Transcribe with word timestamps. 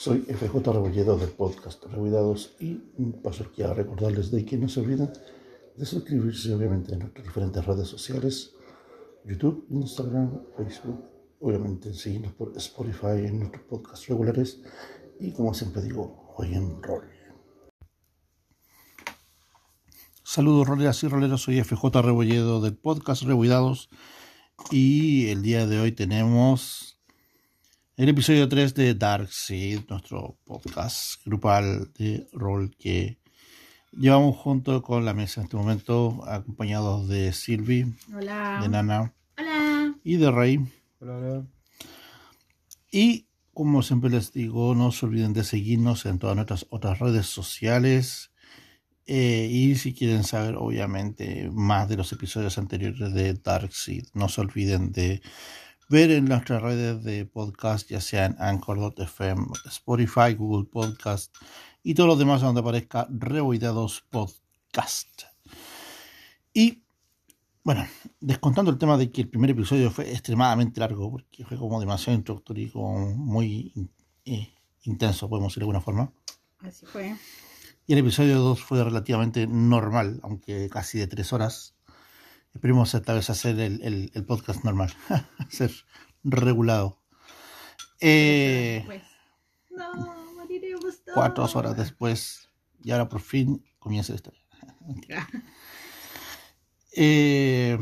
Soy 0.00 0.20
FJ 0.20 0.72
Rebolledo 0.72 1.18
del 1.18 1.28
podcast 1.28 1.84
Rebuidados 1.84 2.56
y 2.58 2.76
paso 3.22 3.44
aquí 3.44 3.60
a 3.60 3.74
recordarles 3.74 4.30
de 4.30 4.46
que 4.46 4.56
no 4.56 4.66
se 4.66 4.80
olviden 4.80 5.12
de 5.76 5.84
suscribirse 5.84 6.54
obviamente 6.54 6.94
en 6.94 7.00
nuestras 7.00 7.26
diferentes 7.26 7.62
redes 7.66 7.86
sociales, 7.86 8.54
YouTube, 9.26 9.66
Instagram, 9.68 10.40
Facebook, 10.56 11.04
obviamente 11.40 11.92
seguirnos 11.92 12.32
por 12.32 12.56
Spotify 12.56 13.26
en 13.26 13.40
nuestros 13.40 13.62
podcasts 13.64 14.08
regulares 14.08 14.62
y 15.20 15.32
como 15.32 15.52
siempre 15.52 15.82
digo, 15.82 16.32
hoy 16.34 16.54
en 16.54 16.82
rol. 16.82 17.04
Saludos 20.22 20.66
roleras 20.66 21.02
y 21.02 21.08
roleros, 21.08 21.42
soy 21.42 21.62
FJ 21.62 22.00
Rebolledo 22.00 22.62
del 22.62 22.74
podcast 22.74 23.24
Rebuidados 23.24 23.90
y 24.70 25.28
el 25.28 25.42
día 25.42 25.66
de 25.66 25.78
hoy 25.78 25.92
tenemos 25.92 26.99
el 28.00 28.08
episodio 28.08 28.48
3 28.48 28.72
de 28.72 28.94
Dark 28.94 29.28
Seed, 29.30 29.82
nuestro 29.90 30.38
podcast 30.46 31.22
grupal 31.26 31.92
de 31.98 32.26
rol 32.32 32.74
que 32.78 33.18
llevamos 33.92 34.38
junto 34.38 34.80
con 34.80 35.04
la 35.04 35.12
mesa 35.12 35.42
en 35.42 35.44
este 35.44 35.58
momento, 35.58 36.24
acompañados 36.26 37.08
de 37.08 37.34
Silvi, 37.34 37.94
de 38.08 38.68
Nana 38.70 39.12
Hola. 39.36 39.94
y 40.02 40.16
de 40.16 40.30
Rey. 40.30 40.66
Hola, 40.98 41.16
hola. 41.18 41.46
Y 42.90 43.26
como 43.52 43.82
siempre 43.82 44.08
les 44.08 44.32
digo, 44.32 44.74
no 44.74 44.92
se 44.92 45.04
olviden 45.04 45.34
de 45.34 45.44
seguirnos 45.44 46.06
en 46.06 46.18
todas 46.18 46.36
nuestras 46.36 46.66
otras 46.70 47.00
redes 47.00 47.26
sociales. 47.26 48.30
Eh, 49.04 49.46
y 49.50 49.74
si 49.74 49.92
quieren 49.92 50.24
saber, 50.24 50.54
obviamente, 50.56 51.50
más 51.52 51.86
de 51.90 51.98
los 51.98 52.10
episodios 52.12 52.56
anteriores 52.56 53.12
de 53.12 53.34
Dark 53.34 53.74
Seed, 53.74 54.06
no 54.14 54.30
se 54.30 54.40
olviden 54.40 54.90
de 54.90 55.20
ver 55.90 56.12
en 56.12 56.26
nuestras 56.26 56.62
redes 56.62 57.02
de 57.02 57.26
podcast, 57.26 57.90
ya 57.90 58.00
sean 58.00 58.36
Anchor.fm, 58.38 59.48
Spotify, 59.66 60.34
Google 60.38 60.68
Podcast 60.70 61.34
y 61.82 61.94
todos 61.94 62.08
los 62.08 62.18
demás 62.18 62.40
donde 62.40 62.60
aparezca 62.60 63.08
Reboidados 63.10 64.04
Podcast. 64.08 65.24
Y 66.54 66.84
bueno, 67.64 67.84
descontando 68.20 68.70
el 68.70 68.78
tema 68.78 68.96
de 68.96 69.10
que 69.10 69.22
el 69.22 69.28
primer 69.28 69.50
episodio 69.50 69.90
fue 69.90 70.08
extremadamente 70.12 70.78
largo, 70.78 71.10
porque 71.10 71.44
fue 71.44 71.58
como 71.58 71.80
demasiado 71.80 72.16
introductorio 72.16 72.66
y 72.68 72.70
como 72.70 73.08
muy 73.16 73.90
eh, 74.24 74.48
intenso, 74.84 75.28
podemos 75.28 75.50
decir 75.50 75.62
de 75.62 75.64
alguna 75.64 75.80
forma. 75.80 76.12
Así 76.60 76.86
fue. 76.86 77.16
Y 77.88 77.94
el 77.94 77.98
episodio 77.98 78.38
2 78.38 78.62
fue 78.62 78.84
relativamente 78.84 79.48
normal, 79.48 80.20
aunque 80.22 80.68
casi 80.70 80.98
de 81.00 81.08
tres 81.08 81.32
horas. 81.32 81.74
Esperemos 82.54 82.92
esta 82.94 83.14
vez 83.14 83.30
hacer 83.30 83.58
el, 83.60 83.80
el- 83.82 84.10
el 84.14 84.24
podcast 84.24 84.64
normal, 84.64 84.92
ser 85.48 85.70
regulado. 86.24 86.98
Eh. 88.00 88.84
No, 89.70 90.34
moriremos 90.36 91.02
todos. 91.04 91.14
cuatro 91.14 91.44
horas 91.54 91.76
después, 91.76 92.48
y 92.82 92.90
ahora 92.90 93.08
por 93.08 93.20
fin 93.20 93.64
comienza 93.78 94.12
la 94.12 94.16
historia. 94.16 94.40
Eh, 96.96 97.78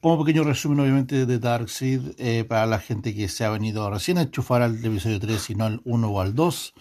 como 0.00 0.24
pequeño 0.24 0.44
resumen, 0.44 0.78
obviamente, 0.80 1.26
de 1.26 1.38
Darkseid, 1.40 2.12
eh, 2.18 2.44
para 2.44 2.66
la 2.66 2.78
gente 2.78 3.12
que 3.14 3.28
se 3.28 3.44
ha 3.44 3.50
venido 3.50 3.90
recién 3.90 4.16
a 4.18 4.22
enchufar 4.22 4.62
al 4.62 4.82
episodio 4.84 5.18
3 5.18 5.50
y 5.50 5.54
no 5.56 5.64
al 5.64 5.80
1 5.84 6.08
o 6.08 6.20
al 6.20 6.34
2, 6.36 6.74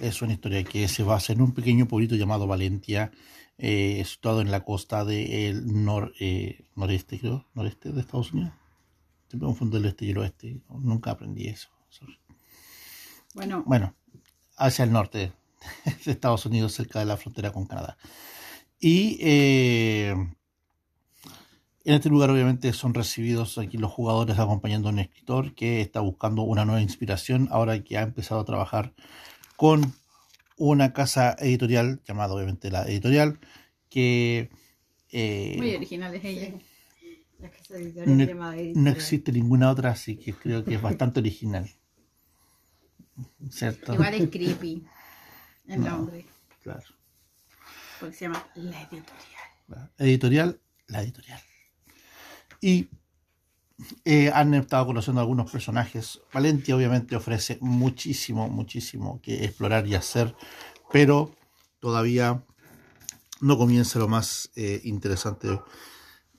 es 0.00 0.22
una 0.22 0.32
historia 0.32 0.62
que 0.62 0.86
se 0.86 1.02
basa 1.02 1.32
en 1.32 1.42
un 1.42 1.52
pequeño 1.52 1.86
pueblito 1.88 2.14
llamado 2.14 2.46
Valentia, 2.46 3.10
eh, 3.58 4.02
situado 4.04 4.40
en 4.40 4.50
la 4.50 4.64
costa 4.64 5.04
del 5.04 5.84
nor, 5.84 6.12
eh, 6.18 6.66
noreste, 6.74 7.18
creo, 7.18 7.46
noreste 7.54 7.92
de 7.92 8.00
Estados 8.00 8.32
Unidos. 8.32 8.52
Siempre 9.28 9.46
confundo 9.46 9.76
el 9.78 9.84
este 9.86 10.06
y 10.06 10.10
el 10.10 10.18
oeste, 10.18 10.60
nunca 10.68 11.12
aprendí 11.12 11.48
eso. 11.48 11.68
Bueno, 13.34 13.64
Bueno, 13.66 13.94
hacia 14.56 14.84
el 14.84 14.92
norte 14.92 15.32
de 16.04 16.12
Estados 16.12 16.46
Unidos, 16.46 16.72
cerca 16.72 16.98
de 16.98 17.04
la 17.04 17.16
frontera 17.16 17.52
con 17.52 17.66
Canadá. 17.66 17.96
Y 18.80 19.18
eh, 19.20 20.10
en 21.84 21.94
este 21.94 22.08
lugar 22.08 22.30
obviamente 22.30 22.72
son 22.72 22.94
recibidos 22.94 23.58
aquí 23.58 23.76
los 23.76 23.92
jugadores 23.92 24.38
acompañando 24.38 24.88
a 24.88 24.92
un 24.92 24.98
escritor 24.98 25.54
que 25.54 25.80
está 25.80 26.00
buscando 26.00 26.42
una 26.42 26.64
nueva 26.64 26.82
inspiración 26.82 27.48
ahora 27.50 27.82
que 27.82 27.98
ha 27.98 28.02
empezado 28.02 28.40
a 28.40 28.44
trabajar 28.44 28.94
con 29.56 29.94
una 30.56 30.92
casa 30.92 31.34
editorial 31.38 32.00
llamada 32.06 32.34
obviamente 32.34 32.70
la 32.70 32.84
editorial 32.84 33.38
que 33.90 34.50
eh, 35.10 35.54
muy 35.58 35.74
original 35.74 36.14
es 36.14 36.24
ella. 36.24 36.52
La 37.38 37.50
casa 37.50 37.74
editorial 37.76 38.16
no, 38.16 38.24
llamada 38.24 38.52
no 38.54 38.60
Editorial. 38.60 38.88
existe 38.96 39.32
ninguna 39.32 39.70
otra 39.70 39.90
así 39.90 40.16
que 40.16 40.32
creo 40.32 40.64
que 40.64 40.74
es 40.74 40.82
bastante 40.82 41.20
original. 41.20 41.68
¿Cierto? 43.50 43.94
Igual 43.94 44.14
es 44.14 44.30
creepy 44.30 44.84
el 45.68 45.80
No. 45.80 45.90
nombre. 45.90 46.24
Claro. 46.62 46.82
Porque 48.00 48.14
se 48.16 48.24
llama 48.26 48.46
La 48.54 48.80
Editorial. 48.82 49.04
La 49.68 49.90
editorial, 49.98 50.60
la 50.88 51.02
editorial. 51.02 51.40
Y 52.60 52.88
eh, 54.04 54.30
han 54.34 54.54
estado 54.54 54.86
conociendo 54.86 55.20
algunos 55.20 55.50
personajes. 55.50 56.20
Valentia 56.32 56.76
obviamente 56.76 57.16
ofrece 57.16 57.58
muchísimo, 57.60 58.48
muchísimo 58.48 59.20
que 59.22 59.44
explorar 59.44 59.86
y 59.86 59.94
hacer, 59.94 60.34
pero 60.92 61.34
todavía 61.80 62.44
no 63.40 63.58
comienza 63.58 63.98
lo 63.98 64.08
más 64.08 64.50
eh, 64.56 64.80
interesante, 64.84 65.60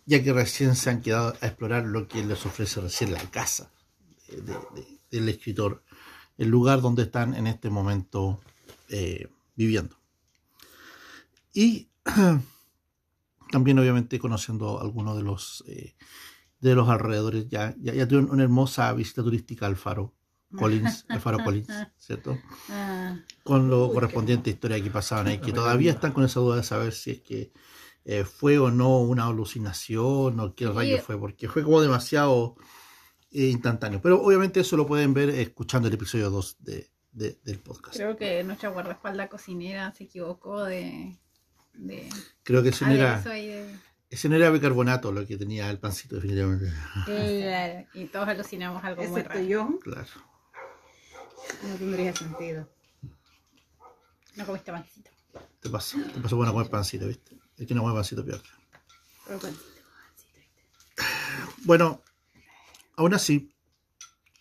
ya 0.06 0.24
que 0.24 0.34
recién 0.34 0.76
se 0.76 0.90
han 0.90 1.02
quedado 1.02 1.34
a 1.42 1.48
explorar 1.48 1.86
lo 1.86 2.08
que 2.08 2.24
les 2.24 2.46
ofrece 2.46 2.82
recién 2.82 3.12
la 3.14 3.22
casa 3.32 3.72
eh, 4.28 4.42
de- 4.42 4.54
de- 4.82 5.00
del 5.12 5.30
escritor, 5.30 5.84
el 6.38 6.50
lugar 6.50 6.82
donde 6.82 7.04
están 7.04 7.34
en 7.36 7.48
este 7.48 7.70
momento 7.70 8.42
viviendo. 9.56 9.98
Y 11.54 11.90
también 13.52 13.80
obviamente 13.80 14.20
conociendo 14.20 14.82
algunos 14.82 15.16
de 15.16 15.24
los 15.24 15.64
de 16.70 16.76
los 16.76 16.90
alrededores 16.90 17.48
ya 17.50 17.76
ya, 17.80 17.94
ya 17.94 18.08
tuvieron 18.08 18.32
una 18.32 18.44
hermosa 18.44 18.92
visita 18.94 19.24
turística 19.24 19.66
al 19.66 19.76
faro 19.76 20.14
Collins 20.58 21.06
al 21.10 21.20
faro 21.20 21.44
Collins 21.44 21.68
cierto 21.98 22.38
Ah, 22.70 23.18
con 23.44 23.70
lo 23.70 23.88
Uy, 23.88 23.94
correspondiente 23.94 24.50
historia 24.50 24.82
que 24.82 24.90
pasaban 24.90 25.28
ahí 25.28 25.40
que 25.40 25.52
todavía 25.52 25.92
están 25.92 26.12
con 26.14 26.24
esa 26.24 26.40
duda 26.40 26.58
de 26.58 26.64
saber 26.64 26.94
si 26.94 27.12
es 27.12 27.22
que 27.22 27.52
eh, 28.06 28.24
fue 28.24 28.58
o 28.60 28.70
no 28.72 29.00
una 29.02 29.26
alucinación 29.26 30.40
o 30.40 30.54
qué 30.56 30.68
rayo 30.70 30.98
fue 31.00 31.18
porque 31.20 31.48
fue 31.50 31.64
como 31.64 31.82
demasiado 31.82 32.56
eh, 33.32 33.48
instantáneo. 33.48 34.00
Pero 34.02 34.22
obviamente 34.22 34.60
eso 34.60 34.78
lo 34.78 34.86
pueden 34.86 35.14
ver 35.14 35.30
escuchando 35.30 35.88
el 35.88 35.96
episodio 35.96 36.30
2 36.30 36.58
de, 36.60 36.92
de- 37.12 37.40
del 37.44 37.58
podcast. 37.60 37.96
Creo 37.98 38.16
que 38.16 38.44
nuestra 38.44 38.70
guardaespaldas 38.70 39.28
cocinera 39.30 39.92
se 39.94 40.04
equivocó 40.06 40.64
de. 40.64 41.18
de 41.74 42.08
creo 42.44 42.62
que 42.62 42.70
ese 42.70 42.86
no 42.86 42.92
era 42.92 43.14
aderezo 43.16 43.32
ahí 43.32 43.48
de- 43.48 43.76
ese 44.16 44.30
no 44.30 44.36
era 44.36 44.50
bicarbonato 44.50 45.12
lo 45.12 45.26
que 45.28 45.38
tenía 45.38 45.70
el 45.70 45.80
pancito 45.80 46.16
definitivamente 46.16 46.72
Claro, 47.06 47.88
Y 47.94 48.06
todos 48.06 48.28
alucinamos 48.28 48.84
algo 48.84 49.04
muy 49.04 49.22
raro. 49.22 49.42
yo, 49.42 49.80
claro 49.82 50.36
no 51.64 51.76
tendría 51.76 52.16
sentido. 52.16 52.70
No 54.36 54.46
comiste 54.46 54.72
pancito. 54.72 55.10
Te 55.60 55.70
pasó, 55.70 55.98
te 56.14 56.20
pasó 56.20 56.36
bueno 56.36 56.54
comer 56.54 56.70
pancito, 56.70 57.08
¿viste? 57.08 57.38
Es 57.58 57.68
que 57.68 57.74
no 57.74 57.82
come 57.82 57.94
pancito 57.94 58.26
peor. 58.26 58.42
Pero 59.26 59.40
pancito, 59.40 59.64
pancito, 59.64 60.38
¿viste? 60.38 61.64
Bueno, 61.64 62.02
aún 62.98 63.14
así, 63.14 63.52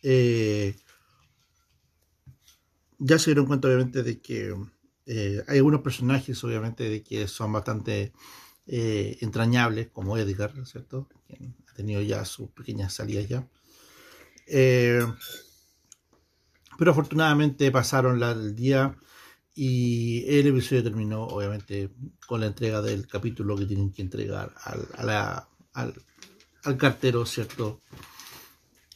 eh, 0.03 0.77
ya 2.99 3.19
se 3.19 3.31
dieron 3.31 3.47
cuenta, 3.47 3.69
obviamente, 3.69 4.03
de 4.03 4.21
que 4.21 4.55
eh, 5.06 5.43
hay 5.47 5.59
algunos 5.59 5.83
personajes, 5.83 6.43
obviamente, 6.45 6.89
de 6.89 7.03
que 7.03 7.29
son 7.29 7.53
bastante 7.53 8.12
eh, 8.67 9.19
entrañables, 9.21 9.89
como 9.91 10.17
Edgar, 10.17 10.55
¿no 10.55 10.63
es 10.63 10.71
¿cierto? 10.71 11.09
Quien 11.27 11.55
ha 11.71 11.75
tenido 11.75 12.01
ya 12.03 12.25
sus 12.25 12.51
pequeñas 12.51 12.93
salidas 12.95 13.29
ya. 13.29 13.47
Eh, 14.47 15.01
pero 16.79 16.91
afortunadamente 16.91 17.71
pasaron 17.71 18.19
la- 18.21 18.33
el 18.33 18.55
día 18.55 18.97
y 19.55 20.25
el 20.27 20.47
episodio 20.49 20.83
terminó, 20.83 21.23
obviamente, 21.25 21.91
con 22.27 22.41
la 22.41 22.47
entrega 22.47 22.83
del 22.83 23.06
capítulo 23.06 23.56
que 23.56 23.67
tienen 23.67 23.93
que 23.93 24.03
entregar 24.03 24.53
al, 24.65 24.88
a 24.97 25.05
la- 25.05 25.49
al, 25.73 25.94
al 26.65 26.77
cartero, 26.77 27.25
¿cierto? 27.27 27.81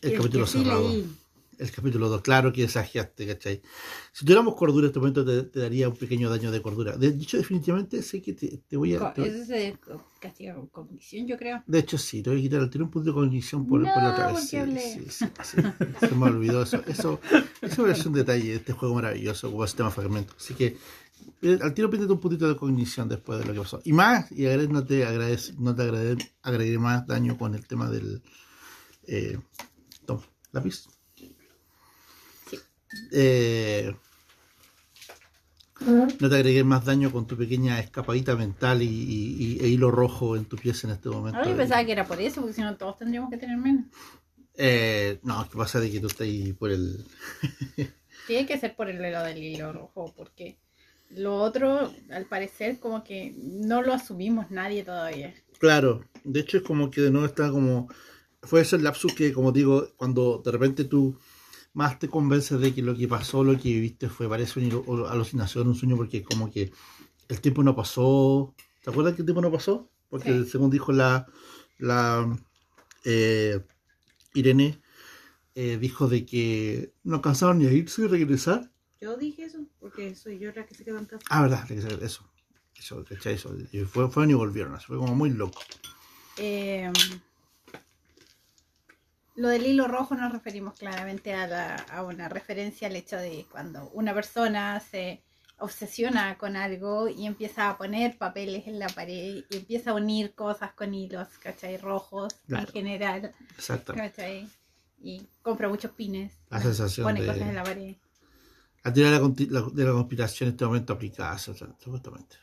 El, 0.00 0.16
capítulo 0.16 0.46
cerrado. 0.46 0.90
leí. 0.90 1.17
El 1.58 1.72
capítulo 1.72 2.08
2, 2.08 2.22
claro 2.22 2.52
que 2.52 2.62
exageraste, 2.64 3.26
¿cachai? 3.26 3.60
Si 4.12 4.24
tuviéramos 4.24 4.54
cordura 4.54 4.84
en 4.84 4.90
este 4.90 5.00
momento 5.00 5.24
te, 5.24 5.42
te 5.42 5.58
daría 5.60 5.88
un 5.88 5.96
pequeño 5.96 6.30
daño 6.30 6.52
de 6.52 6.62
cordura. 6.62 6.96
De 6.96 7.08
hecho, 7.08 7.36
definitivamente 7.36 8.00
sé 8.02 8.22
que 8.22 8.32
te, 8.32 8.58
te 8.68 8.76
voy 8.76 8.94
a... 8.94 9.12
Te- 9.12 9.26
Eso 9.26 9.44
se 9.44 9.76
castiga 10.20 10.54
con 10.54 10.68
cognición, 10.68 11.26
yo 11.26 11.36
creo. 11.36 11.62
de 11.66 11.78
hecho, 11.80 11.98
sí, 11.98 12.22
te 12.22 12.30
voy 12.30 12.38
a 12.38 12.42
quitar 12.42 12.60
el 12.60 12.70
tiro 12.70 12.84
un 12.84 12.90
punto 12.92 13.10
de 13.10 13.14
cognición 13.14 13.66
por, 13.66 13.80
por 13.82 14.02
la 14.02 14.10
otra 14.10 14.28
No, 14.28 14.34
vez. 14.34 14.48
Sí, 14.48 14.58
sí, 15.10 15.26
sí. 15.42 15.56
Se 16.08 16.14
me 16.14 16.26
olvidó 16.26 16.62
eso. 16.62 16.80
Eso, 16.86 17.20
eso 17.60 17.86
es 17.88 18.06
un 18.06 18.12
detalle 18.12 18.50
de 18.50 18.54
este 18.56 18.72
juego 18.72 18.94
maravilloso 18.94 19.50
como 19.50 19.66
sistema 19.66 19.88
de 19.88 19.94
fragmento. 19.96 20.34
Así 20.38 20.54
que 20.54 20.76
eh, 21.42 21.58
al 21.60 21.74
tiro 21.74 21.90
pídete 21.90 22.12
un 22.12 22.20
puntito 22.20 22.48
de 22.48 22.54
cognición 22.56 23.08
después 23.08 23.38
de 23.40 23.44
lo 23.46 23.52
que 23.52 23.60
pasó. 23.60 23.80
Y 23.84 23.92
más, 23.92 24.30
y 24.30 24.44
agre- 24.44 24.68
no 24.68 24.84
te, 24.84 25.04
agradece, 25.04 25.54
no 25.58 25.74
te 25.74 25.82
agregué, 25.82 26.16
agregué 26.42 26.78
más 26.78 27.04
daño 27.06 27.36
con 27.36 27.54
el 27.56 27.66
tema 27.66 27.90
del... 27.90 28.22
Eh, 29.08 29.38
toma, 30.06 30.22
lápiz. 30.52 30.84
Eh, 33.12 33.94
no 36.20 36.28
te 36.28 36.34
agregues 36.34 36.64
más 36.64 36.84
daño 36.84 37.12
con 37.12 37.26
tu 37.26 37.36
pequeña 37.36 37.78
escapadita 37.78 38.34
mental 38.34 38.82
y, 38.82 38.86
y- 38.86 39.36
y- 39.38 39.64
e 39.64 39.68
hilo 39.68 39.90
rojo 39.90 40.36
en 40.36 40.44
tu 40.44 40.56
pieza 40.56 40.88
en 40.88 40.94
este 40.94 41.08
momento. 41.08 41.40
Yo 41.44 41.56
pensaba 41.56 41.84
que 41.84 41.92
era 41.92 42.04
por 42.06 42.20
eso, 42.20 42.40
porque 42.40 42.54
si 42.54 42.62
no 42.62 42.76
todos 42.76 42.98
tendríamos 42.98 43.30
que 43.30 43.36
tener 43.38 43.56
menos. 43.56 43.84
Eh, 44.54 45.20
no, 45.22 45.48
¿qué 45.48 45.56
pasa 45.56 45.78
de 45.78 45.90
que 45.90 46.00
tú 46.00 46.08
estás 46.08 46.22
ahí 46.22 46.52
por 46.52 46.70
el... 46.72 47.04
Tiene 48.26 48.44
que 48.46 48.58
ser 48.58 48.74
por 48.74 48.90
el 48.90 48.96
hilo 48.96 49.22
del 49.22 49.38
hilo 49.38 49.72
rojo, 49.72 50.12
porque 50.16 50.58
lo 51.10 51.36
otro, 51.36 51.92
al 52.10 52.24
parecer, 52.26 52.78
como 52.80 53.04
que 53.04 53.32
no 53.36 53.80
lo 53.82 53.94
asumimos 53.94 54.50
nadie 54.50 54.82
todavía. 54.82 55.32
Claro, 55.60 56.04
de 56.24 56.40
hecho 56.40 56.56
es 56.58 56.64
como 56.64 56.90
que 56.90 57.02
de 57.02 57.10
nuevo 57.12 57.26
está 57.26 57.50
como... 57.50 57.88
Fue 58.42 58.60
ese 58.62 58.78
lapsus 58.78 59.14
que, 59.14 59.32
como 59.32 59.52
digo, 59.52 59.88
cuando 59.96 60.42
de 60.44 60.50
repente 60.52 60.84
tú 60.84 61.18
más 61.78 62.00
te 62.00 62.08
convences 62.08 62.58
de 62.60 62.74
que 62.74 62.82
lo 62.82 62.96
que 62.96 63.06
pasó, 63.06 63.44
lo 63.44 63.56
que 63.56 63.68
viviste 63.68 64.08
fue, 64.08 64.28
parece 64.28 64.58
una 64.58 65.08
alucinación, 65.10 65.68
un 65.68 65.76
sueño, 65.76 65.96
porque 65.96 66.24
como 66.24 66.50
que 66.50 66.72
el 67.28 67.40
tiempo 67.40 67.62
no 67.62 67.76
pasó. 67.76 68.52
¿Te 68.82 68.90
acuerdas 68.90 69.14
que 69.14 69.22
el 69.22 69.26
tiempo 69.26 69.40
no 69.40 69.52
pasó? 69.52 69.88
Porque 70.08 70.42
Sí. 70.42 70.50
según 70.50 70.70
dijo 70.70 70.90
la, 70.90 71.26
la 71.78 72.36
eh, 73.04 73.60
Irene, 74.34 74.80
eh, 75.54 75.78
dijo 75.80 76.08
de 76.08 76.26
que 76.26 76.94
no 77.04 77.14
alcanzaron 77.16 77.58
ni 77.58 77.66
a 77.66 77.72
irse 77.72 78.02
y 78.02 78.06
regresar. 78.08 78.72
Yo 79.00 79.16
dije 79.16 79.44
eso, 79.44 79.58
porque 79.78 80.16
soy 80.16 80.40
yo 80.40 80.50
la 80.52 80.66
que 80.66 80.74
se 80.74 80.84
quedó 80.84 80.98
en 80.98 81.04
casa. 81.04 81.22
Ah, 81.30 81.42
verdad, 81.42 81.70
eso. 82.02 82.28
Eso, 82.76 83.04
¿cachai? 83.04 83.34
Eso. 83.34 83.54
Y 83.70 83.84
fue, 83.84 84.10
fueron 84.10 84.32
y 84.32 84.34
volvieron, 84.34 84.80
fue 84.80 84.96
como 84.96 85.14
muy 85.14 85.30
loco. 85.30 85.62
Eh, 86.38 86.90
lo 89.38 89.48
del 89.48 89.66
hilo 89.66 89.86
rojo 89.88 90.14
nos 90.14 90.32
referimos 90.32 90.74
claramente 90.78 91.32
a, 91.34 91.46
la- 91.46 91.76
a 91.76 92.02
una 92.02 92.28
referencia 92.28 92.88
al 92.88 92.96
hecho 92.96 93.16
de 93.16 93.46
cuando 93.50 93.88
una 93.90 94.12
persona 94.14 94.80
se 94.80 95.22
obsesiona 95.60 96.38
con 96.38 96.56
algo 96.56 97.08
y 97.08 97.26
empieza 97.26 97.68
a 97.70 97.78
poner 97.78 98.16
papeles 98.18 98.66
en 98.68 98.78
la 98.78 98.88
pared 98.88 99.44
y 99.50 99.56
empieza 99.56 99.90
a 99.90 99.94
unir 99.94 100.34
cosas 100.34 100.72
con 100.72 100.94
hilos, 100.94 101.28
¿cachai? 101.42 101.76
Rojos 101.78 102.34
Claro. 102.46 102.66
en 102.66 102.72
general, 102.72 103.34
Exactamente. 103.56 104.10
¿cachai? 104.16 104.48
Y 105.00 105.26
compra 105.42 105.68
muchos 105.68 105.92
pines, 105.92 106.32
La 106.50 106.60
sensación 106.60 107.04
pone 107.06 107.20
de- 107.22 107.26
cosas 107.26 107.42
en 107.48 107.54
la 107.54 107.62
pared. 107.64 107.96
La 108.84 108.92
teoría 108.92 109.12
de 109.12 109.18
la, 109.18 109.24
conti- 109.24 109.48
la- 109.50 109.68
de 109.72 109.84
la 109.84 109.92
conspiración 109.92 110.48
en 110.48 110.54
este 110.54 110.64
momento 110.64 110.92
aplicada, 110.92 111.34
o 111.34 111.38
sea, 111.38 111.54
supuestamente. 111.78 112.36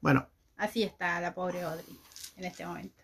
Bueno, 0.00 0.28
Así 0.56 0.82
está 0.82 1.20
la 1.20 1.34
pobre 1.34 1.62
Audrey 1.62 1.84
en 2.36 2.44
este 2.44 2.66
momento. 2.66 3.02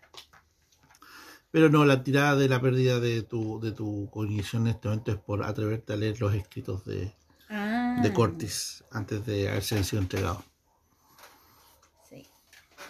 Pero 1.55 1.69
no, 1.69 1.85
la 1.85 2.03
tirada 2.03 2.35
de 2.35 2.49
la 2.49 2.59
pérdida 2.59 2.99
de 2.99 3.23
tu, 3.23 3.61
de 3.61 3.71
tu 3.71 4.09
cognición 4.11 4.63
en 4.63 4.73
este 4.75 4.89
momento 4.89 5.13
es 5.13 5.17
por 5.19 5.41
atreverte 5.41 5.93
a 5.93 5.95
leer 5.95 6.19
los 6.19 6.33
escritos 6.35 6.83
de, 6.83 7.13
Ah, 7.49 7.97
de 8.03 8.11
Cortis 8.11 8.83
antes 8.91 9.25
de 9.25 9.47
haberse 9.47 9.81
sido 9.85 10.01
entregado. 10.01 10.43
Sí. 12.09 12.27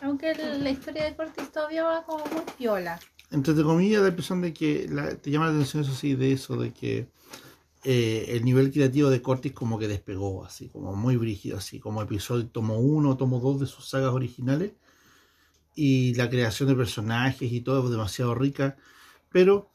Aunque 0.02 0.32
el- 0.32 0.64
la 0.64 0.72
historia 0.72 1.04
de 1.04 1.16
Cortis 1.16 1.52
todavía 1.52 1.84
va 1.84 2.04
como 2.08 2.26
muy 2.26 2.42
piola. 2.58 3.00
Entre 3.30 3.54
comillas, 3.62 4.00
da 4.02 4.06
la 4.08 4.10
impresión 4.10 4.42
de 4.42 4.52
que 4.52 4.88
la- 4.90 5.16
te 5.16 5.30
llama 5.30 5.46
la 5.46 5.52
atención 5.54 5.84
eso 5.84 5.94
sí, 5.94 6.16
de 6.16 6.32
eso, 6.32 6.56
de 6.58 6.74
que 6.74 7.08
eh, 7.84 8.26
el 8.30 8.44
nivel 8.44 8.72
creativo 8.72 9.12
de 9.12 9.22
Cortis 9.22 9.52
como 9.54 9.78
que 9.78 9.88
despegó, 9.88 10.44
así, 10.44 10.70
como 10.70 10.96
muy 10.96 11.18
brígido, 11.18 11.60
así, 11.60 11.80
como 11.80 12.02
episodio 12.02 12.48
tomo 12.48 12.80
uno, 12.80 13.16
tomo 13.16 13.40
dos 13.40 13.60
de 13.60 13.68
sus 13.68 13.88
sagas 13.88 14.12
originales. 14.12 14.72
Y 15.76 16.14
la 16.16 16.30
creación 16.30 16.70
de 16.70 16.76
personajes 16.76 17.52
y 17.52 17.62
todo 17.62 17.86
es 17.86 17.92
demasiado 17.92 18.36
rica. 18.36 18.78
Pero 19.32 19.70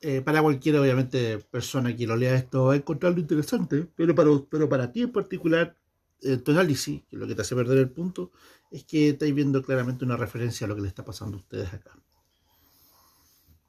eh, 0.00 0.22
para 0.22 0.42
cualquier, 0.42 0.76
obviamente, 0.76 1.38
persona 1.38 1.94
que 1.96 2.06
lo 2.06 2.16
lea 2.16 2.34
esto 2.34 2.66
va 2.66 2.74
a 2.74 2.76
encontrarlo 2.76 3.20
interesante. 3.20 3.86
Pero 3.96 4.14
para, 4.14 4.30
pero 4.50 4.68
para 4.68 4.92
ti 4.92 5.02
en 5.02 5.12
particular, 5.12 5.76
eh, 6.22 6.38
tu 6.38 6.52
análisis, 6.52 7.02
que 7.02 7.16
es 7.16 7.20
lo 7.20 7.26
que 7.26 7.34
te 7.34 7.42
hace 7.42 7.54
perder 7.54 7.78
el 7.78 7.90
punto, 7.90 8.32
es 8.70 8.84
que 8.84 9.10
estáis 9.10 9.34
viendo 9.34 9.62
claramente 9.62 10.04
una 10.04 10.16
referencia 10.16 10.66
a 10.66 10.68
lo 10.68 10.76
que 10.76 10.82
le 10.82 10.88
está 10.88 11.04
pasando 11.04 11.36
a 11.36 11.40
ustedes 11.40 11.72
acá 11.72 11.92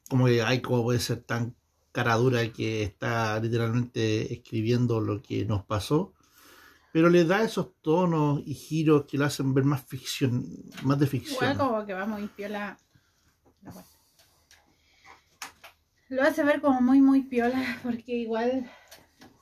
como 0.08 0.26
que 0.26 0.42
hay 0.42 0.60
como 0.60 0.82
puede 0.82 1.00
ser 1.00 1.22
tan 1.22 1.56
cara 1.92 2.14
dura 2.16 2.52
que 2.52 2.82
está 2.82 3.40
literalmente 3.40 4.32
escribiendo 4.32 5.00
lo 5.00 5.22
que 5.22 5.44
nos 5.44 5.64
pasó 5.64 6.12
pero 6.96 7.10
le 7.10 7.26
da 7.26 7.42
esos 7.42 7.74
tonos 7.82 8.40
y 8.46 8.54
giros 8.54 9.04
que 9.04 9.18
lo 9.18 9.26
hacen 9.26 9.52
ver 9.52 9.64
más 9.64 9.84
ficción 9.84 10.46
más 10.82 10.98
de 10.98 11.06
ficción 11.06 11.34
Igual 11.34 11.58
como 11.58 11.84
que 11.84 11.92
va 11.92 12.06
muy 12.06 12.26
piola. 12.26 12.78
la. 13.60 13.84
Lo 16.08 16.22
hace 16.22 16.42
ver 16.42 16.62
como 16.62 16.80
muy, 16.80 17.02
muy 17.02 17.20
piola 17.20 17.80
porque 17.82 18.14
igual 18.14 18.70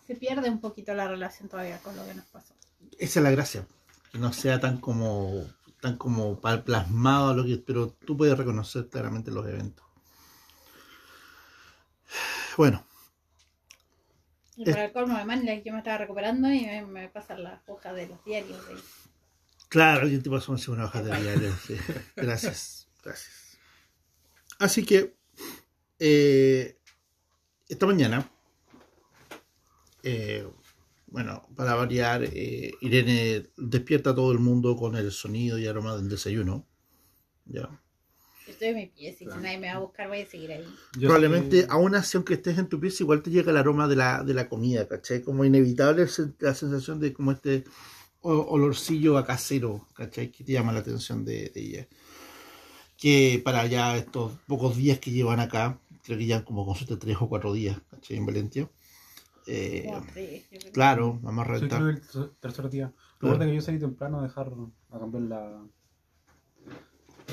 se 0.05 0.17
pierde 0.17 0.51
un 0.51 0.61
poquito 0.61 0.95
la 0.95 1.06
relación 1.06 1.49
todavía 1.49 1.79
con 1.79 1.95
lo 1.95 2.05
que 2.05 2.15
nos 2.15 2.25
pasó. 2.25 2.55
esa 2.99 3.21
es 3.21 3.23
la 3.23 3.31
gracia 3.31 3.69
que 4.11 4.19
no 4.19 4.33
sea 4.33 4.59
tan 4.59 4.79
como 4.79 5.45
tan 5.81 5.97
como 5.97 6.41
plasmado 6.41 7.37
lo 7.37 7.45
que 7.45 7.59
pero 7.59 7.91
tú 7.91 8.17
puedes 8.17 8.37
reconocer 8.37 8.89
claramente 8.89 9.31
los 9.31 9.47
eventos 9.47 9.87
bueno 12.57 12.85
Y 14.56 14.65
para 14.65 14.85
el 14.85 14.93
colmo 14.93 15.17
de 15.19 15.25
yo 15.65 15.73
me 15.73 15.79
estaba 15.79 15.99
recuperando 15.99 16.49
y 16.53 16.65
me, 16.65 16.83
me 16.87 17.09
pasan 17.09 17.43
las 17.43 17.69
hojas 17.69 17.95
de 17.97 18.06
los 18.06 18.25
diarios. 18.25 18.67
de- 18.69 18.75
Claro, 19.69 20.03
alguien 20.03 20.23
te 20.23 20.31
pasó 20.31 20.53
una 20.73 20.85
hoja 20.85 21.03
de 21.03 21.21
diario. 21.21 21.53
sí. 21.67 21.77
Gracias, 22.17 22.89
gracias. 23.03 23.59
Así 24.61 24.85
que, 24.85 25.17
eh, 25.99 26.79
esta 27.69 27.87
mañana, 27.87 28.31
eh, 30.03 30.49
bueno, 31.07 31.49
para 31.57 31.75
variar, 31.75 32.23
eh, 32.25 32.73
Irene 32.81 33.50
despierta 33.57 34.11
a 34.11 34.15
todo 34.15 34.31
el 34.33 34.39
mundo 34.39 34.77
con 34.77 34.95
el 34.97 35.11
sonido 35.11 35.59
y 35.59 35.67
aroma 35.67 35.97
del 35.97 36.09
desayuno. 36.09 36.67
¿ya? 37.47 37.69
Yo 38.46 38.52
estoy 38.52 38.69
en 38.69 38.76
mi 38.76 38.87
pieza 38.87 39.25
y 39.25 39.26
Claro. 39.26 39.41
si 39.41 39.44
nadie 39.44 39.58
me 39.58 39.67
va 39.69 39.75
a 39.75 39.79
buscar 39.79 40.08
voy 40.08 40.20
a 40.20 40.26
seguir 40.26 40.52
ahí. 40.52 40.64
Yo 40.99 41.08
Probablemente, 41.08 41.62
que- 41.62 41.67
aún 41.70 41.94
así, 41.94 42.17
aunque 42.17 42.35
estés 42.35 42.58
en 42.58 42.69
tu 42.69 42.79
pieza, 42.81 43.02
igual 43.02 43.23
te 43.23 43.31
llega 43.31 43.50
el 43.50 43.56
aroma 43.56 43.88
de 43.88 43.96
la, 43.96 44.23
de 44.23 44.35
la 44.35 44.49
comida, 44.49 44.87
¿cachai? 44.87 45.23
Como 45.23 45.44
inevitable 45.44 46.02
es 46.02 46.20
la 46.41 46.55
sensación 46.55 47.00
de 47.00 47.12
como 47.12 47.32
este 47.32 47.64
olorcillo 48.20 49.19
a 49.19 49.26
casero, 49.26 49.87
¿cachai? 49.94 50.31
Que 50.31 50.44
te 50.44 50.52
llama 50.52 50.73
la 50.73 50.81
atención 50.81 51.25
de, 51.25 51.50
de 51.55 51.61
ella. 51.61 51.88
Que 52.96 53.41
para 53.44 53.67
ya 53.67 53.96
estos 53.96 54.32
pocos 54.47 54.76
días 54.76 54.99
que 54.99 55.11
llevan 55.11 55.40
acá, 55.40 55.79
creo 56.05 56.19
que 56.19 56.26
ya 56.26 56.44
como 56.44 56.64
con 56.64 56.75
suerte 56.75 56.97
tres 56.97 57.17
o 57.20 57.29
cuatro 57.29 57.52
días, 57.52 57.79
¿cachai? 57.90 58.17
En 58.17 58.26
Valentia. 58.26 58.69
Eh, 59.47 60.42
yo 60.50 60.73
claro, 60.73 61.19
vamos 61.23 61.45
a 61.45 61.59
Soy 61.59 61.69
reventar. 61.69 61.78
creo 61.80 61.90
el 61.90 62.00
ter- 62.00 62.30
tercer 62.40 62.71
día. 62.71 62.92
Recuerda 63.21 63.45
que 63.47 63.54
yo 63.54 63.61
salí 63.61 63.78
temprano 63.78 64.21
a 64.21 64.23
dejar 64.23 64.52
a 64.90 64.99
cambiar 64.99 65.23
la, 65.25 65.62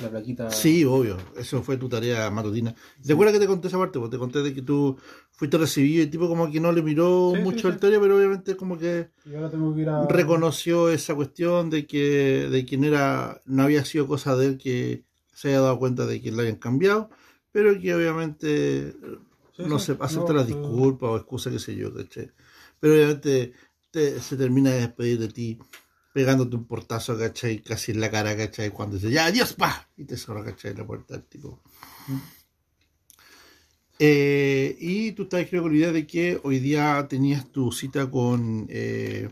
la 0.02 0.10
plaquita. 0.10 0.50
Sí, 0.50 0.84
obvio, 0.86 1.18
eso 1.38 1.62
fue 1.64 1.78
tu 1.78 1.88
tarea 1.88 2.30
matutina. 2.30 2.76
¿Te 3.06 3.14
acuerdas 3.14 3.34
que 3.34 3.40
te 3.40 3.48
conté 3.48 3.68
esa 3.68 3.78
parte? 3.78 4.00
Pues 4.00 4.12
te 4.12 4.18
conté 4.18 4.40
de 4.42 4.54
que 4.54 4.62
tú 4.62 4.98
fuiste 5.32 5.58
recibido 5.58 6.00
y 6.00 6.04
el 6.06 6.10
tipo 6.12 6.28
como 6.28 6.52
que 6.52 6.60
no 6.60 6.72
le 6.72 6.82
miró 6.82 7.32
Sí, 7.36 7.42
mucho 7.42 7.68
sí. 7.68 7.74
el 7.74 7.80
tarea, 7.80 8.00
pero 8.00 8.18
obviamente 8.18 8.56
como 8.56 8.78
que 8.78 9.10
Y 9.26 9.36
ahora 9.36 9.50
tengo 9.50 9.74
que 9.74 9.82
ir 9.82 9.90
a. 9.90 10.08
reconoció 10.08 10.90
esa 10.90 11.16
cuestión 11.16 11.70
de 11.70 11.86
que 11.88 12.48
de 12.52 12.66
que 12.66 12.78
no 12.78 12.88
era 12.88 13.42
no 13.46 13.64
había 13.64 13.86
sido 13.86 14.08
cosa 14.08 14.36
de 14.36 14.48
él 14.48 14.58
que 14.58 15.04
se 15.34 15.50
haya 15.50 15.62
dado 15.62 15.80
cuenta 15.80 16.06
de 16.06 16.22
que 16.22 16.32
lo 16.32 16.40
habían 16.42 16.58
cambiado 16.58 17.10
pero 17.52 17.80
que 17.80 17.94
obviamente 17.96 18.96
no 19.58 19.80
sé 19.80 19.98
acepta 20.00 20.34
no, 20.34 20.40
las 20.40 20.48
disculpas 20.48 21.10
o 21.10 21.18
excusa 21.18 21.50
qué 21.52 21.60
sé 21.60 21.76
yo 21.76 21.94
¿cachai? 21.94 22.32
pero 22.80 22.94
obviamente 22.94 23.54
te- 23.92 24.20
se 24.20 24.36
termina 24.38 24.72
de 24.72 24.82
despedir 24.82 25.20
de 25.20 25.28
ti 25.30 25.60
pegándote 26.14 26.56
un 26.56 26.66
portazo 26.66 27.18
¿cachai? 27.18 27.60
casi 27.62 27.92
en 27.92 28.02
la 28.02 28.12
cara 28.12 28.36
¿cachai? 28.36 28.70
cuando 28.72 28.96
dice 28.98 29.12
ya 29.12 29.26
adiós 29.26 29.54
pa 29.54 29.88
y 29.98 30.04
te 30.06 30.18
cerró 30.18 30.44
¿cachai? 30.44 30.74
la 30.76 30.86
puerta 30.86 31.14
del 31.16 31.24
tipo 31.26 31.60
Mm. 32.08 32.18
Eh, 34.00 34.76
y 34.80 35.12
tú 35.12 35.24
estás 35.24 35.46
creo 35.48 35.62
con 35.62 35.72
la 35.74 35.78
idea 35.78 35.92
de 35.92 36.08
que 36.08 36.40
hoy 36.44 36.58
día 36.60 37.06
tenías 37.08 37.52
tu 37.52 37.72
cita 37.72 38.10
con 38.10 38.66
eh, 38.70 39.30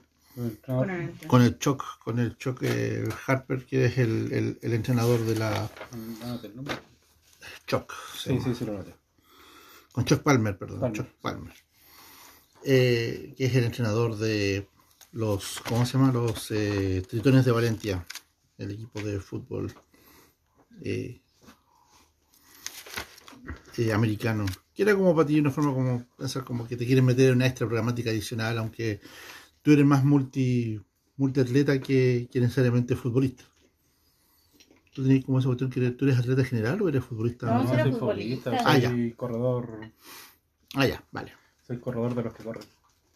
Con 0.66 0.90
el. 0.92 1.12
Con 1.28 1.58
Choc, 1.58 1.84
con 2.04 2.20
el 2.20 2.38
Choc 2.38 2.60
eh, 2.62 3.04
Harper, 3.26 3.66
que 3.66 3.86
es 3.86 3.98
el, 3.98 4.32
el- 4.32 4.60
el 4.62 4.74
entrenador 4.74 5.20
de 5.26 5.36
la. 5.36 5.70
Choc. 7.66 7.92
Sí, 8.16 8.40
sí, 8.44 8.54
sí, 8.54 8.66
lo 8.66 8.74
noté. 8.74 8.94
Con 9.92 10.06
Choc 10.06 10.22
Palmer, 10.22 10.56
perdón. 10.58 10.80
Palmer. 10.82 10.98
Choc 10.98 11.08
Palmer. 11.22 11.54
Eh, 12.64 13.34
que 13.38 13.46
es 13.46 13.56
el 13.56 13.64
entrenador 13.66 14.18
de 14.18 14.68
los, 15.12 15.60
¿cómo 15.68 15.86
se 15.86 15.98
llama? 15.98 16.12
Los 16.12 16.52
eh, 16.52 17.04
Tritones 17.08 17.46
de 17.46 17.52
Valencia, 17.52 18.06
el 18.58 18.72
equipo 18.72 19.02
de 19.02 19.20
fútbol 19.20 19.74
eh, 20.82 21.22
eh, 23.78 23.94
americano. 23.94 24.46
Que 24.74 24.84
era 24.84 24.96
como 24.96 25.16
para 25.16 25.28
ti 25.28 25.40
una 25.40 25.52
forma 25.52 25.74
como 25.74 26.06
pensar 26.18 26.44
como 26.44 26.68
que 26.68 26.78
te 26.78 26.86
quieren 26.86 27.06
meter 27.06 27.30
en 27.30 27.36
una 27.38 27.48
extra 27.48 27.68
programática 27.68 28.10
adicional, 28.12 28.58
aunque 28.58 29.02
tú 29.62 29.72
eres 29.72 29.86
más 29.86 30.04
multi 30.04 30.80
multiatleta 31.18 31.80
que, 31.82 32.30
que 32.32 32.40
necesariamente 32.40 32.96
futbolista. 32.96 33.44
¿Tú 34.94 35.04
tenés 35.04 35.26
como 35.26 35.40
esa 35.40 35.48
cuestión 35.48 35.70
que 35.70 35.80
eres- 35.82 35.98
tú 35.98 36.06
eres 36.06 36.18
atleta 36.18 36.44
general 36.46 36.82
o 36.82 36.88
eres 36.88 37.04
futbolista? 37.04 37.48
No, 37.48 37.64
No, 37.64 37.68
soy 37.68 37.92
futbolista. 37.92 38.52
Ah, 38.64 38.74
soy 38.80 39.10
ya. 39.10 39.16
corredor. 39.18 39.92
Ah, 40.76 40.86
ya, 40.88 41.04
vale. 41.12 41.34
Soy 41.68 41.80
corredor 41.80 42.16
de 42.16 42.24
los 42.24 42.34
que 42.34 42.44
corren. 42.44 42.64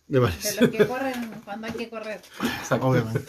Me 0.07 0.19
De 0.19 0.27
los 0.61 0.69
que 0.69 0.87
corren 0.87 1.31
cuando 1.43 1.67
hay 1.67 1.73
que 1.73 1.89
correr. 1.89 2.21
Exacto. 2.59 2.87
Obviamente. 2.87 3.25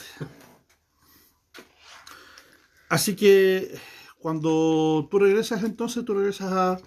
Así 2.89 3.17
que 3.17 3.75
cuando 4.19 5.09
tú 5.11 5.19
regresas, 5.19 5.63
entonces 5.65 6.05
tú 6.05 6.15
regresas 6.15 6.53
a. 6.53 6.81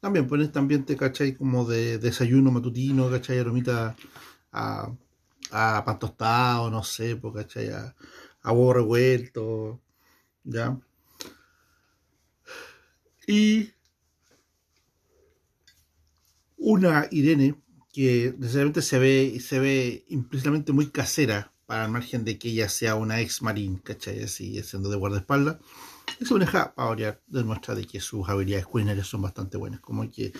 También 0.00 0.26
pones 0.26 0.48
este 0.48 0.58
ambiente, 0.58 0.96
¿cachai? 0.96 1.34
Como 1.34 1.64
de 1.64 1.98
desayuno 1.98 2.50
matutino, 2.50 3.08
¿cachai? 3.10 3.38
Aromita 3.38 3.94
a, 4.50 4.90
a 5.52 5.84
pan 5.84 5.98
tostado, 5.98 6.70
no 6.70 6.82
sé, 6.82 7.16
pues, 7.16 7.34
¿cachai? 7.34 7.68
A, 7.70 7.94
a 8.42 8.52
huevo 8.52 8.72
revuelto, 8.72 9.80
¿ya? 10.44 10.76
Y 13.26 13.70
una 16.56 17.06
Irene 17.10 17.54
que 17.92 18.34
necesariamente 18.38 18.82
se 18.82 18.98
ve, 18.98 19.38
se 19.40 19.58
ve 19.60 20.04
implícitamente 20.08 20.72
muy 20.72 20.86
casera, 20.90 21.52
para 21.66 21.84
al 21.84 21.90
margen 21.90 22.24
de 22.24 22.38
que 22.38 22.48
ella 22.48 22.68
sea 22.68 22.96
una 22.96 23.20
ex 23.20 23.40
marine, 23.42 23.80
¿cachai? 23.82 24.22
Así, 24.24 24.62
siendo 24.62 24.90
de 24.90 24.96
guardaespaldas. 24.96 25.58
Eso 26.20 26.34
una 26.34 26.44
deja 26.44 26.74
para 26.74 27.20
demuestra 27.28 27.74
de 27.74 27.86
que 27.86 28.00
sus 28.00 28.28
habilidades 28.28 28.66
culinarias 28.66 29.06
son 29.06 29.22
bastante 29.22 29.56
buenas. 29.56 29.80
Como 29.80 30.10
que 30.10 30.32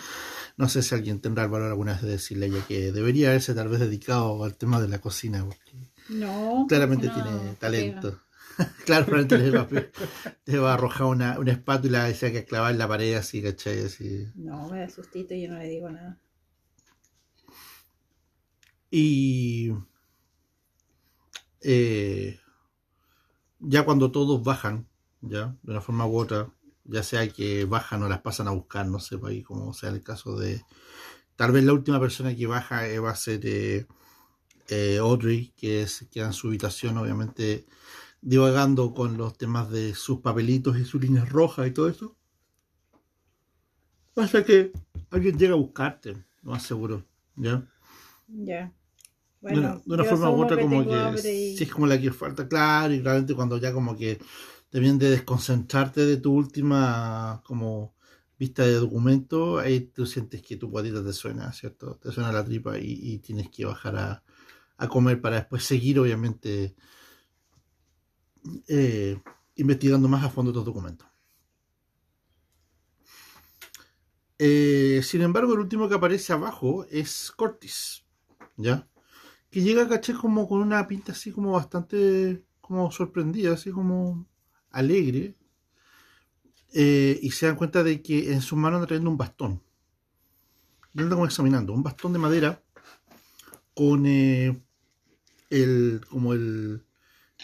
no 0.56 0.68
sé 0.68 0.82
si 0.82 0.94
alguien 0.94 1.20
tendrá 1.20 1.44
el 1.44 1.50
valor 1.50 1.68
alguna 1.68 1.92
vez 1.92 2.02
de 2.02 2.08
decirle 2.10 2.46
a 2.46 2.48
ella 2.48 2.64
que 2.66 2.92
debería 2.92 3.28
haberse 3.28 3.54
tal 3.54 3.68
vez 3.68 3.80
dedicado 3.80 4.44
al 4.44 4.56
tema 4.56 4.80
de 4.80 4.88
la 4.88 5.00
cocina, 5.00 5.44
porque 5.44 5.76
No. 6.08 6.66
claramente 6.68 7.06
no, 7.06 7.14
tiene 7.14 7.54
talento. 7.58 8.20
claro, 8.84 9.06
probablemente 9.06 9.38
le 9.38 9.50
va, 9.56 9.62
a- 9.62 10.34
te 10.44 10.58
va 10.58 10.72
a 10.72 10.74
arrojar 10.74 11.06
una, 11.06 11.38
una 11.38 11.52
espátula 11.52 12.10
y 12.10 12.14
se 12.14 12.30
va 12.30 12.38
a 12.40 12.42
clavar 12.42 12.72
en 12.72 12.78
la 12.78 12.88
pared 12.88 13.14
así, 13.14 13.40
¿cachai? 13.42 13.84
Así. 13.86 14.26
No, 14.34 14.68
me 14.68 14.80
da 14.80 14.90
sustito 14.90 15.32
y 15.34 15.42
yo 15.42 15.48
no 15.52 15.58
le 15.58 15.68
digo 15.68 15.88
nada. 15.88 16.18
Y 18.94 19.72
eh, 21.62 22.38
ya 23.58 23.86
cuando 23.86 24.12
todos 24.12 24.44
bajan, 24.44 24.86
ya, 25.22 25.56
de 25.62 25.72
una 25.72 25.80
forma 25.80 26.06
u 26.06 26.18
otra, 26.18 26.52
ya 26.84 27.02
sea 27.02 27.26
que 27.30 27.64
bajan 27.64 28.02
o 28.02 28.08
las 28.10 28.20
pasan 28.20 28.48
a 28.48 28.50
buscar, 28.50 28.86
no 28.86 28.98
sé, 28.98 29.18
ahí 29.24 29.42
como 29.42 29.72
sea 29.72 29.88
el 29.88 30.02
caso 30.02 30.36
de. 30.36 30.62
Tal 31.36 31.52
vez 31.52 31.64
la 31.64 31.72
última 31.72 31.98
persona 32.00 32.36
que 32.36 32.46
baja 32.46 32.86
eh, 32.86 32.98
va 32.98 33.12
a 33.12 33.16
ser 33.16 33.40
eh, 33.46 34.98
Audrey, 34.98 35.54
que 35.56 35.80
es, 35.80 36.06
queda 36.10 36.26
en 36.26 36.34
su 36.34 36.48
habitación, 36.48 36.98
obviamente 36.98 37.64
divagando 38.20 38.92
con 38.92 39.16
los 39.16 39.38
temas 39.38 39.70
de 39.70 39.94
sus 39.94 40.20
papelitos 40.20 40.78
y 40.78 40.84
sus 40.84 41.00
líneas 41.00 41.30
rojas 41.30 41.66
y 41.66 41.70
todo 41.70 41.88
eso. 41.88 42.14
Hasta 44.16 44.44
que 44.44 44.70
alguien 45.10 45.38
llega 45.38 45.54
a 45.54 45.56
buscarte, 45.56 46.26
lo 46.42 46.50
más 46.50 46.62
seguro, 46.62 47.06
¿ya? 47.36 47.66
Ya. 48.28 48.70
De 49.46 49.58
una, 49.58 49.74
de 49.84 49.94
una 49.94 50.04
forma 50.04 50.30
u 50.30 50.40
otra 50.40 50.58
como 50.58 50.86
que 50.86 51.12
y- 51.12 51.18
sí 51.18 51.64
es 51.64 51.72
como 51.72 51.86
la 51.86 52.00
que 52.00 52.12
falta 52.12 52.48
claro 52.48 52.94
y 52.94 53.00
realmente 53.00 53.34
cuando 53.34 53.58
ya 53.58 53.72
como 53.72 53.96
que 53.96 54.18
te 54.70 54.80
vienen 54.80 54.98
de 54.98 55.10
desconcentrarte 55.10 56.06
de 56.06 56.16
tu 56.18 56.32
última 56.34 57.42
como 57.44 57.94
vista 58.38 58.64
de 58.64 58.74
documento 58.74 59.58
ahí 59.58 59.80
tú 59.80 60.06
sientes 60.06 60.42
que 60.42 60.56
tu 60.56 60.68
guatita 60.70 61.04
te 61.04 61.12
suena 61.12 61.52
cierto 61.52 61.96
te 61.96 62.10
suena 62.12 62.32
la 62.32 62.44
tripa 62.44 62.78
y, 62.78 62.98
y 63.02 63.18
tienes 63.18 63.50
que 63.50 63.64
bajar 63.66 63.96
a, 63.96 64.22
a 64.78 64.88
comer 64.88 65.20
para 65.20 65.36
después 65.36 65.64
seguir 65.64 66.00
obviamente 66.00 66.74
eh, 68.68 69.20
investigando 69.56 70.08
más 70.08 70.24
a 70.24 70.30
fondo 70.30 70.52
tus 70.52 70.64
documentos 70.64 71.06
Eh, 74.38 75.00
sin 75.04 75.22
embargo 75.22 75.52
el 75.54 75.60
último 75.60 75.88
que 75.88 75.94
aparece 75.94 76.32
abajo 76.32 76.84
es 76.90 77.30
Cortis 77.30 78.04
¿ya? 78.56 78.88
Que 79.52 79.60
llega, 79.62 79.88
caché, 79.88 80.14
como 80.14 80.48
con 80.48 80.60
una 80.62 80.86
pinta 80.88 81.12
así 81.12 81.30
como 81.32 81.52
bastante 81.52 82.44
como 82.60 82.90
sorprendida, 82.90 83.54
así 83.54 83.70
como 83.70 84.26
alegre. 84.70 85.36
Eh, 86.74 87.20
y 87.22 87.30
se 87.30 87.46
dan 87.46 87.54
cuenta 87.54 87.84
de 87.84 88.02
que 88.02 88.32
en 88.32 88.40
sus 88.42 88.58
manos 88.58 88.78
anda 88.78 88.88
trayendo 88.88 89.10
un 89.10 89.16
bastón. 89.16 89.62
Y 90.94 91.00
anda 91.02 91.16
como 91.16 91.26
examinando, 91.26 91.74
un 91.74 91.82
bastón 91.82 92.14
de 92.14 92.18
madera 92.18 92.62
con 93.74 94.06
eh, 94.06 94.60
el, 95.50 96.02
como 96.10 96.32
el, 96.34 96.84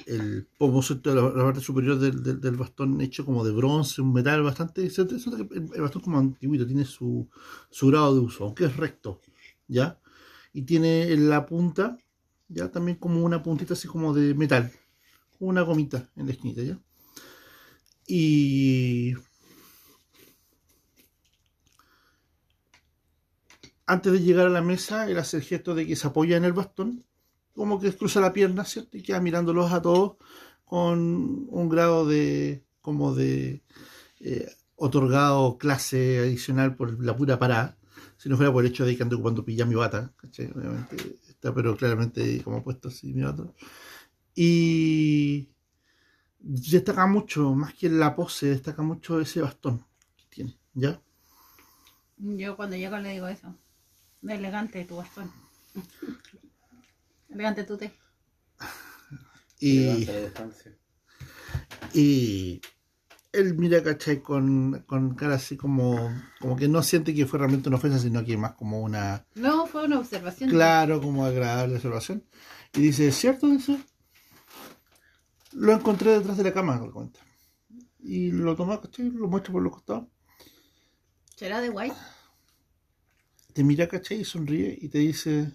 el 0.06 0.48
pomo, 0.58 0.82
la, 1.04 1.14
la 1.14 1.44
parte 1.44 1.60
superior 1.60 1.98
del, 1.98 2.22
del- 2.40 2.56
bastón 2.56 3.00
hecho 3.02 3.24
como 3.26 3.44
de 3.44 3.52
bronce, 3.52 4.02
un 4.02 4.14
metal 4.14 4.42
bastante. 4.42 4.82
El, 4.86 4.90
el 5.74 5.82
bastón 5.82 6.02
como 6.02 6.18
antiguito, 6.18 6.66
tiene 6.66 6.84
su, 6.84 7.28
su 7.70 7.88
grado 7.88 8.14
de 8.14 8.20
uso, 8.22 8.46
aunque 8.46 8.66
es 8.66 8.76
recto, 8.76 9.20
¿ya? 9.68 10.00
Y 10.58 10.62
tiene 10.62 11.12
en 11.12 11.30
la 11.30 11.46
punta 11.46 11.96
ya 12.48 12.68
también 12.68 12.96
como 12.96 13.24
una 13.24 13.44
puntita 13.44 13.74
así 13.74 13.86
como 13.86 14.12
de 14.12 14.34
metal, 14.34 14.72
una 15.38 15.62
gomita 15.62 16.10
en 16.16 16.26
la 16.26 16.32
esquinita 16.32 16.62
ya. 16.62 16.80
Y 18.08 19.14
antes 23.86 24.12
de 24.12 24.20
llegar 24.20 24.46
a 24.48 24.50
la 24.50 24.62
mesa, 24.62 25.08
él 25.08 25.18
hace 25.18 25.36
el 25.36 25.44
gesto 25.44 25.76
de 25.76 25.86
que 25.86 25.94
se 25.94 26.08
apoya 26.08 26.36
en 26.36 26.44
el 26.44 26.54
bastón, 26.54 27.04
como 27.54 27.78
que 27.78 27.92
cruza 27.92 28.20
la 28.20 28.32
pierna, 28.32 28.64
¿cierto? 28.64 28.96
Y 28.96 29.02
queda 29.02 29.20
mirándolos 29.20 29.70
a 29.72 29.80
todos 29.80 30.16
con 30.64 31.46
un 31.50 31.68
grado 31.68 32.04
de 32.04 32.64
como 32.80 33.14
de 33.14 33.62
eh, 34.18 34.50
otorgado 34.74 35.56
clase 35.56 36.18
adicional 36.18 36.74
por 36.74 37.00
la 37.04 37.16
pura 37.16 37.38
parada 37.38 37.78
si 38.18 38.28
no 38.28 38.36
fuera 38.36 38.52
por 38.52 38.64
el 38.64 38.70
hecho 38.70 38.84
de 38.84 38.96
que 38.96 39.02
ando 39.02 39.16
ocupando 39.16 39.44
pijama 39.44 39.72
y 39.72 39.76
bata, 39.76 40.12
¿cachai? 40.16 40.50
Obviamente 40.54 40.96
está, 41.28 41.54
pero 41.54 41.76
claramente 41.76 42.42
como 42.42 42.62
puesto 42.62 42.88
así 42.88 43.12
mi 43.12 43.22
bata. 43.22 43.44
Y 44.34 45.48
destaca 46.38 47.06
mucho, 47.06 47.54
más 47.54 47.74
que 47.74 47.88
la 47.88 48.14
pose, 48.14 48.46
destaca 48.46 48.82
mucho 48.82 49.20
ese 49.20 49.40
bastón 49.40 49.84
que 50.16 50.24
tiene, 50.30 50.58
¿ya? 50.74 51.00
Yo 52.16 52.56
cuando 52.56 52.76
llego 52.76 52.98
le 52.98 53.12
digo 53.12 53.28
eso. 53.28 53.54
Elegante 54.26 54.84
tu 54.84 54.96
bastón. 54.96 55.30
Elegante 57.30 57.62
tu 57.62 57.78
té. 57.78 57.92
Y, 59.60 60.08
y 61.94 62.60
él 63.32 63.54
mira, 63.56 63.82
¿cachai? 63.82 64.20
Con, 64.22 64.84
con 64.86 65.14
cara 65.14 65.34
así 65.34 65.56
como, 65.56 66.10
como 66.40 66.56
que 66.56 66.68
no 66.68 66.82
siente 66.82 67.14
que 67.14 67.26
fue 67.26 67.38
realmente 67.38 67.68
una 67.68 67.76
ofensa, 67.78 67.98
sino 67.98 68.24
que 68.24 68.36
más 68.36 68.52
como 68.54 68.80
una, 68.80 69.26
No, 69.34 69.66
fue 69.66 69.84
una 69.84 69.98
observación. 69.98 70.50
claro, 70.50 71.00
como 71.00 71.24
agradable 71.24 71.76
observación. 71.76 72.24
Y 72.74 72.80
dice, 72.80 73.08
¿es 73.08 73.16
cierto 73.16 73.46
eso? 73.48 73.78
Lo 75.52 75.72
encontré 75.72 76.12
detrás 76.12 76.36
de 76.36 76.44
la 76.44 76.52
cama, 76.52 76.76
lo 76.76 76.92
cuenta. 76.92 77.20
Y 78.00 78.30
lo 78.30 78.54
toma, 78.54 78.80
¿cachai? 78.80 79.10
Lo 79.10 79.28
muestra 79.28 79.52
por 79.52 79.62
los 79.62 79.72
costados. 79.72 80.06
¿Será 81.36 81.60
de 81.60 81.68
guay? 81.68 81.92
Te 83.52 83.64
mira, 83.64 83.88
¿cachai? 83.88 84.20
Y 84.20 84.24
sonríe 84.24 84.76
y 84.80 84.88
te 84.88 84.98
dice, 84.98 85.52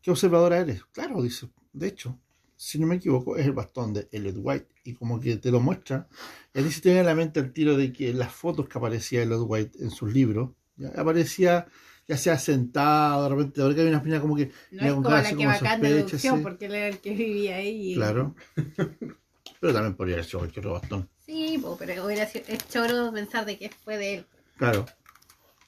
¿qué 0.00 0.10
observadora 0.10 0.58
eres? 0.58 0.84
Claro, 0.92 1.22
dice, 1.22 1.48
de 1.72 1.88
hecho, 1.88 2.18
si 2.64 2.78
no 2.78 2.86
me 2.86 2.94
equivoco, 2.94 3.36
es 3.36 3.44
el 3.44 3.52
bastón 3.52 3.92
de 3.92 4.08
Elliot 4.12 4.36
White. 4.38 4.68
Y 4.84 4.94
como 4.94 5.18
que 5.18 5.36
te 5.36 5.50
lo 5.50 5.58
muestra, 5.58 6.06
él 6.54 6.62
dice, 6.62 6.80
tiene 6.80 7.00
en 7.00 7.06
la 7.06 7.14
mente 7.16 7.40
el 7.40 7.52
tiro 7.52 7.76
de 7.76 7.92
que 7.92 8.14
las 8.14 8.32
fotos 8.32 8.68
que 8.68 8.78
aparecía 8.78 9.20
Elliot 9.24 9.42
White 9.48 9.78
en 9.82 9.90
sus 9.90 10.12
libros, 10.12 10.50
¿ya? 10.76 10.90
aparecía 10.96 11.66
ya 12.06 12.16
sea 12.16 12.38
sentado, 12.38 13.24
de 13.24 13.28
repente, 13.30 13.60
ahora 13.62 13.74
que 13.74 13.80
hay 13.80 13.88
una 13.88 13.96
espina 13.96 14.20
como 14.20 14.36
que... 14.36 14.52
No 14.70 14.86
es 14.86 14.92
como 14.92 15.10
la 15.10 15.22
que 15.24 15.30
sospecha, 15.30 15.78
deducción, 15.78 16.36
sí. 16.36 16.42
porque 16.42 16.66
él 16.66 16.74
era 16.76 16.86
el 16.86 16.98
que 16.98 17.10
vivía 17.10 17.56
ahí. 17.56 17.92
y- 17.92 17.94
Claro. 17.96 18.36
Pero 19.60 19.72
también 19.72 19.96
podría 19.96 20.14
haber 20.16 20.24
sido 20.24 20.38
cualquier 20.40 20.66
otro 20.66 20.80
bastón. 20.80 21.08
Sí, 21.26 21.60
pero 21.78 22.04
hubiera 22.04 22.26
sido, 22.26 22.44
es 22.48 22.68
choro 22.68 23.12
pensar 23.12 23.44
de 23.44 23.58
que 23.58 23.70
fue 23.70 23.96
de 23.96 24.14
él. 24.16 24.26
Claro. 24.56 24.86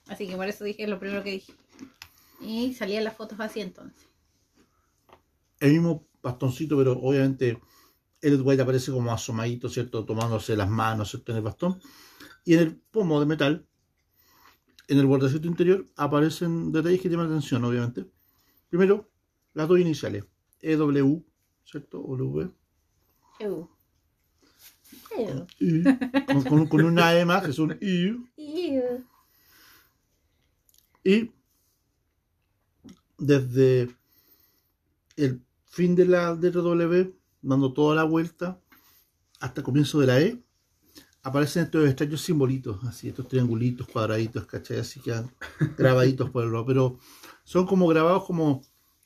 Así 0.09 0.29
que 0.29 0.37
por 0.37 0.49
eso 0.49 0.65
dije 0.65 0.87
lo 0.87 0.99
primero 0.99 1.23
que 1.25 1.31
dije. 1.31 1.55
Y 2.41 2.75
salían 2.75 3.05
las 3.05 3.17
fotos 3.17 3.39
así 3.41 3.61
entonces. 3.61 4.07
el 5.61 5.73
mismo 5.73 6.05
bastoncito, 6.25 6.77
pero 6.77 6.93
obviamente 6.99 7.61
Elliot 8.21 8.41
White 8.45 8.63
aparece 8.63 8.91
como 8.91 9.13
asomadito, 9.13 9.69
¿cierto? 9.69 10.05
Tomándose 10.05 10.57
las 10.57 10.69
manos, 10.69 11.11
¿cierto? 11.11 11.31
En 11.33 11.39
el 11.39 11.45
bastón. 11.45 11.79
Y 12.45 12.55
en 12.55 12.61
el 12.61 12.77
pomo 12.77 13.21
de 13.21 13.27
metal, 13.27 13.67
en 14.89 14.99
el 14.99 15.07
bordecito 15.07 15.47
interior, 15.47 15.87
aparecen 15.97 16.73
detalles 16.73 17.01
que 17.01 17.09
llaman 17.09 17.29
la 17.29 17.35
atención, 17.37 17.63
obviamente. 17.65 18.07
Primero, 18.69 19.09
las 19.53 19.69
dos 19.69 19.79
iniciales, 19.79 20.25
EW, 20.61 21.23
¿cierto? 21.65 22.03
O 22.03 22.17
W. 22.17 22.51
Eu. 23.39 23.71
Eu. 25.17 25.47
Y, 25.61 25.83
con, 26.27 26.43
con- 26.45 26.67
con 26.67 26.85
una 26.85 27.15
E 27.19 27.25
más, 27.25 27.45
es 27.49 27.59
un 27.59 27.77
I. 27.81 28.17
Y 31.05 31.31
desde 33.19 33.95
el 35.17 35.43
fin 35.75 35.97
de 35.97 36.07
la 36.07 36.37
de 36.37 36.53
W, 36.53 37.17
dando 37.43 37.73
toda 37.73 37.97
la 37.97 38.05
vuelta 38.05 38.61
hasta 39.41 39.61
el 39.61 39.65
comienzo 39.65 39.99
de 39.99 40.07
la 40.07 40.21
E, 40.21 40.41
aparecen 41.25 41.65
estos 41.65 41.85
extraños 41.89 42.21
simbolitos, 42.21 42.85
así, 42.85 43.09
estos 43.09 43.27
triangulitos, 43.27 43.89
cuadraditos, 43.89 44.47
¿cachai? 44.47 44.79
Así 44.79 45.01
quedan 45.01 45.35
grabaditos 45.77 46.31
por 46.31 46.45
el 46.45 46.65
pero 46.65 47.01
son 47.43 47.67
como 47.67 47.89
grabados 47.89 48.25
como 48.25 48.63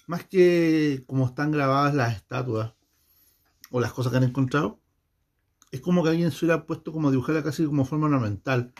más 0.06 0.26
que 0.26 1.04
como 1.06 1.25
están 1.25 1.52
grabadas 1.52 1.94
las 1.94 2.16
estatuas 2.16 2.75
o 3.70 3.80
las 3.80 3.94
cosas 3.94 4.12
que 4.12 4.18
han 4.18 4.25
encontrado, 4.25 4.78
es 5.70 5.80
como 5.80 6.02
que 6.02 6.10
alguien 6.10 6.30
se 6.30 6.44
hubiera 6.44 6.66
puesto 6.66 6.92
como 6.92 7.08
a 7.08 7.10
dibujarla 7.10 7.42
casi 7.42 7.64
como 7.64 7.87
forma 7.87 8.08
ornamental, 8.08 8.75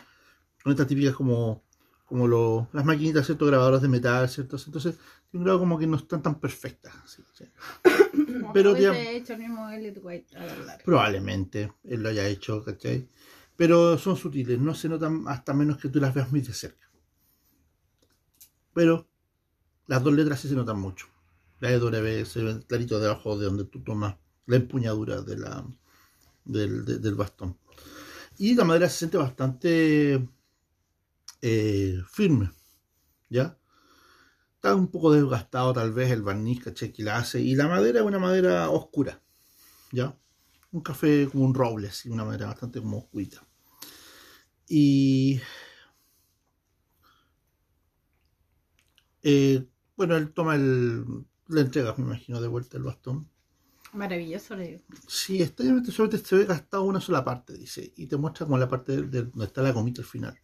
con 0.63 0.73
estas 0.73 0.89
típicas 0.89 1.15
como, 1.15 1.65
como 2.09 2.27
lo- 2.27 2.69
las 2.73 2.85
maquinitas, 2.85 3.27
¿cierto? 3.27 3.47
Grabadoras 3.47 3.83
de 3.83 3.89
metal, 3.89 4.29
¿cierto? 4.29 4.57
Entonces, 4.65 4.97
tiene 5.31 5.41
un 5.41 5.45
grado 5.45 5.59
como 5.59 5.79
que 5.79 5.87
no 5.87 5.97
están 5.99 6.23
tan 6.23 6.41
perfectas. 6.41 6.95
¿sí? 7.07 7.23
¿sí? 7.35 7.45
Como 8.41 8.53
Pero, 8.53 8.75
hecho 8.77 9.35
el 9.35 9.39
mismo 9.41 9.69
Elliot 9.69 9.99
White 10.03 10.37
a 10.37 10.47
la 10.47 10.57
larga. 10.57 10.85
Probablemente 10.85 11.73
él 11.85 12.03
lo 12.03 12.09
haya 12.09 12.27
hecho, 12.27 12.65
¿cachai? 12.65 13.09
Pero 13.57 13.99
son 13.99 14.17
sutiles, 14.17 14.59
no 14.59 14.75
se 14.75 14.89
notan 14.89 15.25
hasta 15.29 15.53
menos 15.53 15.79
que 15.79 15.89
tú 15.89 16.01
las 16.01 16.15
veas 16.15 16.31
muy 16.31 16.41
de 16.41 16.53
cerca. 16.55 16.89
Pero 18.73 19.09
las 19.87 20.03
dos 20.03 20.15
letras 20.15 20.41
sí 20.41 20.49
se 20.49 20.55
notan 20.55 20.79
mucho. 20.81 21.07
La 21.61 21.73
EW 21.73 22.25
se 22.25 22.43
ve 22.43 22.61
clarito 22.67 23.01
debajo 23.01 23.37
de 23.39 23.47
donde 23.47 23.65
tú 23.65 23.83
tomas 23.83 24.17
la 24.47 24.57
empuñadura 24.57 25.23
de 25.23 25.37
la, 25.37 25.67
del, 26.45 26.85
de- 26.85 26.99
del 26.99 27.15
bastón. 27.17 27.59
Y 28.39 28.55
la 28.55 28.65
madera 28.65 28.89
se 28.89 28.99
siente 28.99 29.17
bastante 29.19 30.27
eh, 31.43 31.99
firme, 32.11 32.51
¿ya? 33.29 33.59
Está 34.57 34.75
un 34.75 34.89
poco 34.89 35.13
desgastado 35.13 35.73
tal 35.73 35.93
vez 35.93 36.11
el 36.11 36.23
barniz, 36.23 36.65
¿cachai? 36.65 36.93
Que 36.93 37.03
la 37.03 37.17
hace. 37.19 37.41
Y 37.41 37.55
la 37.55 37.69
madera 37.69 38.01
es 38.01 38.07
una 38.07 38.19
madera 38.19 38.71
oscura, 38.71 39.23
¿ya? 39.93 40.17
un 40.73 40.81
café 40.83 41.29
como 41.31 41.45
un 41.45 41.55
roble, 41.55 41.89
así, 41.89 42.09
una 42.09 42.25
madera 42.25 42.47
bastante 42.47 42.81
como 42.81 42.99
oscurita. 42.99 43.47
Y 44.69 45.41
eh, 49.23 49.67
bueno, 49.97 50.17
él 50.17 50.33
toma 50.33 50.57
el. 50.57 51.05
Le 51.49 51.63
entrega, 51.63 51.95
me 51.97 52.05
imagino, 52.05 52.41
de 52.43 52.49
vuelta 52.49 52.77
el 52.77 52.83
bastón. 52.83 53.31
Maravilloso, 53.95 54.55
le 54.55 54.69
digo. 54.69 54.83
Sí, 55.07 55.43
extrañamente 55.43 55.91
solamente 55.91 56.19
se 56.27 56.37
ve 56.37 56.45
gastado 56.45 56.83
una 56.85 57.01
sola 57.01 57.25
parte, 57.25 57.57
dice, 57.57 57.91
y 57.97 58.07
te 58.07 58.19
muestra 58.19 58.45
como 58.45 58.59
la 58.59 58.69
parte 58.69 58.93
de, 58.93 59.03
de 59.05 59.23
donde 59.23 59.47
está 59.47 59.63
la 59.63 59.73
gomita 59.73 60.03
al 60.03 60.07
final. 60.07 60.39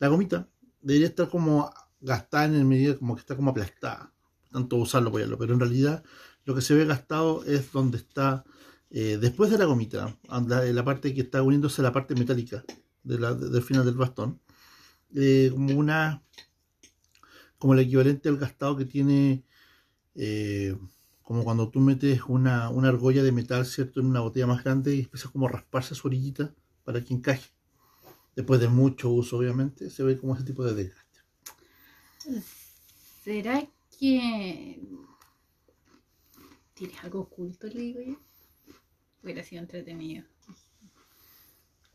La 0.00 0.08
gomita 0.08 0.48
debería 0.82 1.08
estar 1.08 1.28
como 1.28 1.70
gastada 2.00 2.46
en 2.46 2.54
el 2.54 2.64
medida 2.64 2.96
como 2.98 3.14
que 3.14 3.20
está 3.20 3.36
como 3.36 3.50
aplastada, 3.50 4.12
tanto 4.50 4.76
usarlo, 4.76 5.10
apoyarlo, 5.10 5.38
pero 5.38 5.54
en 5.54 5.60
realidad 5.60 6.02
lo 6.44 6.54
que 6.54 6.62
se 6.62 6.74
ve 6.74 6.84
gastado 6.86 7.44
es 7.44 7.70
donde 7.72 7.98
está 7.98 8.44
eh, 8.90 9.18
después 9.20 9.50
de 9.50 9.58
la 9.58 9.66
gomita, 9.66 10.18
la, 10.48 10.64
la 10.64 10.84
parte 10.84 11.14
que 11.14 11.20
está 11.20 11.42
uniéndose 11.42 11.80
a 11.82 11.84
la 11.84 11.92
parte 11.92 12.14
metálica 12.16 12.64
de 13.04 13.18
la- 13.20 13.34
de- 13.34 13.50
del 13.50 13.62
final 13.62 13.84
del 13.84 13.94
bastón, 13.96 14.40
eh, 15.14 15.50
como 15.52 15.78
una, 15.78 16.22
como 17.58 17.74
el 17.74 17.80
equivalente 17.80 18.28
al 18.28 18.38
gastado 18.38 18.76
que 18.76 18.84
tiene, 18.84 19.44
eh, 20.16 20.76
como 21.22 21.44
cuando 21.44 21.70
tú 21.70 21.80
metes 21.80 22.22
una, 22.28 22.70
una 22.70 22.88
argolla 22.90 23.22
de 23.24 23.32
metal, 23.32 23.66
¿cierto?, 23.66 24.00
en 24.00 24.06
una 24.06 24.20
botella 24.20 24.46
más 24.48 24.64
grande 24.64 24.96
y 24.96 25.00
empieza 25.02 25.30
como 25.30 25.46
a 25.48 25.52
rasparse 25.52 25.94
su 25.96 26.08
orillita 26.08 26.54
para 26.84 27.02
que 27.04 27.14
encaje. 27.14 27.50
Después 28.40 28.58
de 28.58 28.68
mucho 28.68 29.10
uso, 29.10 29.36
obviamente, 29.36 29.90
se 29.90 30.02
ve 30.02 30.16
como 30.16 30.34
ese 30.34 30.44
tipo 30.44 30.64
de 30.64 30.72
desgaste. 30.72 31.20
¿Será 33.22 33.68
que 33.98 34.80
tienes 36.72 37.04
algo 37.04 37.20
oculto, 37.20 37.66
le 37.66 37.80
digo 37.80 38.00
yo? 38.00 38.16
Hubiera 39.22 39.44
sido 39.44 39.60
entretenido. 39.60 40.24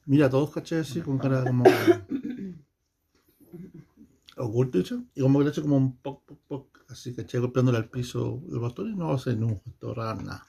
Mira, 0.06 0.30
todos, 0.30 0.52
¿cachai? 0.52 0.82
Así, 0.82 1.02
con 1.02 1.18
cara 1.18 1.44
como... 1.44 1.64
Oculto, 4.38 4.78
¿cachai? 4.78 5.04
Y 5.16 5.22
como 5.22 5.40
que 5.40 5.46
le 5.46 5.50
hace 5.50 5.64
como 5.64 5.78
un 5.78 5.98
poc, 5.98 6.25
poc, 6.25 6.40
poc, 6.48 6.86
así, 6.90 7.16
¿cachai? 7.16 7.42
Golpeándole 7.42 7.80
al 7.80 7.90
piso 7.90 8.44
el 8.52 8.60
bastón 8.60 8.92
y 8.92 8.96
no 8.96 9.12
hace 9.12 9.36
ningún 9.36 9.62
gesto 9.62 9.96
raro, 9.96 10.22
nada. 10.22 10.46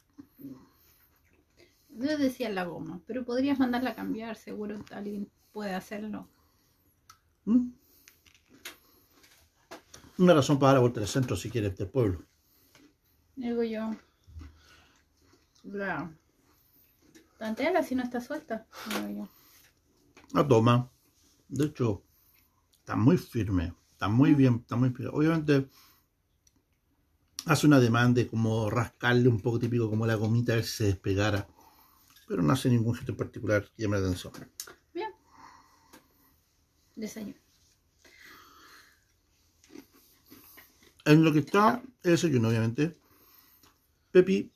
Yo 1.99 2.19
decía 2.19 2.51
la 2.51 2.65
goma, 2.65 3.01
pero 3.07 3.25
podrías 3.25 3.59
mandarla 3.59 3.91
a 3.91 3.95
cambiar, 3.95 4.37
seguro 4.37 4.85
alguien 4.91 5.31
puede 5.51 5.75
hacerlo. 5.75 6.29
¿Mm? 7.47 7.71
Una 10.19 10.35
razón 10.35 10.59
para 10.59 10.69
dar 10.69 10.75
la 10.77 10.81
vuelta 10.81 11.01
al 11.01 11.09
centro, 11.09 11.37
si 11.37 11.49
quieres, 11.49 11.75
del 11.77 11.89
pueblo. 11.89 12.23
Digo 13.35 13.63
yo. 13.63 13.91
La... 15.65 16.11
Si 17.83 17.95
no 17.95 18.03
está 18.03 18.21
suelta. 18.21 18.67
Digo 18.91 19.09
yo. 19.09 19.29
La 20.35 20.47
toma. 20.47 20.91
De 21.49 21.67
hecho, 21.67 22.03
está 22.79 22.95
muy 22.95 23.17
firme. 23.17 23.75
Está 23.93 24.09
muy 24.09 24.35
bien, 24.35 24.57
está 24.57 24.77
muy 24.77 24.91
firme. 24.91 25.13
Obviamente, 25.15 25.69
hace 27.47 27.67
una 27.67 27.81
demanda 27.81 28.21
de 28.21 28.27
como 28.27 28.69
rascarle 28.69 29.29
un 29.29 29.41
poco 29.41 29.59
típico 29.59 29.89
como 29.89 30.07
la 30.07 30.15
gomita 30.15 30.53
a 30.53 30.57
ver 30.57 30.65
si 30.65 30.77
se 30.77 30.85
despegara. 30.85 31.47
Pero 32.27 32.43
no 32.43 32.53
hace 32.53 32.69
ningún 32.69 32.95
gesto 32.95 33.13
en 33.13 33.19
particular 33.19 33.65
que 33.65 33.83
llame 33.83 34.01
la 34.01 34.07
atención. 34.07 34.33
Bien. 34.93 35.11
Desayuno. 36.97 37.35
En 41.05 41.23
lo 41.23 41.33
que 41.33 41.39
está 41.39 41.83
el 42.03 42.11
desayuno, 42.11 42.49
obviamente. 42.49 42.97
Pepi. 44.11 44.51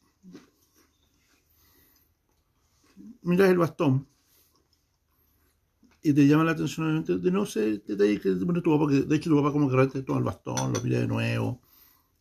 Miras 3.22 3.50
el 3.50 3.58
bastón. 3.58 4.08
Y 6.02 6.12
te 6.12 6.26
llama 6.26 6.44
la 6.44 6.52
atención, 6.52 6.86
obviamente, 6.86 7.18
de 7.18 7.30
no 7.30 7.44
sé, 7.44 7.78
detalle 7.86 8.20
que 8.20 8.30
te 8.34 8.46
pone 8.46 8.62
tu 8.62 8.76
papá, 8.76 8.90
que 8.90 9.02
de 9.02 9.16
hecho 9.16 9.30
tu 9.30 9.36
papá 9.36 9.52
como 9.52 9.68
que 9.68 9.76
realmente 9.76 10.02
toma 10.02 10.18
el 10.18 10.24
bastón, 10.24 10.72
lo 10.72 10.80
mira 10.80 10.98
de 10.98 11.06
nuevo, 11.06 11.60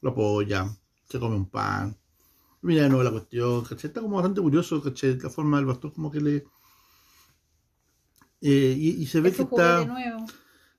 lo 0.02 0.10
apoya, 0.10 0.68
se 1.06 1.18
come 1.18 1.38
un 1.38 1.50
pan, 1.50 1.98
mira 2.62 2.84
de 2.84 2.90
nuevo 2.90 3.04
la 3.04 3.12
cuestión, 3.12 3.64
¿cachai? 3.64 3.88
Está 3.90 4.02
como 4.02 4.16
bastante 4.18 4.42
curioso, 4.42 4.82
¿cachai? 4.82 5.18
La 5.20 5.30
forma 5.30 5.58
del 5.58 5.66
bastón 5.66 5.92
como 5.92 6.12
que 6.12 6.22
le... 6.22 6.46
eh, 8.42 8.76
y, 8.78 9.02
y 9.02 9.06
se 9.08 9.22
ve 9.22 9.34
que 9.34 9.44
está... 9.44 9.86
nuevo. 9.86 10.26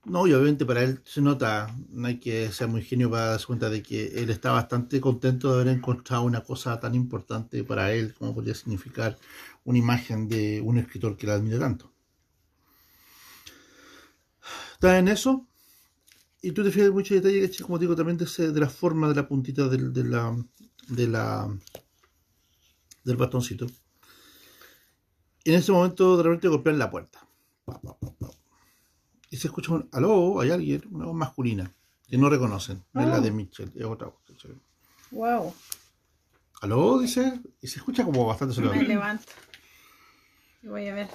No, 0.05 0.27
y 0.27 0.33
obviamente 0.35 0.67
para 0.67 0.83
él 0.83 1.01
se 1.05 1.21
nota, 1.23 1.75
no 1.91 2.07
hay 2.09 2.21
que 2.21 2.51
ser 2.53 2.69
muy 2.69 2.83
genio 2.83 3.11
para 3.11 3.27
darse 3.27 3.47
cuenta 3.47 3.71
de 3.71 3.83
que 3.83 4.07
él 4.23 4.31
está 4.31 4.53
bastante 4.53 5.01
contento 5.01 5.49
de 5.55 5.63
haber 5.63 5.75
encontrado 5.77 6.23
una 6.25 6.43
cosa 6.43 6.81
tan 6.81 6.95
importante 6.95 7.65
para 7.65 7.93
él 7.93 8.15
como 8.15 8.35
podría 8.35 8.55
significar 8.55 9.19
una 9.65 9.79
imagen 9.79 10.29
de 10.29 10.61
un 10.63 10.79
escritor 10.79 11.17
que 11.17 11.27
la 11.27 11.35
admira 11.35 11.59
tanto. 11.59 11.93
Está 14.73 14.99
en 14.99 15.09
eso, 15.09 15.47
y 16.43 16.53
tú 16.53 16.65
te 16.65 16.71
fijas 16.73 16.89
en 16.89 16.95
mucho 16.95 17.15
detalle, 17.15 17.43
¿cachai? 17.43 17.65
como 17.67 17.79
digo, 17.79 17.97
también 17.97 18.19
de, 18.19 18.25
ese- 18.27 18.53
de 18.53 18.61
la 18.61 18.71
forma 18.71 19.09
de 19.09 19.15
la 19.17 19.29
puntita 19.29 19.69
del, 19.69 19.93
de 19.93 20.05
la, 20.05 20.37
de 20.91 21.09
la, 21.09 21.49
del 23.05 23.17
bastoncito. 23.17 23.67
Y 25.45 25.51
en 25.51 25.57
ese 25.57 25.73
momento 25.73 26.17
de 26.17 26.23
repente 26.23 26.49
golpean 26.49 26.79
la 26.79 26.91
puerta. 26.91 27.27
Y 29.31 29.37
se 29.37 29.47
escucha 29.47 29.73
un 29.73 29.89
aló, 29.93 30.41
hay 30.41 30.51
alguien, 30.51 30.83
una 30.91 31.07
voz 31.07 31.15
masculina, 31.15 31.73
que 32.07 32.19
no 32.19 32.29
reconocen. 32.29 32.85
No 32.93 33.01
es 33.03 33.09
la 33.09 33.21
de 33.21 33.31
Mitchell, 33.31 33.73
es 33.75 33.85
otra 33.85 34.09
voz. 34.09 34.21
Wow. 35.13 35.55
¿Aló? 36.61 36.99
Dice, 36.99 37.41
y 37.61 37.67
se 37.67 37.79
escucha 37.79 38.05
como 38.05 38.27
bastante 38.27 38.61
Me 38.61 38.69
sonoro. 38.69 38.87
levanto. 38.87 39.33
Y 40.63 40.69
voy 40.69 40.89
a 40.89 40.95
ver. 40.95 41.09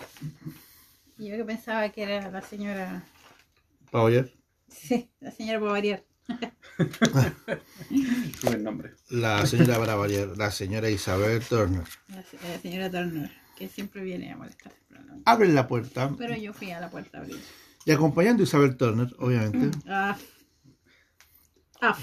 Yo 1.18 1.36
que 1.38 1.46
pensaba 1.46 1.88
que 1.90 2.04
era 2.04 2.32
la 2.32 2.42
señora. 2.42 3.06
¿Para 3.92 4.06
oír? 4.06 4.38
Sí, 4.68 5.10
la 5.20 5.32
señora 5.32 5.60
Bavariar. 5.60 6.04
Buen 8.44 8.64
nombre. 8.64 8.94
La 9.10 9.46
señora 9.46 9.96
variar, 9.96 10.38
la 10.38 10.52
señora 10.52 10.90
Isabel 10.90 11.42
Turner. 11.44 11.84
La, 12.10 12.16
la 12.18 12.60
señora 12.60 12.90
Turner, 12.90 13.32
que 13.58 13.68
siempre 13.70 14.04
viene 14.04 14.32
a 14.32 14.38
molestar. 14.38 14.74
No- 14.90 15.22
Abren 15.26 15.56
la 15.56 15.68
puerta 15.68 16.14
pero 16.18 16.36
yo 16.36 16.54
fui 16.54 16.72
a 16.72 16.80
la 16.80 16.90
puerta 16.90 17.18
a 17.18 17.22
abrir. 17.22 17.38
y 17.86 17.92
acompañando 17.92 18.44
a 18.44 18.46
Isabel 18.46 18.76
Turner, 18.78 19.14
obviamente. 19.20 19.78
Ah. 19.88 20.18
Ah. 21.82 21.98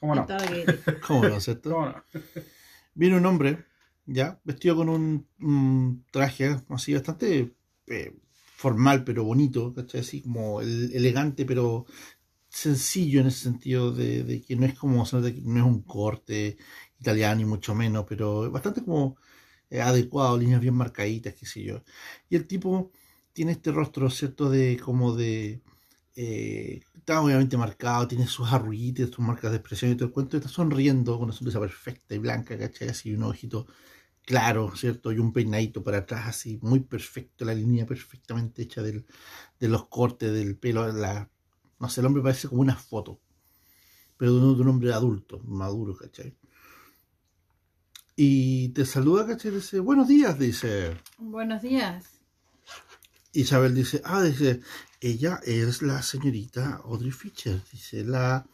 ¿Cómo 0.00 0.14
no? 0.14 0.26
¿Cómo 1.06 1.28
no, 1.28 1.40
cierto? 1.40 1.70
¿Cómo 1.72 1.86
no? 1.86 2.04
Viene 2.94 3.16
un 3.16 3.26
hombre, 3.26 3.64
ya, 4.06 4.40
vestido 4.44 4.76
con 4.76 4.88
un, 4.88 5.26
un 5.40 6.04
traje 6.10 6.56
así 6.68 6.94
bastante 6.94 7.54
eh, 7.86 8.14
formal 8.56 9.04
pero 9.04 9.24
bonito, 9.24 9.74
¿cachai? 9.74 10.00
Así 10.02 10.22
como 10.22 10.60
el- 10.60 10.92
elegante 10.94 11.44
pero 11.44 11.86
sencillo 12.56 13.20
en 13.20 13.26
ese 13.28 13.40
sentido 13.44 13.92
de, 13.92 14.42
que 14.46 14.56
no 14.56 14.66
es 14.66 14.74
como, 14.78 15.04
no 15.12 15.58
es 15.60 15.64
un 15.64 15.82
corte 15.82 16.56
italiano 17.00 17.36
ni 17.36 17.44
mucho 17.44 17.74
menos, 17.74 18.04
pero 18.08 18.50
bastante 18.50 18.82
como 18.84 19.16
eh, 19.70 19.80
adecuado, 19.80 20.38
líneas 20.38 20.60
bien 20.60 20.74
marcaditas, 20.74 21.34
qué 21.34 21.46
sé 21.46 21.62
yo. 21.64 21.82
Y 22.28 22.36
el 22.36 22.46
tipo 22.46 22.92
tiene 23.32 23.52
este 23.52 23.72
rostro, 23.72 24.10
¿cierto? 24.10 24.50
De 24.50 24.78
como 24.82 25.14
de... 25.16 25.62
eh, 26.16 26.82
está 26.94 27.20
obviamente 27.22 27.56
marcado, 27.56 28.08
tiene 28.08 28.26
sus 28.26 28.52
arruguitas, 28.52 29.10
sus 29.10 29.20
marcas 29.20 29.50
de 29.52 29.58
expresión 29.58 29.92
y 29.92 29.96
todo 29.96 30.06
el 30.08 30.12
cuento, 30.14 30.36
y 30.36 30.40
está 30.40 30.48
sonriendo 30.50 31.14
con 31.14 31.24
una 31.24 31.32
sonrisa 31.32 31.60
perfecta 31.60 32.14
y 32.14 32.18
blanca, 32.18 32.58
¿cachai? 32.58 32.88
Así 32.88 33.12
un 33.14 33.24
ojito 33.24 33.66
claro, 34.24 34.74
¿cierto? 34.76 35.12
Y 35.12 35.18
un 35.18 35.32
peinadito 35.32 35.82
para 35.84 35.98
atrás, 35.98 36.26
así 36.28 36.58
muy 36.62 36.80
perfecto, 36.80 37.44
la 37.44 37.54
línea 37.54 37.86
perfectamente 37.86 38.62
hecha 38.62 38.82
del, 38.82 39.06
de 39.60 39.68
los 39.68 39.88
cortes 39.88 40.32
del 40.32 40.56
pelo, 40.58 40.90
la, 40.92 41.30
no 41.78 41.88
sé, 41.88 42.00
el 42.00 42.06
hombre 42.06 42.22
parece 42.22 42.48
como 42.48 42.62
una 42.62 42.76
foto. 42.76 43.20
pero 44.16 44.34
de 44.34 44.40
un, 44.40 44.56
de 44.56 44.62
un 44.62 44.68
hombre 44.68 44.92
adulto, 44.92 45.40
maduro, 45.44 45.96
¿cachai? 45.96 46.36
Y 48.16 48.68
te 48.70 48.84
saluda, 48.86 49.26
¿cachai? 49.26 49.50
Dice, 49.50 49.80
buenos 49.80 50.06
días, 50.08 50.38
dice. 50.38 50.96
Buenos 51.18 51.62
días. 51.62 52.04
Isabel 53.32 53.74
dice, 53.74 54.00
ah, 54.04 54.22
dice, 54.22 54.60
ella 55.00 55.40
es 55.44 55.82
la 55.82 56.00
señorita 56.02 56.80
Audrey 56.84 57.10
Fisher, 57.10 57.60
dice, 57.72 58.04
la 58.04 58.46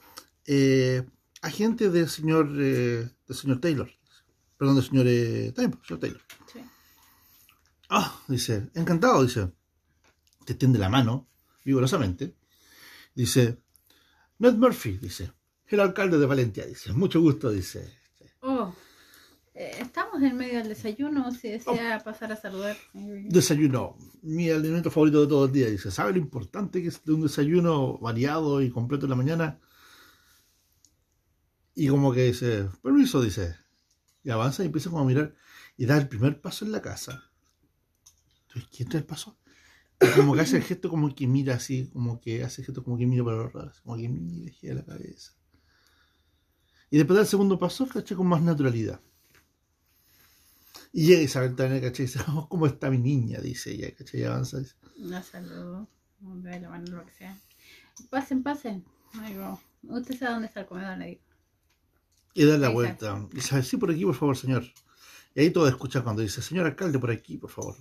eh, 0.47 1.07
agente 1.43 1.91
del 1.91 2.09
señor, 2.09 2.49
eh, 2.59 3.11
del 3.29 3.37
señor 3.37 3.61
Taylor. 3.61 3.91
Perdón, 4.57 4.77
del 4.77 4.85
señor, 4.85 5.07
eh, 5.09 5.53
Taylor, 5.55 5.79
señor 5.87 6.01
Taylor. 6.01 6.21
Sí. 6.51 6.61
Ah, 7.91 8.23
dice, 8.29 8.71
encantado, 8.75 9.23
dice. 9.23 9.53
Te 10.47 10.55
tiende 10.55 10.79
la 10.79 10.89
mano, 10.89 11.29
vigorosamente. 11.65 12.35
Dice, 13.15 13.63
Ned 14.39 14.55
Murphy, 14.55 14.99
dice, 14.99 15.33
el 15.67 15.81
alcalde 15.81 16.19
de 16.19 16.27
Valencia, 16.27 16.67
dice, 16.67 16.93
mucho 16.93 17.21
gusto, 17.21 17.51
dice. 17.51 17.99
Oh, 18.41 18.75
eh, 19.55 19.77
estamos 19.81 20.23
en 20.23 20.37
medio 20.37 20.59
del 20.59 20.69
desayuno. 20.69 21.31
Si 21.33 21.49
desea 21.49 22.03
pasar 22.03 22.33
a 22.33 22.37
saludar. 22.37 22.77
Desayuno, 22.95 23.97
mi 24.23 24.49
alimento 24.49 24.91
favorito 24.91 25.21
de 25.21 25.27
todo 25.27 25.45
el 25.45 25.53
día, 25.53 25.69
dice, 25.69 25.91
¿sabe 25.91 26.13
lo 26.13 26.19
importante 26.19 26.81
que 26.81 26.89
es 26.89 27.05
de 27.05 27.13
un 27.13 27.23
desayuno 27.23 27.99
variado 27.99 28.63
y 28.63 28.71
completo 28.71 29.07
en 29.07 29.11
la 29.11 29.17
mañana? 29.17 29.61
Y 31.75 31.89
como 31.89 32.13
que 32.13 32.25
dice, 32.25 32.69
permiso, 32.83 33.21
dice, 33.21 33.57
y 34.23 34.31
avanza 34.31 34.63
y 34.63 34.67
empieza 34.67 34.91
como 34.91 35.03
a 35.03 35.07
mirar 35.07 35.35
y 35.77 35.87
da 35.87 35.97
el 35.97 36.09
primer 36.09 36.41
paso 36.41 36.65
en 36.65 36.73
la 36.73 36.83
casa. 36.83 37.31
Entonces, 38.49 38.71
¿quién 38.75 38.89
da 38.89 38.99
el 38.99 39.05
paso? 39.05 39.39
Y 40.01 40.07
como 40.17 40.35
que 40.35 40.41
hace 40.41 40.57
el 40.57 40.63
gesto 40.63 40.89
como 40.89 41.15
que 41.15 41.27
mira 41.27 41.55
así, 41.57 41.89
como 41.93 42.21
que 42.21 42.43
hace 42.43 42.63
el 42.63 42.67
gesto 42.67 42.83
como 42.83 42.97
que 42.97 43.07
mira 43.07 43.23
para 43.25 43.37
los 43.37 43.55
lados, 43.55 43.81
como 43.83 43.97
que 43.97 44.09
mira, 44.09 44.51
gira 44.53 44.75
la 44.75 44.85
cabeza. 44.85 45.33
Y 46.91 46.97
después 46.97 47.17
da 47.17 47.23
el 47.23 47.29
segundo 47.29 47.59
paso, 47.59 47.87
caché, 47.87 48.17
con 48.17 48.27
más 48.27 48.43
naturalidad. 48.43 49.01
Y 50.93 51.07
llega 51.07 51.23
Isabel 51.23 51.55
también, 51.55 51.83
caché, 51.83 52.03
y 52.03 52.07
dice, 52.07 52.21
"Oh, 52.29 52.49
¿cómo 52.49 52.67
está 52.67 52.91
mi 52.91 52.99
niña? 52.99 53.41
Dice 53.41 53.73
ella, 53.73 53.95
caché, 53.95 54.19
y 54.19 54.25
avanza. 54.25 54.59
Dice, 54.59 54.75
La 54.97 55.23
saludo. 55.23 55.89
Un 56.23 56.43
la 56.43 56.69
mano, 56.69 56.97
lo 56.97 57.07
que 57.07 57.13
sea. 57.13 57.39
Pasen, 58.11 58.43
pasen. 58.43 58.85
Usted 59.83 60.19
sabe 60.19 60.33
dónde 60.33 60.49
está 60.49 60.61
el 60.61 60.67
comedor, 60.67 60.99
le 60.99 61.07
digo. 61.07 61.21
Y 62.35 62.45
da 62.45 62.59
la 62.59 62.69
Exacto. 62.71 62.75
vuelta. 62.75 63.29
Dice, 63.35 63.63
sí, 63.63 63.77
por 63.77 63.91
aquí, 63.91 64.05
por 64.05 64.15
favor, 64.15 64.37
señor. 64.37 64.65
Y 65.35 65.41
ahí 65.41 65.51
todos 65.51 65.69
escuchan 65.71 66.03
cuando 66.03 66.23
dice, 66.23 66.43
señor 66.43 66.67
alcalde, 66.67 66.99
por 66.99 67.11
aquí, 67.11 67.39
por 67.39 67.51
favor. 67.51 67.77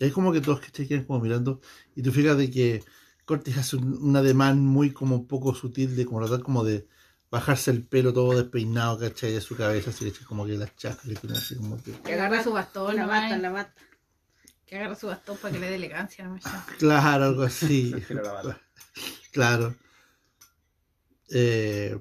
Y 0.00 0.04
ahí 0.04 0.10
como 0.10 0.32
que 0.32 0.40
todos 0.40 0.60
que 0.60 0.88
quedan 0.88 1.04
como 1.04 1.20
mirando. 1.20 1.60
Y 1.94 2.02
tú 2.02 2.10
fijas 2.10 2.36
de 2.38 2.50
que 2.50 2.82
Cortés 3.26 3.58
hace 3.58 3.76
un, 3.76 4.02
un 4.02 4.16
ademán 4.16 4.58
muy 4.58 4.92
como 4.92 5.14
un 5.14 5.26
poco 5.28 5.54
sutil 5.54 5.94
de 5.94 6.06
como 6.06 6.20
tratar 6.26 6.42
como 6.42 6.64
de 6.64 6.88
bajarse 7.30 7.70
el 7.70 7.84
pelo 7.84 8.12
todo 8.12 8.34
despeinado, 8.34 8.98
¿cachai? 8.98 9.32
De 9.32 9.42
su 9.42 9.56
cabeza, 9.56 9.90
así 9.90 10.10
que 10.10 10.24
como 10.24 10.46
que 10.46 10.56
las 10.56 10.74
chascas 10.74 11.04
le 11.04 11.18
así 11.32 11.54
como 11.54 11.80
que... 11.82 11.92
Que 11.92 12.14
agarra 12.14 12.42
su 12.42 12.50
bastón, 12.50 12.96
La 12.96 13.06
bata, 13.06 13.36
la 13.36 13.50
bata. 13.50 13.74
Que 14.64 14.78
agarra 14.78 14.96
su 14.96 15.06
bastón 15.06 15.36
para 15.36 15.52
que 15.52 15.60
le 15.60 15.68
dé 15.68 15.76
elegancia, 15.76 16.24
nomás 16.24 16.44
ya. 16.44 16.66
Claro, 16.78 17.24
algo 17.24 17.42
así. 17.42 17.94
Claro. 19.32 19.76
Eh, 21.28 21.96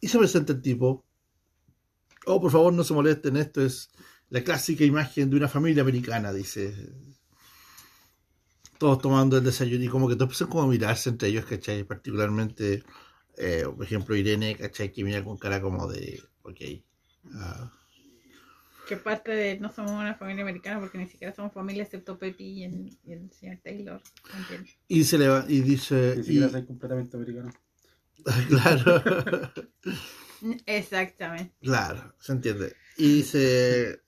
y 0.00 0.06
se 0.06 0.16
presenta 0.16 0.52
el 0.52 0.62
tipo. 0.62 1.04
Oh, 2.24 2.40
por 2.40 2.52
favor, 2.52 2.72
no 2.72 2.84
se 2.84 2.94
molesten, 2.94 3.36
esto 3.36 3.60
es 3.62 3.90
la 4.30 4.42
clásica 4.42 4.84
imagen 4.84 5.28
de 5.30 5.36
una 5.36 5.48
familia 5.48 5.82
americana, 5.82 6.32
dice. 6.32 6.74
Todos 8.78 8.98
tomando 9.02 9.36
el 9.36 9.44
desayuno 9.44 9.84
y 9.84 9.88
como 9.88 10.08
que 10.08 10.14
todos 10.14 10.28
empiezan 10.28 10.48
como 10.48 10.62
a 10.62 10.66
mirarse 10.66 11.10
entre 11.10 11.28
ellos, 11.28 11.44
¿cachai? 11.44 11.84
Particularmente, 11.84 12.82
eh, 13.36 13.64
por 13.76 13.84
ejemplo, 13.84 14.16
Irene, 14.16 14.56
¿cachai? 14.56 14.90
Que 14.90 15.04
mira 15.04 15.22
con 15.22 15.36
cara 15.36 15.60
como 15.60 15.86
de, 15.86 16.22
ok. 16.42 16.60
ah, 17.34 17.70
Que 18.88 18.96
parte 18.96 19.32
de 19.32 19.60
no 19.60 19.70
somos 19.70 19.92
una 19.92 20.14
familia 20.14 20.42
americana 20.44 20.80
porque 20.80 20.96
ni 20.96 21.06
siquiera 21.06 21.34
somos 21.34 21.52
familia 21.52 21.82
excepto 21.82 22.18
Pepi 22.18 22.44
y 22.44 22.64
el, 22.64 22.90
y 23.04 23.12
el 23.12 23.30
señor 23.32 23.58
Taylor. 23.62 24.00
¿entiendes? 24.34 24.76
y 24.88 25.04
se 25.04 25.18
le 25.18 25.28
va, 25.28 25.44
y 25.46 25.60
dice, 25.60 26.14
Ni 26.16 26.22
y- 26.22 26.24
siquiera 26.24 26.48
soy 26.48 26.64
completamente 26.64 27.16
americano. 27.18 27.52
claro. 28.48 29.02
Exactamente. 30.66 31.54
Claro, 31.60 32.14
se 32.18 32.32
entiende. 32.32 32.74
Y 32.96 33.16
dice. 33.16 34.00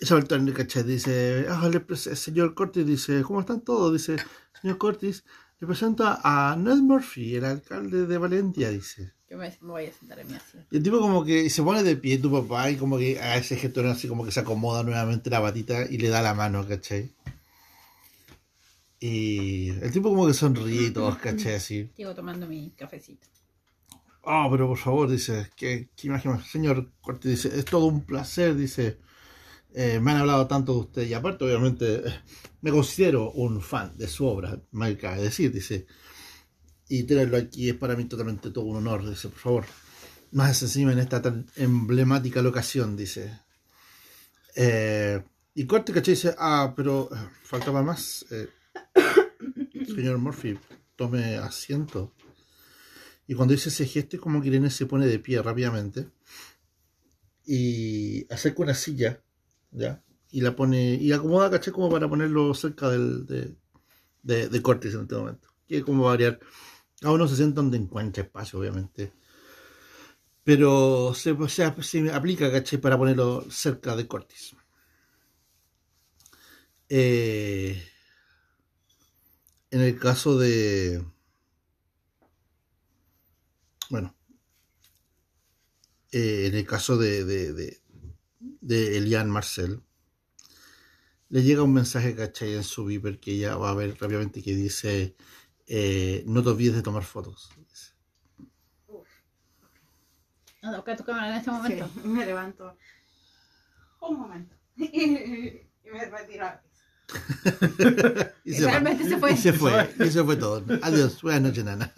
Isabel 0.00 0.26
Turner, 0.28 0.54
¿cachai? 0.54 0.82
Dice, 0.84 1.46
ah, 1.48 1.68
le 1.68 1.84
pres- 1.86 2.14
señor 2.14 2.54
Cortis, 2.54 2.86
dice, 2.86 3.22
¿cómo 3.22 3.40
están 3.40 3.60
todos? 3.62 3.92
Dice, 3.92 4.16
señor 4.60 4.78
Cortis, 4.78 5.24
le 5.60 5.66
presenta 5.66 6.20
a 6.22 6.56
Ned 6.56 6.76
Murphy, 6.76 7.36
el 7.36 7.44
alcalde 7.44 8.06
de 8.06 8.18
Valencia, 8.18 8.70
dice. 8.70 9.12
Yo 9.30 9.36
me 9.36 9.50
me 9.60 9.68
voy 9.68 9.86
a 9.86 9.92
sentar 9.92 10.18
en 10.20 10.28
mi 10.28 10.34
asiento. 10.34 10.68
Y 10.70 10.76
el 10.78 10.82
tipo 10.82 11.00
como 11.00 11.22
que 11.24 11.50
se 11.50 11.62
pone 11.62 11.82
de 11.82 11.96
pie 11.96 12.16
tu 12.18 12.30
papá 12.32 12.70
y 12.70 12.76
como 12.76 12.96
que 12.96 13.20
a 13.20 13.36
ese 13.36 13.56
gesto 13.56 13.86
así 13.86 14.08
como 14.08 14.24
que 14.24 14.30
se 14.30 14.40
acomoda 14.40 14.82
nuevamente 14.82 15.28
la 15.28 15.42
patita 15.42 15.84
y 15.90 15.98
le 15.98 16.08
da 16.08 16.22
la 16.22 16.32
mano, 16.32 16.66
¿cachai? 16.66 17.10
Y 19.00 19.70
el 19.70 19.92
tipo 19.92 20.08
como 20.08 20.26
que 20.26 20.34
sonríe 20.34 20.88
y 20.88 20.90
todos, 20.90 21.18
¿cachai? 21.18 21.54
Así. 21.54 21.90
Sigo 21.96 22.14
tomando 22.14 22.46
mi 22.46 22.70
cafecito. 22.70 23.26
Ah, 24.24 24.48
pero 24.50 24.66
por 24.68 24.78
favor, 24.78 25.08
dice, 25.10 25.50
qué, 25.56 25.88
qué 25.96 26.06
imagen 26.08 26.32
más. 26.32 26.46
Señor 26.46 26.90
Cortés 27.00 27.30
dice, 27.42 27.58
es 27.58 27.64
todo 27.64 27.86
un 27.86 28.02
placer, 28.04 28.54
dice. 28.56 28.98
Eh, 29.74 30.00
me 30.00 30.12
han 30.12 30.18
hablado 30.18 30.46
tanto 30.46 30.72
de 30.72 30.78
usted 30.80 31.06
y 31.06 31.14
aparte, 31.14 31.44
obviamente, 31.44 32.02
me 32.60 32.70
considero 32.70 33.30
un 33.32 33.60
fan 33.60 33.96
de 33.96 34.08
su 34.08 34.26
obra, 34.26 34.60
me 34.72 34.96
cabe 34.96 35.22
decir, 35.22 35.52
dice. 35.52 35.86
Y 36.88 37.02
tenerlo 37.02 37.36
aquí 37.36 37.68
es 37.68 37.74
para 37.76 37.96
mí 37.96 38.04
totalmente 38.06 38.50
todo 38.50 38.64
un 38.64 38.76
honor, 38.76 39.08
dice, 39.08 39.28
por 39.28 39.38
favor. 39.38 39.64
Más 40.32 40.62
encima 40.62 40.92
en 40.92 40.98
esta 40.98 41.20
tan 41.22 41.46
emblemática 41.56 42.42
locación, 42.42 42.96
dice. 42.96 43.40
Eh, 44.56 45.22
y 45.54 45.66
Cortés, 45.66 45.94
¿cachai? 45.94 46.14
Dice, 46.14 46.34
ah, 46.38 46.72
pero 46.74 47.08
eh, 47.12 47.16
faltaba 47.42 47.82
más. 47.82 48.24
eh, 48.30 48.48
señor 49.86 50.18
Murphy, 50.18 50.58
tome 50.96 51.36
asiento. 51.36 52.14
Y 53.26 53.34
cuando 53.34 53.52
dice 53.52 53.68
ese 53.68 53.86
gesto, 53.86 54.16
es 54.16 54.22
como 54.22 54.40
que 54.40 54.48
Irene 54.48 54.70
se 54.70 54.86
pone 54.86 55.06
de 55.06 55.18
pie 55.18 55.42
rápidamente 55.42 56.08
y 57.48 58.30
acerca 58.30 58.62
una 58.62 58.74
silla, 58.74 59.22
¿ya? 59.70 60.02
Y 60.30 60.40
la 60.40 60.54
pone, 60.54 60.94
y 60.94 61.12
acomoda, 61.12 61.50
caché, 61.50 61.72
como 61.72 61.90
para 61.90 62.08
ponerlo 62.08 62.54
cerca 62.54 62.90
del, 62.90 63.26
de, 63.26 64.48
de, 64.48 64.62
Cortés 64.62 64.94
en 64.94 65.02
este 65.02 65.14
momento. 65.16 65.48
Que 65.66 65.82
como 65.82 66.04
variar. 66.04 66.38
A 67.02 67.12
uno 67.12 67.28
se 67.28 67.36
sienta 67.36 67.60
donde 67.60 67.78
encuentra 67.78 68.24
espacio, 68.24 68.58
obviamente. 68.58 69.12
Pero 70.44 71.14
se, 71.14 71.36
se, 71.48 71.64
aplica, 71.64 72.50
caché, 72.50 72.78
para 72.78 72.98
ponerlo 72.98 73.44
cerca 73.50 73.96
de 73.96 74.06
Cortés. 74.08 74.56
Eh, 76.88 77.82
en 79.70 79.80
el 79.80 79.98
caso 79.98 80.38
de. 80.38 81.04
Bueno, 83.90 84.14
eh, 86.12 86.46
en 86.46 86.54
el 86.54 86.66
caso 86.66 86.96
de, 86.96 87.80
de 88.60 88.98
Eliane 88.98 89.30
Marcel, 89.30 89.82
le 91.30 91.42
llega 91.42 91.62
un 91.62 91.72
mensaje, 91.72 92.14
¿cachai? 92.14 92.54
En 92.54 92.64
su 92.64 92.84
Viper 92.84 93.18
que 93.20 93.32
ella 93.32 93.56
va 93.56 93.70
a 93.70 93.74
ver 93.74 93.96
rápidamente 94.00 94.42
que 94.42 94.54
dice: 94.54 95.16
eh, 95.66 96.24
No 96.26 96.42
te 96.42 96.50
olvides 96.50 96.76
de 96.76 96.82
tomar 96.82 97.04
fotos. 97.04 97.50
No, 100.62 100.74
toca 100.74 100.96
tu 100.96 101.04
cámara 101.04 101.30
en 101.30 101.34
este 101.36 101.50
momento. 101.50 101.88
Sí, 101.94 102.08
me 102.08 102.26
levanto. 102.26 102.76
Un 104.00 104.18
momento. 104.20 104.56
y 104.76 105.90
me 105.92 106.04
retiro 106.06 106.46
a 106.46 106.62
y 108.44 108.54
se. 108.54 108.66
Realmente 108.66 109.08
se 109.08 109.18
fue. 109.18 109.32
Y 109.32 109.36
se 109.36 109.52
fue. 109.52 109.94
Y 109.98 110.02
eso 110.04 110.24
fue 110.24 110.36
todo. 110.36 110.64
Adiós. 110.82 111.22
Buenas 111.22 111.42
noches, 111.42 111.64
nana. 111.64 111.92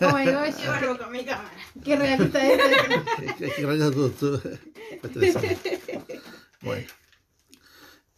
Oh 0.00 0.12
my 0.12 0.24
gosh, 0.26 0.56
Yo 0.64 0.72
vuelvo 0.72 0.98
con 0.98 1.12
mi 1.12 1.24
cámara. 1.24 1.50
Qué 1.84 1.96
realista 1.96 2.46
es 2.46 3.58
realiza 3.58 3.90
todo, 3.90 4.10
todo. 4.10 4.38
Fue 4.40 4.58
interesante. 5.04 5.80
Bueno. 6.62 6.86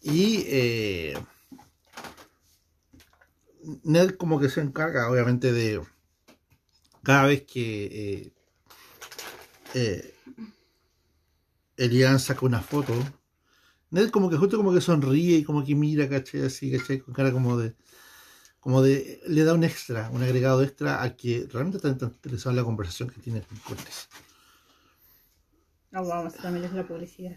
Y 0.00 0.44
eh, 0.46 1.18
Ned 3.82 4.10
como 4.12 4.40
que 4.40 4.48
se 4.48 4.60
encarga, 4.60 5.10
obviamente, 5.10 5.52
de 5.52 5.82
cada 7.02 7.26
vez 7.26 7.42
que 7.42 7.84
eh, 7.84 8.32
eh, 9.74 10.14
Elian 11.76 12.18
saca 12.18 12.46
una 12.46 12.60
foto, 12.60 12.94
Ned 13.90 14.10
como 14.10 14.30
que 14.30 14.36
justo 14.36 14.56
como 14.56 14.72
que 14.72 14.80
sonríe 14.80 15.38
y 15.38 15.44
como 15.44 15.64
que 15.64 15.74
mira, 15.74 16.08
¿cachai? 16.08 16.42
Así, 16.42 16.70
¿cachai? 16.70 17.00
Con 17.00 17.14
cara 17.14 17.32
como 17.32 17.56
de 17.56 17.74
como 18.60 18.82
de 18.82 19.20
le 19.26 19.44
da 19.44 19.54
un 19.54 19.64
extra, 19.64 20.10
un 20.10 20.22
agregado 20.22 20.62
extra 20.62 21.02
a 21.02 21.16
que 21.16 21.46
realmente 21.50 21.78
está 21.78 21.88
interesado 21.88 22.50
en 22.50 22.56
la 22.56 22.64
conversación 22.64 23.10
que 23.10 23.20
tiene 23.20 23.42
con 23.42 23.58
Cortés. 23.58 24.08
No, 25.90 26.04
vamos, 26.06 26.34
también 26.34 26.64
es 26.66 26.72
la 26.72 26.86
publicidad. 26.86 27.36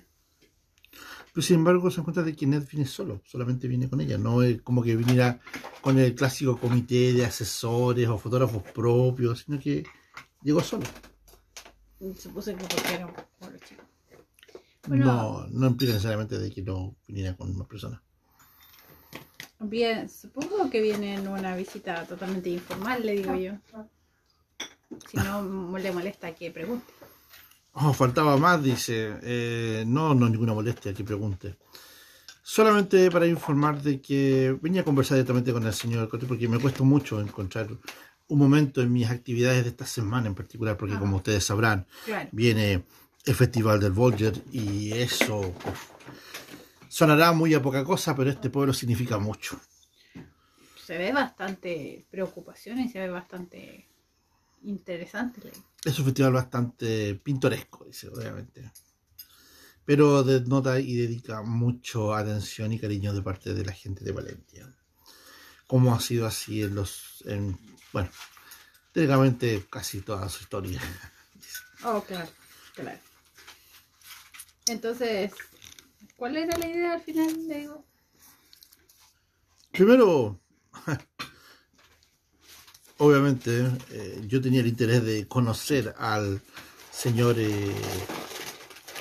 Pero 1.34 1.42
sin 1.42 1.58
embargo 1.58 1.90
se 1.90 2.02
encuentra 2.02 2.24
de 2.24 2.36
que 2.36 2.46
Ned 2.46 2.68
viene 2.70 2.86
solo, 2.86 3.22
solamente 3.26 3.68
viene 3.68 3.90
con 3.90 4.02
ella, 4.02 4.18
no 4.18 4.42
es 4.42 4.62
como 4.62 4.84
que 4.84 4.98
viniera 4.98 5.40
con 5.82 5.98
el 5.98 6.14
clásico 6.14 6.60
comité 6.60 7.14
de 7.14 7.26
asesores 7.26 8.08
o 8.10 8.18
fotógrafos 8.18 8.64
propios, 8.64 9.40
sino 9.46 9.58
que 9.58 9.86
llegó 10.44 10.62
solo. 10.62 10.84
Supuse 12.18 12.56
que 12.56 12.66
porque 12.66 12.94
era 12.96 13.08
un 13.08 13.60
chico. 13.60 13.84
No, 14.88 15.48
no 15.48 15.68
implica 15.68 15.94
necesariamente 15.94 16.38
de 16.38 16.52
que 16.52 16.64
no 16.64 16.96
viniera 17.08 17.38
con 17.38 17.56
más 17.56 17.68
personas. 17.68 18.02
Bien, 19.64 20.10
supongo 20.10 20.70
que 20.70 20.82
viene 20.82 21.14
en 21.16 21.28
una 21.28 21.56
visita 21.56 22.04
totalmente 22.06 22.50
informal, 22.50 23.06
le 23.06 23.14
digo 23.14 23.36
yo. 23.36 23.54
Si 25.10 25.18
no 25.18 25.78
le 25.78 25.92
molesta 25.92 26.34
que 26.34 26.50
pregunte. 26.52 26.92
Oh, 27.74 27.94
faltaba 27.94 28.38
más, 28.38 28.62
dice. 28.64 29.14
Eh, 29.22 29.84
no, 29.88 30.14
no 30.16 30.28
ninguna 30.28 30.54
molestia 30.54 30.94
que 30.94 31.04
pregunte. 31.04 31.56
Solamente 32.44 33.10
para 33.12 33.28
informar 33.28 33.82
de 33.82 34.02
que 34.02 34.58
venía 34.62 34.82
a 34.82 34.84
conversar 34.84 35.16
directamente 35.16 35.54
con 35.54 35.66
el 35.66 35.74
señor 35.74 36.10
Cote 36.10 36.26
porque 36.26 36.48
me 36.50 36.60
cuesta 36.60 36.84
mucho 36.84 37.22
encontrar 37.22 37.70
un 38.28 38.40
momento 38.40 38.82
en 38.82 38.92
mis 38.92 39.10
actividades 39.10 39.64
de 39.64 39.70
esta 39.70 39.86
semana 39.86 40.28
en 40.28 40.36
particular, 40.36 40.76
porque 40.76 40.94
Ajá. 40.94 41.02
como 41.02 41.18
ustedes 41.18 41.46
sabrán, 41.46 41.86
Claro. 42.06 42.28
viene 42.32 42.84
el 43.26 43.36
Festival 43.36 43.80
del 43.80 43.92
Volger 43.92 44.34
y 44.52 44.92
eso 44.94 45.54
sonará 46.92 47.32
muy 47.32 47.54
a 47.54 47.62
poca 47.62 47.86
cosa, 47.86 48.14
pero 48.14 48.30
este 48.30 48.50
pueblo 48.50 48.74
significa 48.74 49.18
mucho. 49.18 49.58
Se 50.86 50.98
ve 50.98 51.14
bastante 51.14 52.06
preocupación 52.12 52.80
y 52.80 52.90
se 52.90 53.00
ve 53.00 53.10
bastante 53.10 53.88
interesante. 54.64 55.52
Es 55.86 55.98
un 56.00 56.06
festival 56.06 56.34
bastante 56.34 57.16
pintoresco, 57.16 57.86
dice, 57.86 58.10
obviamente. 58.10 58.70
Pero 59.86 60.22
denota 60.24 60.82
y 60.82 60.96
dedica 60.96 61.42
mucho 61.42 62.14
atención 62.14 62.74
y 62.74 62.80
cariño 62.80 63.14
de 63.14 63.22
parte 63.22 63.54
de 63.54 63.64
la 63.64 63.72
gente 63.72 64.04
de 64.04 64.12
Valencia. 64.12 64.68
Como 65.68 65.96
ha 65.96 66.00
sido 66.02 66.28
así 66.28 66.62
en 66.62 66.76
los. 66.76 67.24
En, 67.26 67.58
bueno, 67.94 68.10
técnicamente 68.92 69.66
casi 69.70 70.02
toda 70.02 70.28
su 70.28 70.44
historia. 70.44 70.82
Oh, 71.84 72.00
claro, 72.04 72.30
claro. 72.76 73.00
Entonces, 74.68 75.32
¿cuál 76.22 76.38
era 76.38 76.56
la 76.56 76.68
idea 76.68 76.94
al 76.94 77.02
final, 77.02 77.48
le 77.48 77.58
digo? 77.62 77.84
Primero, 79.72 80.40
obviamente, 83.00 83.68
eh, 83.90 84.22
yo 84.28 84.40
tenía 84.40 84.60
el 84.60 84.68
interés 84.68 85.04
de 85.04 85.28
conocer 85.28 85.96
al 85.98 86.40
señor, 86.92 87.38
eh, 87.40 87.74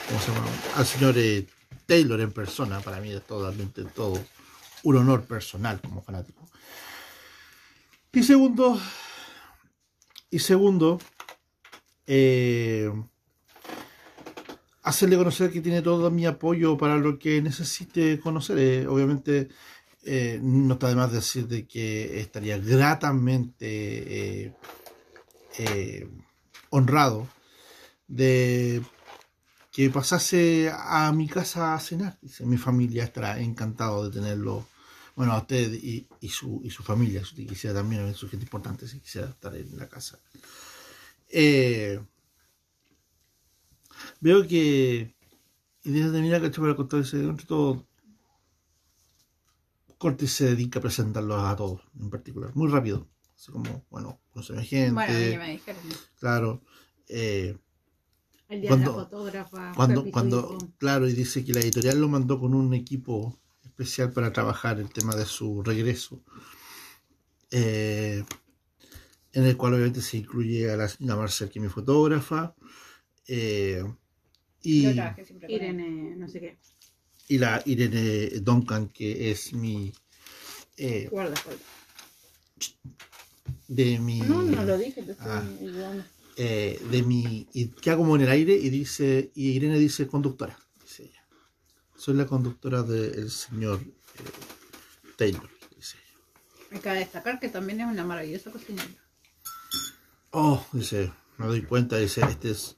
¿cómo 0.08 0.18
se 0.18 0.32
llama? 0.32 0.46
Al 0.76 0.86
señor 0.86 1.14
eh, 1.18 1.46
Taylor 1.84 2.22
en 2.22 2.32
persona. 2.32 2.80
Para 2.80 3.02
mí 3.02 3.12
es 3.12 3.22
totalmente 3.26 3.84
todo 3.84 4.18
un 4.84 4.96
honor 4.96 5.26
personal 5.26 5.78
como 5.78 6.00
fanático. 6.00 6.48
Y 8.14 8.22
segundo, 8.22 8.80
y 10.30 10.38
segundo, 10.38 10.98
eh, 12.06 12.90
hacerle 14.90 15.16
conocer 15.16 15.50
que 15.50 15.60
tiene 15.60 15.82
todo 15.82 16.10
mi 16.10 16.26
apoyo 16.26 16.76
para 16.76 16.96
lo 16.96 17.18
que 17.18 17.40
necesite 17.42 18.20
conocer. 18.20 18.58
Eh, 18.58 18.86
obviamente, 18.86 19.48
eh, 20.04 20.38
no 20.42 20.74
está 20.74 20.88
de 20.88 20.94
más 20.96 21.12
decir 21.12 21.46
de 21.46 21.66
que 21.66 22.20
estaría 22.20 22.58
gratamente 22.58 23.66
eh, 23.66 24.52
eh, 25.58 26.08
honrado 26.70 27.28
de 28.08 28.82
que 29.70 29.90
pasase 29.90 30.72
a 30.72 31.12
mi 31.12 31.28
casa 31.28 31.74
a 31.74 31.80
cenar. 31.80 32.18
Dice, 32.22 32.44
mi 32.46 32.56
familia 32.56 33.04
estará 33.04 33.40
encantado 33.40 34.08
de 34.08 34.20
tenerlo. 34.20 34.66
Bueno, 35.14 35.32
a 35.32 35.38
usted 35.38 35.72
y, 35.74 36.06
y 36.20 36.28
su, 36.28 36.60
y 36.64 36.70
su 36.70 36.82
familia, 36.82 37.22
si 37.24 37.46
quisiera 37.46 37.80
también, 37.80 38.06
es 38.06 38.16
su 38.16 38.28
gente 38.28 38.44
importante, 38.46 38.88
si 38.88 39.00
quisiera 39.00 39.28
estar 39.28 39.54
en 39.54 39.76
la 39.76 39.88
casa. 39.88 40.18
Eh, 41.28 42.00
veo 44.20 44.46
que, 44.46 45.14
y 45.82 45.90
desde 45.90 46.12
terminar, 46.12 46.40
que 46.42 46.50
para 46.60 46.76
contar 46.76 47.00
ese, 47.00 47.22
entre 47.24 47.46
todo, 47.46 47.86
Cortés 49.98 50.32
se 50.32 50.46
dedica 50.46 50.78
a 50.78 50.82
presentarlos 50.82 51.42
a 51.42 51.54
todos, 51.56 51.82
en 52.00 52.08
particular, 52.08 52.54
muy 52.54 52.70
rápido. 52.70 53.06
Así 53.36 53.52
como, 53.52 53.84
bueno, 53.90 54.20
conocer 54.32 54.58
a 54.58 54.62
gente, 54.62 54.92
Bueno, 54.92 55.12
ya 55.12 55.38
me 55.38 55.50
dijeron. 55.52 55.82
claro. 56.18 56.62
eh, 57.08 57.56
El 58.48 58.60
día 58.62 58.70
Cuando- 58.70 58.92
de 58.92 58.96
la 58.98 59.04
fotógrafa. 59.04 59.72
cuando, 59.76 60.58
claro, 60.78 61.08
y 61.08 61.12
dice 61.12 61.44
que 61.44 61.52
la 61.52 61.60
editorial 61.60 62.00
lo 62.00 62.08
mandó 62.08 62.40
con 62.40 62.54
un 62.54 62.72
equipo 62.74 63.38
especial 63.64 64.10
para 64.12 64.32
trabajar 64.32 64.80
el 64.80 64.90
tema 64.90 65.14
de 65.14 65.24
su 65.26 65.62
regreso, 65.62 66.22
eh, 67.50 68.24
en 69.32 69.44
el 69.44 69.56
cual 69.56 69.74
obviamente 69.74 70.00
se 70.02 70.16
incluye 70.18 70.70
a 70.70 70.76
la 70.76 70.88
señora 70.88 71.16
Marcel, 71.20 71.48
que 71.50 71.58
es 71.58 71.62
mi 71.62 71.68
fotógrafa, 71.70 72.54
eh, 73.28 73.84
y, 74.62 74.82
Yo 74.82 74.94
trabajé 74.94 75.24
siempre 75.24 75.48
con 75.48 75.54
él. 75.54 75.62
Irene, 75.62 76.16
no 76.16 76.28
sé 76.28 76.40
qué. 76.40 76.58
y 77.28 77.38
la 77.38 77.62
Irene 77.64 78.40
Duncan, 78.40 78.88
que 78.88 79.30
es 79.30 79.52
mi, 79.52 79.92
eh, 80.76 81.08
de 83.68 83.98
mi, 83.98 84.20
No, 84.20 84.42
no 84.42 84.64
lo 84.64 84.76
dije, 84.78 85.02
te 85.02 85.12
estoy 85.12 85.26
Ah. 85.28 85.44
eh, 86.36 86.80
de 86.90 87.02
mi, 87.02 87.46
y 87.52 87.68
queda 87.68 87.96
como 87.96 88.16
en 88.16 88.22
el 88.22 88.30
aire 88.30 88.54
y 88.54 88.68
dice, 88.70 89.30
y 89.34 89.50
Irene 89.50 89.78
dice 89.78 90.06
conductora, 90.08 90.58
dice 90.82 91.04
ella. 91.04 91.24
Soy 91.96 92.14
la 92.14 92.26
conductora 92.26 92.82
del 92.82 93.30
señor 93.30 93.80
eh, 93.80 94.22
Taylor, 95.16 95.48
dice 95.76 95.96
ella. 95.98 96.18
Me 96.70 96.80
cabe 96.80 96.98
destacar 97.00 97.38
que 97.38 97.48
también 97.48 97.80
es 97.80 97.86
una 97.86 98.04
maravillosa 98.04 98.50
cocinera. 98.50 98.88
Oh, 100.32 100.64
dice, 100.72 101.12
me 101.38 101.46
doy 101.46 101.62
cuenta, 101.62 101.96
dice, 101.96 102.22
este 102.28 102.50
es 102.50 102.76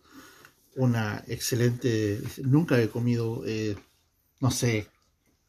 una 0.77 1.23
excelente, 1.27 2.21
nunca 2.43 2.81
he 2.81 2.89
comido, 2.89 3.43
eh, 3.47 3.77
no 4.41 4.51
sé, 4.51 4.89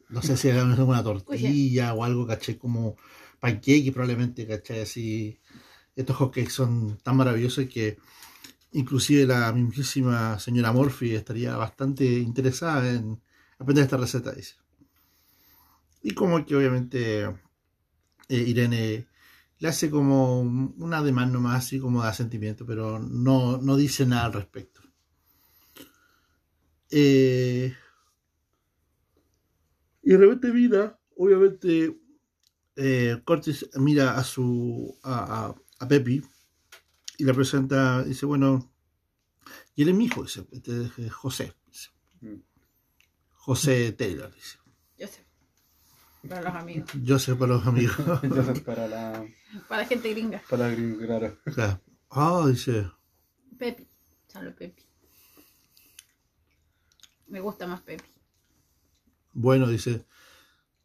no 0.08 0.22
sé 0.22 0.36
si 0.36 0.48
era 0.48 0.64
una 0.64 1.02
tortilla 1.02 1.94
o 1.94 2.04
algo, 2.04 2.26
caché, 2.26 2.58
como 2.58 2.96
pancake, 3.40 3.92
probablemente, 3.92 4.46
caché, 4.46 4.82
así, 4.82 5.38
estos 5.96 6.16
hotcakes 6.16 6.52
son 6.52 6.98
tan 7.02 7.16
maravillosos 7.16 7.66
que 7.66 7.98
inclusive 8.72 9.26
la 9.26 9.52
mismísima 9.52 10.38
señora 10.38 10.72
Morphy 10.72 11.14
estaría 11.14 11.56
bastante 11.56 12.04
interesada 12.04 12.90
en 12.90 13.20
aprender 13.58 13.84
esta 13.84 13.96
receta, 13.96 14.32
dice. 14.32 14.56
Y 16.02 16.12
como 16.12 16.44
que 16.44 16.54
obviamente 16.54 17.24
eh, 17.24 17.32
Irene 18.28 19.06
le 19.58 19.68
hace 19.68 19.88
como 19.88 20.40
una 20.40 21.02
demanda 21.02 21.34
nomás, 21.34 21.64
así 21.64 21.78
como 21.78 22.02
de 22.02 22.08
asentimiento, 22.08 22.66
pero 22.66 22.98
no, 22.98 23.58
no 23.58 23.76
dice 23.76 24.04
nada 24.04 24.26
al 24.26 24.34
respecto. 24.34 24.83
Eh, 26.90 27.74
y 30.02 30.10
de 30.10 30.16
repente 30.18 30.52
mira, 30.52 30.98
obviamente, 31.16 31.98
eh, 32.76 33.20
Curtis 33.24 33.68
mira 33.76 34.16
a 34.16 34.24
su 34.24 34.98
a, 35.02 35.46
a, 35.46 35.54
a 35.78 35.88
Pepi 35.88 36.22
y 37.18 37.24
la 37.24 37.32
presenta, 37.32 38.02
dice, 38.02 38.26
bueno, 38.26 38.74
y 39.74 39.82
él 39.82 39.88
es 39.88 39.94
mi 39.94 40.04
hijo, 40.04 40.22
dice, 40.22 40.46
este 40.52 40.90
es 40.98 41.12
José, 41.12 41.54
dice. 41.66 41.90
Mm. 42.20 42.36
José 43.32 43.92
Taylor, 43.92 44.32
dice. 44.32 44.58
Yo 44.96 45.06
sé. 45.08 45.24
Para 46.28 46.42
los 46.42 46.54
amigos. 46.54 46.90
Yo 47.02 47.18
sé 47.18 47.34
para 47.36 47.54
los 47.54 47.66
amigos. 47.66 47.96
Entonces, 48.22 48.60
para 48.64 48.86
la. 48.88 49.26
Para 49.68 49.82
la 49.82 49.88
gente 49.88 50.10
gringa. 50.10 50.42
Para 50.48 50.68
la 50.68 50.74
gringa, 50.74 51.06
claro. 51.06 51.38
Claro. 51.44 51.80
Ah, 52.10 52.44
dice, 52.48 52.90
Pepi. 53.58 53.88
Solo 54.28 54.54
Pepi. 54.54 54.82
Me 57.28 57.40
gusta 57.40 57.66
más 57.66 57.80
Pepi. 57.82 58.04
Bueno, 59.32 59.66
dice, 59.66 60.04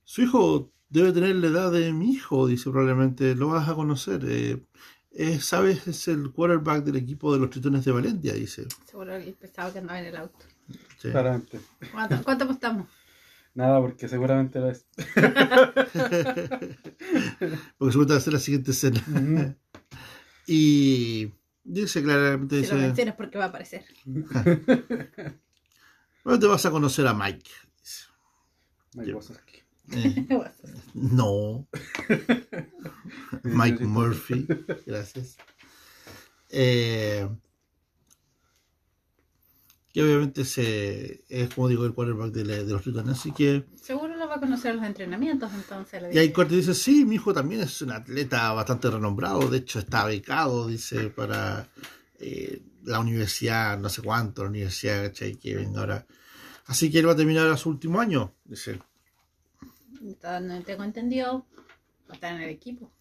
su 0.03 0.21
hijo 0.23 0.71
debe 0.89 1.11
tener 1.11 1.35
la 1.35 1.47
edad 1.47 1.71
de 1.71 1.93
mi 1.93 2.11
hijo, 2.13 2.47
dice 2.47 2.69
probablemente, 2.71 3.35
lo 3.35 3.49
vas 3.49 3.69
a 3.69 3.75
conocer. 3.75 4.21
eh, 4.27 4.63
eh, 5.11 5.39
¿Sabes? 5.39 5.87
Es 5.87 6.07
el 6.07 6.31
quarterback 6.31 6.83
del 6.83 6.95
equipo 6.95 7.33
de 7.33 7.39
los 7.39 7.49
Tritones 7.49 7.83
de 7.85 7.91
Valencia, 7.91 8.33
dice. 8.33 8.67
Seguro 8.85 9.17
que 9.19 9.33
pensaba 9.33 9.71
que 9.73 9.79
andaba 9.79 9.99
en 9.99 10.05
el 10.05 10.15
auto. 10.17 10.45
Sí. 10.97 11.09
Claramente. 11.11 11.59
¿Cuánto, 11.91 12.23
cuánto 12.23 12.43
apostamos? 12.45 12.87
Nada, 13.55 13.81
porque 13.81 14.07
seguramente 14.07 14.59
lo 14.59 14.69
es. 14.69 14.85
Porque 17.77 17.91
seguro 17.91 18.09
va 18.09 18.15
a 18.17 18.19
ser 18.19 18.33
la 18.33 18.39
siguiente 18.39 18.71
escena. 18.71 19.55
Y 20.45 21.31
dice 21.63 22.03
claramente, 22.03 22.63
Si 22.63 22.69
lo 22.69 22.75
dice, 22.75 22.87
mencionas 22.87 23.15
porque 23.15 23.37
va 23.37 23.45
a 23.45 23.47
aparecer. 23.47 23.83
bueno, 26.23 26.39
te 26.39 26.47
vas 26.47 26.65
a 26.65 26.71
conocer 26.71 27.07
a 27.07 27.13
Mike. 27.13 27.49
cosas 29.13 29.39
que. 29.45 29.59
Eh, 29.91 30.27
no. 30.93 31.67
Mike 33.43 33.85
Murphy. 33.85 34.47
Gracias. 34.85 35.37
Eh, 36.49 37.27
que 39.91 40.03
obviamente 40.03 40.45
se, 40.45 41.23
es 41.29 41.53
como 41.55 41.67
digo 41.67 41.83
el 41.85 41.93
quarterback 41.93 42.31
de, 42.31 42.45
la- 42.45 42.63
de 42.63 42.71
los 42.71 42.83
Titanes, 42.83 43.17
así 43.17 43.31
que 43.31 43.65
Seguro 43.81 44.15
lo 44.15 44.27
va 44.27 44.35
a 44.35 44.39
conocer 44.39 44.71
en 44.71 44.77
los 44.77 44.85
entrenamientos, 44.85 45.51
entonces. 45.53 46.03
y 46.13 46.17
ahí. 46.19 46.31
Corte 46.31 46.55
dice, 46.55 46.75
sí, 46.75 47.05
mi 47.05 47.15
hijo 47.15 47.33
también 47.33 47.61
es 47.61 47.81
un 47.81 47.91
atleta 47.91 48.51
bastante 48.53 48.91
renombrado, 48.91 49.49
de 49.49 49.57
hecho 49.57 49.79
está 49.79 50.05
becado, 50.05 50.67
dice, 50.67 51.09
para 51.09 51.67
eh, 52.19 52.61
la 52.83 52.99
universidad, 52.99 53.77
no 53.79 53.89
sé 53.89 54.01
cuánto, 54.01 54.43
la 54.43 54.49
universidad, 54.49 55.03
¿cachai? 55.03 55.35
Que 55.37 55.55
venga 55.55 55.81
ahora. 55.81 56.05
Así 56.65 56.91
que 56.91 56.99
él 56.99 57.07
va 57.07 57.13
a 57.13 57.15
terminar 57.15 57.45
ahora 57.45 57.57
su 57.57 57.69
último 57.69 57.99
año, 57.99 58.33
dice. 58.45 58.79
Entonces, 60.01 60.41
no 60.41 60.61
tengo 60.63 60.83
entendido, 60.83 61.45
va 62.07 62.11
a 62.11 62.13
estar 62.13 62.33
en 62.35 62.41
el 62.41 62.49
equipo. 62.49 62.91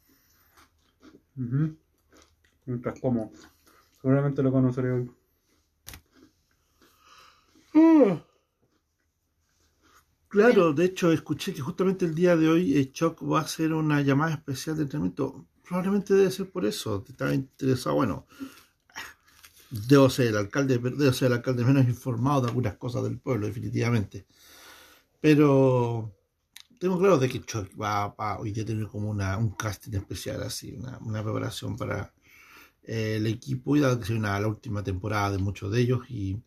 Mientras 2.65 3.01
como. 3.01 3.33
Seguramente 4.01 4.43
lo 4.43 4.53
conoceré 4.53 4.93
hoy. 4.93 5.11
Claro, 10.29 10.75
de 10.75 10.85
hecho, 10.85 11.11
escuché 11.11 11.55
que 11.55 11.63
justamente 11.63 12.05
el 12.05 12.15
día 12.15 12.37
de 12.37 12.49
hoy 12.49 12.77
eh, 12.77 12.93
Chuck 12.93 13.23
va 13.23 13.41
a 13.41 13.43
hacer 13.43 13.73
una 13.73 14.03
llamada 14.03 14.35
especial 14.35 14.77
de 14.77 14.83
entrenamiento. 14.83 15.47
Probablemente 15.67 16.15
debe 16.15 16.31
ser 16.31 16.51
por 16.51 16.67
eso. 16.67 17.03
Estaba 17.09 17.35
interesado, 17.35 17.97
bueno, 17.97 18.27
debo 19.71 20.09
ser 20.11 20.29
el 20.29 20.37
alcalde, 20.37 20.79
debo 20.79 21.13
ser 21.13 21.27
el 21.27 21.35
alcalde 21.35 21.65
menos 21.65 21.87
informado 21.87 22.43
de 22.43 22.49
algunas 22.49 22.77
cosas 22.77 23.05
del 23.05 23.19
pueblo, 23.19 23.47
definitivamente. 23.47 24.27
Pero 25.21 26.15
tengo 26.79 26.99
claro 26.99 27.19
de 27.19 27.29
que 27.29 27.41
Chuck 27.43 27.69
va, 27.81 28.09
va 28.09 28.39
hoy 28.39 28.53
día 28.53 28.63
a 28.63 28.67
tener 28.67 28.87
como 28.87 29.11
una, 29.11 29.37
un 29.37 29.51
casting 29.51 29.95
especial, 29.95 30.43
así, 30.43 30.73
una, 30.73 30.99
una 30.99 31.23
preparación 31.23 31.77
para 31.77 32.13
eh, 32.85 33.17
el 33.17 33.27
equipo 33.27 33.77
y 33.77 33.81
dado 33.81 34.01
que 34.01 34.13
una, 34.15 34.39
la 34.41 34.49
última 34.49 34.83
temporada 34.83 35.33
de 35.33 35.39
muchos 35.39 35.73
de 35.73 35.81
ellos 35.81 36.01
y 36.09 36.41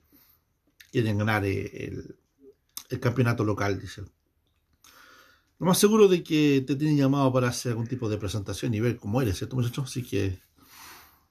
quieren 0.91 1.17
ganar 1.17 1.45
eh, 1.45 1.85
el, 1.87 2.15
el 2.89 2.99
campeonato 2.99 3.43
local, 3.43 3.79
dice. 3.79 4.03
Lo 5.59 5.67
más 5.67 5.77
seguro 5.77 6.07
de 6.07 6.23
que 6.23 6.63
te 6.65 6.75
tienen 6.75 6.97
llamado 6.97 7.31
para 7.31 7.49
hacer 7.49 7.73
algún 7.73 7.87
tipo 7.87 8.09
de 8.09 8.17
presentación 8.17 8.73
y 8.73 8.79
ver 8.79 8.97
cómo 8.97 9.21
eres, 9.21 9.37
¿cierto, 9.37 9.55
muchacho? 9.55 9.83
Así 9.83 10.01
que, 10.01 10.39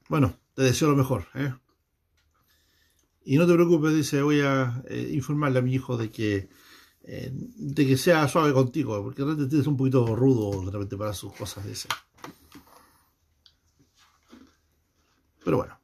bueno, 0.08 0.38
te 0.54 0.62
deseo 0.62 0.90
lo 0.90 0.96
mejor, 0.96 1.26
¿eh? 1.34 1.52
Y 3.24 3.36
no 3.36 3.46
te 3.46 3.54
preocupes, 3.54 3.94
dice, 3.94 4.22
voy 4.22 4.40
a 4.40 4.82
eh, 4.88 5.10
informarle 5.12 5.58
a 5.58 5.62
mi 5.62 5.74
hijo 5.74 5.96
de 5.96 6.10
que 6.10 6.48
eh, 7.02 7.30
de 7.32 7.86
que 7.86 7.96
sea 7.96 8.28
suave 8.28 8.52
contigo, 8.52 9.02
porque 9.02 9.22
de 9.22 9.30
repente 9.30 9.58
es 9.58 9.66
un 9.66 9.76
poquito 9.76 10.14
rudo 10.14 10.64
de 10.64 10.70
repente 10.70 10.96
para 10.96 11.12
sus 11.12 11.32
cosas, 11.32 11.66
dice. 11.66 11.88
Pero 15.42 15.56
bueno, 15.56 15.80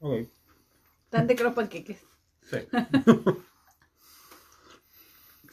Ok. 0.00 0.28
Tan 1.08 1.26
de 1.26 1.34
cross 1.34 1.54
panqueques. 1.54 2.00
Sí. 2.42 2.58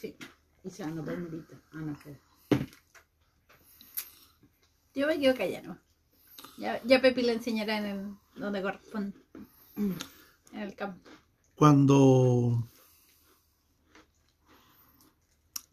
Sí. 0.01 0.17
Y 0.63 0.71
se 0.71 0.83
van 0.83 0.97
a 0.97 1.05
palmerita. 1.05 1.61
Ah, 1.73 1.77
no, 1.77 1.91
espera. 1.91 2.19
Yo 4.95 5.05
me 5.05 5.19
quedo 5.19 5.35
callado. 5.35 5.77
Ya, 6.57 6.81
ya 6.83 6.99
Pepi 6.99 7.21
le 7.21 7.33
enseñará 7.33 7.77
en 7.77 7.85
el, 7.85 8.15
donde 8.35 8.63
corresponde. 8.63 9.15
En 10.53 10.61
el 10.61 10.75
campo. 10.75 11.09
cuando 11.55 12.67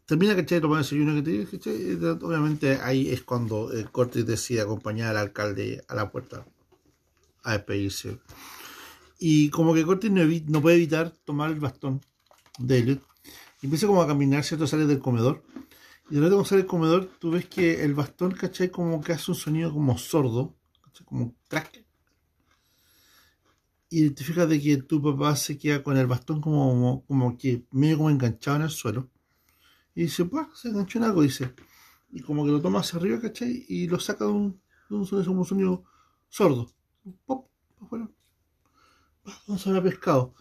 termina 0.07 0.37
¿cachai? 0.37 0.61
tomar 0.61 0.79
el 0.79 0.85
desayuno 0.85 1.15
que 1.15 1.31
dije, 1.31 1.59
¿cachai? 1.59 1.95
obviamente 2.23 2.79
ahí 2.81 3.09
es 3.09 3.23
cuando 3.23 3.73
el 3.73 3.91
Cortés 3.91 4.27
decide 4.27 4.61
acompañar 4.61 5.11
al 5.11 5.17
alcalde 5.19 5.85
a 5.89 5.95
la 5.95 6.11
puerta 6.11 6.47
a 7.43 7.53
despedirse 7.53 8.19
y 9.19 9.51
como 9.51 9.75
que 9.75 9.85
Cortés 9.85 10.11
no, 10.11 10.63
puede 10.63 10.77
evitar 10.77 11.11
tomar 11.25 11.51
el 11.51 11.61
bastón 11.61 12.01
de 12.59 12.79
Elliot 12.79 13.03
y 13.61 13.67
empieza 13.67 13.87
como 13.87 14.03
a 14.03 14.07
caminar 14.07 14.45
cierto 14.45 14.67
sale 14.67 14.87
del 14.87 15.01
comedor 15.01 15.43
y 16.11 16.15
de 16.15 16.21
repente 16.21 16.35
cuando 16.35 16.45
sale 16.45 16.63
del 16.63 16.71
comedor 16.71 17.11
tú 17.19 17.33
ves 17.33 17.47
que 17.47 17.83
el 17.85 17.95
bastón 17.95 18.31
¿cachai? 18.31 18.71
como 18.71 19.03
que 19.03 19.13
hace 19.13 19.31
un 19.31 19.37
sonido 19.37 19.73
como 19.73 19.99
sordo 19.99 20.55
¿cachai? 20.85 21.07
como 21.07 21.35
crack 21.49 21.88
y 23.91 24.11
te 24.11 24.25
fijas 24.25 24.49
de 24.49 24.61
que 24.61 24.77
tu 24.79 25.03
papá 25.03 25.37
se 25.37 25.59
queda 25.59 25.83
con 25.83 25.97
el 25.97 26.07
bastón 26.07 26.41
como, 26.41 27.05
como 27.07 27.37
que 27.39 27.65
medio 27.73 27.99
como 27.99 28.11
enganchado 28.11 28.57
en 28.59 28.63
el 28.65 28.71
suelo. 28.71 29.09
Y 29.95 30.03
dice, 30.03 30.25
pues, 30.27 30.47
se 30.55 30.69
enganchó 30.69 30.99
en 30.99 31.05
algo, 31.05 31.23
dice. 31.23 31.55
Y 32.13 32.21
como 32.23 32.45
que 32.45 32.53
lo 32.53 32.61
toma 32.63 32.81
hacia 32.81 32.99
arriba, 32.99 33.21
¿cachai? 33.21 33.65
Y 33.69 33.89
lo 33.89 34.01
saca 34.01 34.25
de 34.27 34.31
un, 34.33 34.61
de 34.91 34.97
un 34.97 35.07
sonido, 35.07 35.27
como 35.29 35.41
un 35.41 35.47
sonido 35.47 35.85
sordo. 36.29 36.71
Pop, 37.27 37.49
afuera. 37.81 38.09
Se 39.59 39.69
habrá 39.71 39.83
pescado. 39.83 40.35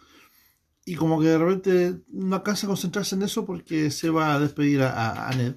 Y 0.86 0.96
como 0.96 1.20
que 1.20 1.28
de 1.28 1.38
repente 1.38 2.02
no 2.10 2.36
alcanza 2.38 2.66
a 2.68 2.70
concentrarse 2.70 3.16
en 3.16 3.24
eso 3.24 3.46
porque 3.46 3.92
se 3.92 4.10
va 4.10 4.34
a 4.34 4.40
despedir 4.40 4.82
a, 4.84 4.92
a- 4.92 5.30
a 5.30 5.36
Ned. 5.36 5.56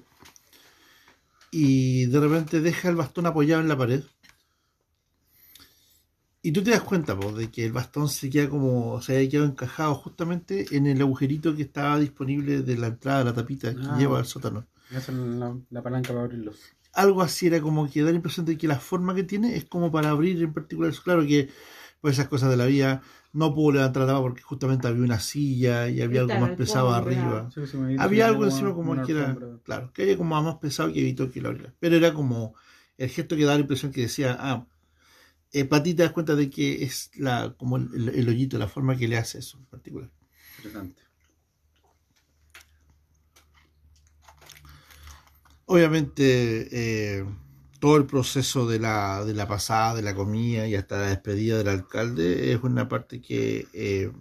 Y 1.51 2.05
de 2.05 2.19
repente 2.19 2.61
deja 2.61 2.89
el 2.89 2.95
bastón 2.95 3.25
apoyado 3.25 3.61
en 3.61 3.67
la 3.67 3.77
pared. 3.77 4.03
Y 6.43 6.51
tú 6.51 6.63
te 6.63 6.71
das 6.71 6.81
cuenta, 6.81 7.15
po, 7.19 7.31
de 7.31 7.51
que 7.51 7.65
el 7.65 7.71
bastón 7.71 8.09
se 8.09 8.29
queda 8.29 8.49
como, 8.49 8.99
se 9.01 9.15
había 9.15 9.29
quedado 9.29 9.47
encajado 9.47 9.93
justamente 9.95 10.65
en 10.75 10.87
el 10.87 10.99
agujerito 11.01 11.55
que 11.55 11.61
estaba 11.63 11.99
disponible 11.99 12.63
de 12.63 12.77
la 12.77 12.87
entrada 12.87 13.19
de 13.19 13.25
la 13.25 13.33
tapita 13.33 13.75
que 13.75 13.81
Ah. 13.87 13.97
lleva 13.97 14.17
al 14.19 14.25
sótano. 14.25 14.65
Esa 14.89 15.11
es 15.11 15.17
la, 15.17 15.55
la 15.69 15.83
palanca 15.83 16.09
para 16.09 16.21
abrirlos. 16.23 16.55
Algo 16.93 17.21
así 17.21 17.47
era 17.47 17.61
como 17.61 17.89
que 17.89 18.01
da 18.03 18.09
la 18.09 18.15
impresión 18.17 18.45
de 18.45 18.57
que 18.57 18.67
la 18.67 18.79
forma 18.79 19.13
que 19.15 19.23
tiene 19.23 19.55
es 19.55 19.65
como 19.65 19.91
para 19.91 20.09
abrir 20.09 20.41
en 20.41 20.51
particular. 20.53 20.91
Claro 21.03 21.25
que 21.25 21.49
pues 22.01 22.15
esas 22.15 22.27
cosas 22.27 22.49
de 22.49 22.57
la 22.57 22.65
vida 22.65 23.01
no 23.31 23.53
pudo 23.53 23.73
levantar 23.73 24.01
la 24.01 24.07
tapa 24.07 24.21
porque 24.21 24.41
justamente 24.41 24.87
había 24.87 25.03
una 25.03 25.19
silla 25.19 25.87
y 25.87 26.01
había 26.01 26.21
algo 26.21 26.37
más 26.39 26.49
pesado 26.57 26.91
fondo, 26.91 27.07
arriba. 27.09 27.49
Sí, 27.53 27.61
sí, 27.67 27.77
Había 27.99 28.27
algo 28.27 28.43
encima 28.45 28.73
como 28.73 28.91
una 28.91 29.03
que 29.03 29.11
era, 29.13 29.37
claro, 29.63 29.91
que 29.93 30.01
había 30.01 30.17
como 30.17 30.41
más 30.41 30.55
pesado 30.55 30.91
que 30.91 30.99
evitó 30.99 31.31
que 31.31 31.39
lo 31.39 31.49
abriera. 31.49 31.73
Pero 31.79 31.95
era 31.95 32.13
como 32.13 32.55
el 32.97 33.09
gesto 33.09 33.37
que 33.37 33.43
daba 33.43 33.55
la 33.55 33.61
impresión 33.61 33.91
que 33.93 34.01
decía, 34.01 34.35
ah, 34.37 34.65
eh, 35.53 35.65
para 35.65 35.83
ti 35.83 35.93
te 35.93 36.03
das 36.03 36.11
cuenta 36.13 36.35
de 36.35 36.49
que 36.49 36.83
es 36.83 37.11
la 37.15 37.53
como 37.57 37.77
el, 37.77 37.89
el- 37.93 38.09
el 38.09 38.29
hoyito, 38.29 38.57
la 38.57 38.67
forma 38.67 38.97
que 38.97 39.07
le 39.07 39.17
hace 39.17 39.39
eso 39.39 39.57
en 39.57 39.65
particular. 39.65 40.09
Interesante. 40.57 41.01
Obviamente, 45.65 46.67
eh, 47.19 47.25
todo 47.79 47.95
el 47.97 48.05
proceso 48.05 48.67
de 48.67 48.79
la, 48.79 49.23
de 49.25 49.33
la 49.33 49.47
pasada, 49.47 49.95
de 49.95 50.01
la 50.01 50.13
comida 50.13 50.67
y 50.67 50.75
hasta 50.75 50.97
la 50.99 51.07
despedida 51.07 51.57
del 51.57 51.69
alcalde 51.69 52.51
es 52.51 52.61
una 52.61 52.87
parte 52.89 53.21
que 53.21 53.67
eh, 53.73 54.11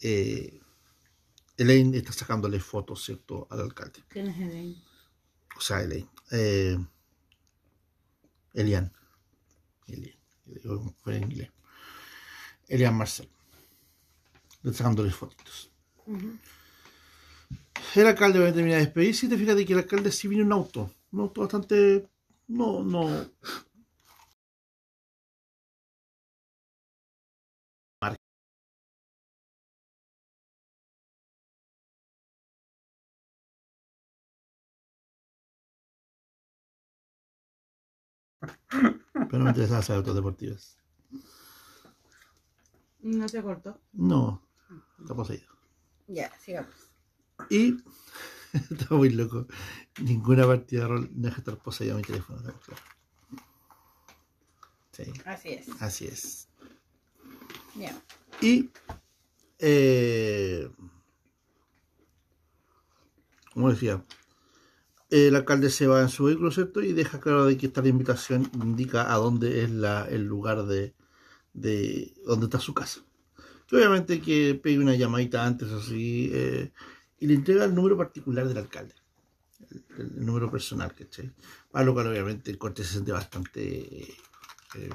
eh, 0.00 0.60
Elaine 1.56 1.96
está 1.96 2.12
sacándole 2.12 2.60
fotos, 2.60 3.04
¿cierto?, 3.04 3.46
al 3.50 3.60
alcalde. 3.60 4.00
¿Quién 4.08 4.28
es 4.28 4.38
Elaine? 4.38 4.82
O 5.56 5.60
sea, 5.60 5.82
Elaine. 5.82 6.08
Eh, 6.30 6.78
Elian. 8.54 8.92
Elian. 9.86 10.16
Yo 10.46 10.54
digo 10.54 10.76
como 10.78 10.92
fuera 10.92 11.18
en 11.18 11.24
inglés. 11.24 11.50
Elian 12.68 12.96
Marcel. 12.96 13.28
Sacándole 14.72 15.10
fotitos. 15.10 15.70
El 17.94 18.06
alcalde 18.06 18.38
va 18.38 18.48
a 18.48 18.52
terminar 18.52 18.78
de 18.78 18.86
despedirse 18.86 19.26
y 19.26 19.28
te 19.28 19.38
fijas 19.38 19.56
de 19.56 19.64
que 19.64 19.72
el 19.72 19.80
alcalde 19.80 20.10
sí 20.10 20.26
viene 20.26 20.42
en 20.42 20.46
un 20.48 20.52
auto. 20.54 20.90
Un 21.12 21.20
auto 21.20 21.42
bastante. 21.42 22.08
No, 22.48 22.82
no. 22.82 23.26
Pero 39.12 39.38
no 39.38 39.44
me 39.44 39.50
interesa 39.50 39.78
hacer 39.78 39.96
autos 39.96 40.14
deportivos. 40.14 40.76
¿No 43.00 43.26
te 43.26 43.42
cortó? 43.42 43.78
No, 43.92 44.42
está 45.00 45.14
poseído. 45.14 45.46
Ya, 46.06 46.32
sigamos. 46.38 46.70
Y 47.50 47.76
está 48.52 48.94
muy 48.94 49.10
loco. 49.10 49.46
Ninguna 50.00 50.46
partida 50.46 50.82
de 50.82 50.88
rol 50.88 51.08
deja 51.12 51.38
estar 51.38 51.58
poseído 51.58 51.96
mi 51.96 52.02
teléfono. 52.02 52.40
Sí, 54.92 55.12
Así 55.24 55.48
es. 55.50 55.68
así 55.82 56.06
es. 56.06 56.48
Bien. 57.74 57.94
Y 58.40 58.70
eh, 59.58 60.70
como 63.52 63.70
decía, 63.70 64.04
el 65.14 65.36
alcalde 65.36 65.70
se 65.70 65.86
va 65.86 66.00
en 66.02 66.08
su 66.08 66.24
vehículo, 66.24 66.50
¿cierto? 66.50 66.82
Y 66.82 66.92
deja 66.92 67.20
claro 67.20 67.44
de 67.46 67.56
que 67.56 67.66
esta 67.66 67.82
la 67.82 67.88
invitación 67.88 68.50
indica 68.54 69.12
a 69.12 69.16
dónde 69.16 69.62
es 69.62 69.70
la, 69.70 70.06
el 70.08 70.24
lugar 70.24 70.64
de, 70.66 70.94
de 71.52 72.12
donde 72.26 72.46
está 72.46 72.58
su 72.60 72.74
casa. 72.74 73.00
Que 73.66 73.76
obviamente 73.76 74.20
que 74.20 74.54
pegue 74.62 74.78
una 74.78 74.94
llamadita 74.94 75.44
antes 75.46 75.70
así 75.70 76.30
eh, 76.32 76.72
y 77.20 77.26
le 77.26 77.34
entrega 77.34 77.64
el 77.64 77.74
número 77.74 77.96
particular 77.96 78.46
del 78.48 78.58
alcalde. 78.58 78.94
El, 79.70 79.84
el- 79.98 80.26
número 80.26 80.50
personal, 80.50 80.94
¿cachai? 80.94 81.30
Para 81.70 81.84
lo 81.84 81.94
cual 81.94 82.08
obviamente 82.08 82.50
el 82.50 82.58
corte 82.58 82.84
se 82.84 82.92
siente 82.92 83.12
bastante 83.12 84.02
eh, 84.74 84.90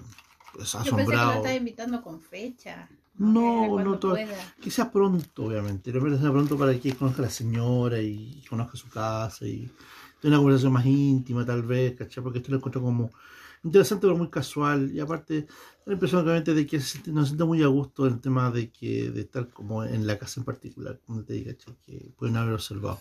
pues, 0.53 0.71
Yo 0.73 0.79
pensé 0.79 0.89
que 0.89 0.91
lo 0.91 0.97
asombrado. 1.01 1.33
estaba 1.35 1.55
invitando 1.55 2.01
con 2.01 2.21
fecha. 2.21 2.89
No, 3.17 3.79
no 3.83 3.99
todo. 3.99 4.11
pueda. 4.11 4.37
Quizás 4.61 4.87
pronto, 4.89 5.43
obviamente. 5.45 5.91
Lo 5.91 6.17
sea 6.17 6.31
pronto 6.31 6.57
para 6.57 6.77
que 6.79 6.95
conozca 6.95 7.21
a 7.21 7.25
la 7.25 7.31
señora 7.31 8.01
y 8.01 8.43
conozca 8.49 8.77
su 8.77 8.87
casa 8.89 9.45
y 9.45 9.69
tenga 10.21 10.35
una 10.35 10.37
conversación 10.37 10.73
más 10.73 10.85
íntima, 10.85 11.45
tal 11.45 11.63
vez, 11.63 11.95
¿cachai? 11.95 12.23
Porque 12.23 12.39
esto 12.39 12.51
lo 12.51 12.57
encuentro 12.57 12.81
como 12.81 13.11
interesante, 13.63 14.01
pero 14.01 14.17
muy 14.17 14.29
casual. 14.29 14.91
Y 14.93 14.99
aparte, 14.99 15.47
la 15.85 15.93
impresión 15.93 16.21
obviamente 16.21 16.53
de 16.53 16.65
que 16.65 16.79
se 16.79 17.11
nos 17.11 17.27
siente 17.27 17.43
muy 17.43 17.63
a 17.63 17.67
gusto 17.67 18.05
el 18.05 18.19
tema 18.19 18.51
de 18.51 18.71
que 18.71 19.11
de 19.11 19.21
estar 19.21 19.49
como 19.49 19.83
en 19.83 20.07
la 20.07 20.17
casa 20.17 20.39
en 20.39 20.45
particular, 20.45 20.99
como 21.05 21.23
te 21.23 21.33
diga. 21.33 21.53
Que 21.85 22.11
pueden 22.17 22.37
haber 22.37 22.53
observado. 22.53 22.99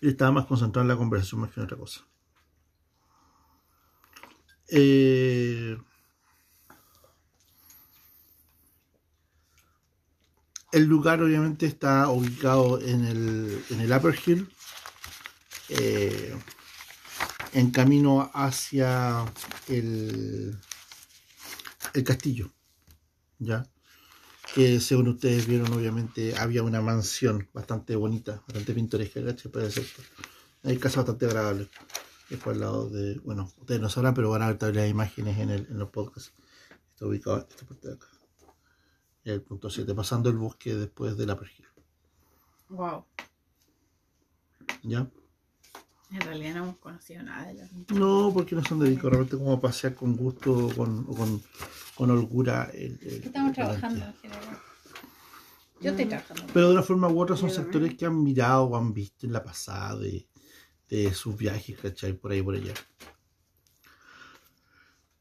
Él 0.00 0.10
estaba 0.10 0.32
más 0.32 0.46
concentrado 0.46 0.82
en 0.82 0.88
la 0.88 0.96
conversación 0.96 1.40
más 1.40 1.52
que 1.52 1.60
en 1.60 1.64
otra 1.64 1.78
cosa. 1.78 2.06
Eh, 4.68 5.78
el 10.72 10.84
lugar 10.84 11.22
obviamente 11.22 11.66
está 11.66 12.10
ubicado 12.10 12.80
en 12.80 13.04
el, 13.04 13.62
en 13.70 13.80
el 13.80 13.92
Upper 13.92 14.14
Hill, 14.26 14.48
eh, 15.68 16.34
en 17.52 17.70
camino 17.70 18.30
hacia 18.34 19.24
el, 19.68 20.58
el 21.94 22.04
castillo, 22.04 22.52
¿ya? 23.38 23.66
Que 24.54 24.80
según 24.80 25.08
ustedes 25.08 25.46
vieron, 25.46 25.72
obviamente 25.72 26.36
había 26.36 26.62
una 26.62 26.80
mansión 26.80 27.48
bastante 27.52 27.96
bonita, 27.96 28.42
bastante 28.46 28.74
pintoresca, 28.74 29.24
¿cachai? 29.24 29.50
Puede 29.50 29.70
ser. 29.70 29.86
Hay 30.62 30.78
casas 30.78 30.98
bastante 30.98 31.26
agradables. 31.26 31.68
Después 32.28 32.54
al 32.54 32.60
lado 32.60 32.88
de, 32.90 33.18
bueno, 33.20 33.52
ustedes 33.58 33.80
no 33.80 33.88
sabrán, 33.88 34.14
pero 34.14 34.30
van 34.30 34.42
a 34.42 34.48
ver 34.48 34.58
también 34.58 34.82
las 34.82 34.90
imágenes 34.90 35.38
en, 35.38 35.50
el, 35.50 35.66
en 35.66 35.78
los 35.78 35.90
podcasts. 35.90 36.32
Está 36.92 37.06
ubicado 37.06 37.38
en 37.38 37.46
esta 37.48 37.66
parte 37.66 37.88
de 37.88 37.94
acá. 37.94 38.08
El 39.24 39.42
punto 39.42 39.70
7, 39.70 39.94
pasando 39.94 40.30
el 40.30 40.36
bosque 40.36 40.74
después 40.74 41.16
de 41.16 41.26
la 41.26 41.38
pergil. 41.38 41.66
Wow. 42.68 43.04
¿Ya? 44.82 45.08
En 46.10 46.20
realidad 46.20 46.54
no 46.54 46.62
hemos 46.64 46.78
conocido 46.78 47.22
nada 47.24 47.48
de 47.48 47.54
la 47.54 47.68
No, 47.94 48.30
porque 48.32 48.54
no 48.54 48.64
son 48.64 48.78
dedicados 48.78 49.10
realmente 49.10 49.36
como 49.36 49.52
a 49.52 49.60
pasear 49.60 49.94
con 49.94 50.16
gusto 50.16 50.52
o 50.52 50.74
con, 50.74 51.04
o 51.08 51.14
con, 51.14 51.42
con 51.96 52.10
holgura. 52.10 52.70
El, 52.72 52.98
el- 53.02 53.24
Estamos 53.24 53.48
el 53.50 53.54
trabajando 53.54 54.04
en 54.06 54.14
general. 54.14 54.58
Yo 55.80 55.90
estoy 55.90 56.06
trabajando. 56.06 56.44
Pero 56.54 56.68
de 56.68 56.72
una 56.74 56.82
forma 56.82 57.08
u 57.08 57.20
otra 57.20 57.36
son 57.36 57.50
sectores 57.50 57.94
que 57.96 58.06
han 58.06 58.22
mirado 58.22 58.64
o 58.64 58.76
han 58.76 58.94
visto 58.94 59.26
en 59.26 59.32
la 59.32 59.42
pasada 59.42 59.98
de, 59.98 60.26
de 60.88 61.12
sus 61.12 61.36
viajes, 61.36 61.76
¿cachai? 61.78 62.12
Por 62.14 62.30
ahí 62.32 62.40
por 62.40 62.54
allá. 62.54 62.72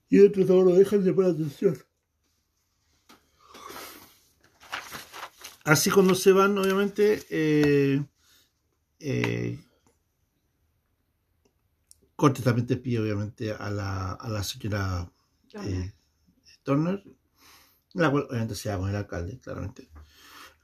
Y 0.10 0.18
dentro 0.18 0.44
de 0.44 0.48
todo 0.48 0.64
no 0.64 0.72
dejan 0.76 1.04
de 1.04 1.14
poner 1.14 1.32
atención. 1.32 1.78
Así 5.64 5.90
cuando 5.90 6.14
se 6.14 6.32
van, 6.32 6.58
obviamente, 6.58 7.26
eh, 7.30 8.04
eh, 9.00 9.60
Corte 12.16 12.42
también 12.42 12.68
te 12.68 12.78
pide, 12.78 13.00
obviamente, 13.00 13.52
a 13.52 13.70
la, 13.70 14.14
a 14.14 14.30
la 14.30 14.44
señora 14.44 15.12
eh, 15.64 15.92
Turner, 16.64 17.04
la 17.94 18.10
cual 18.10 18.28
obviamente 18.30 18.56
se 18.56 18.76
con 18.76 18.90
el 18.90 18.96
alcalde, 18.96 19.40
claramente. 19.40 19.90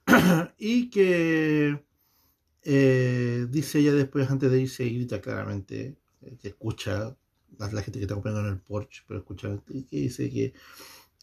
y 0.58 0.89
que 0.89 1.84
eh, 2.64 3.47
dice 3.49 3.80
ella 3.80 3.93
después, 3.93 4.30
antes 4.30 4.52
de 4.52 4.62
irse, 4.62 4.86
y 4.86 4.95
grita 4.95 5.22
claramente, 5.22 5.97
eh, 6.22 6.38
que 6.41 6.49
escucha 6.49 7.16
la, 7.58 7.72
la 7.72 7.82
gente 7.82 7.99
que 7.99 8.06
está 8.06 8.14
acompañando 8.14 8.47
en 8.47 8.56
el 8.56 8.62
porche, 8.62 9.04
pero 9.08 9.20
escucha, 9.20 9.49
y 9.70 9.84
que 9.84 9.97
dice 9.97 10.30
que 10.30 10.54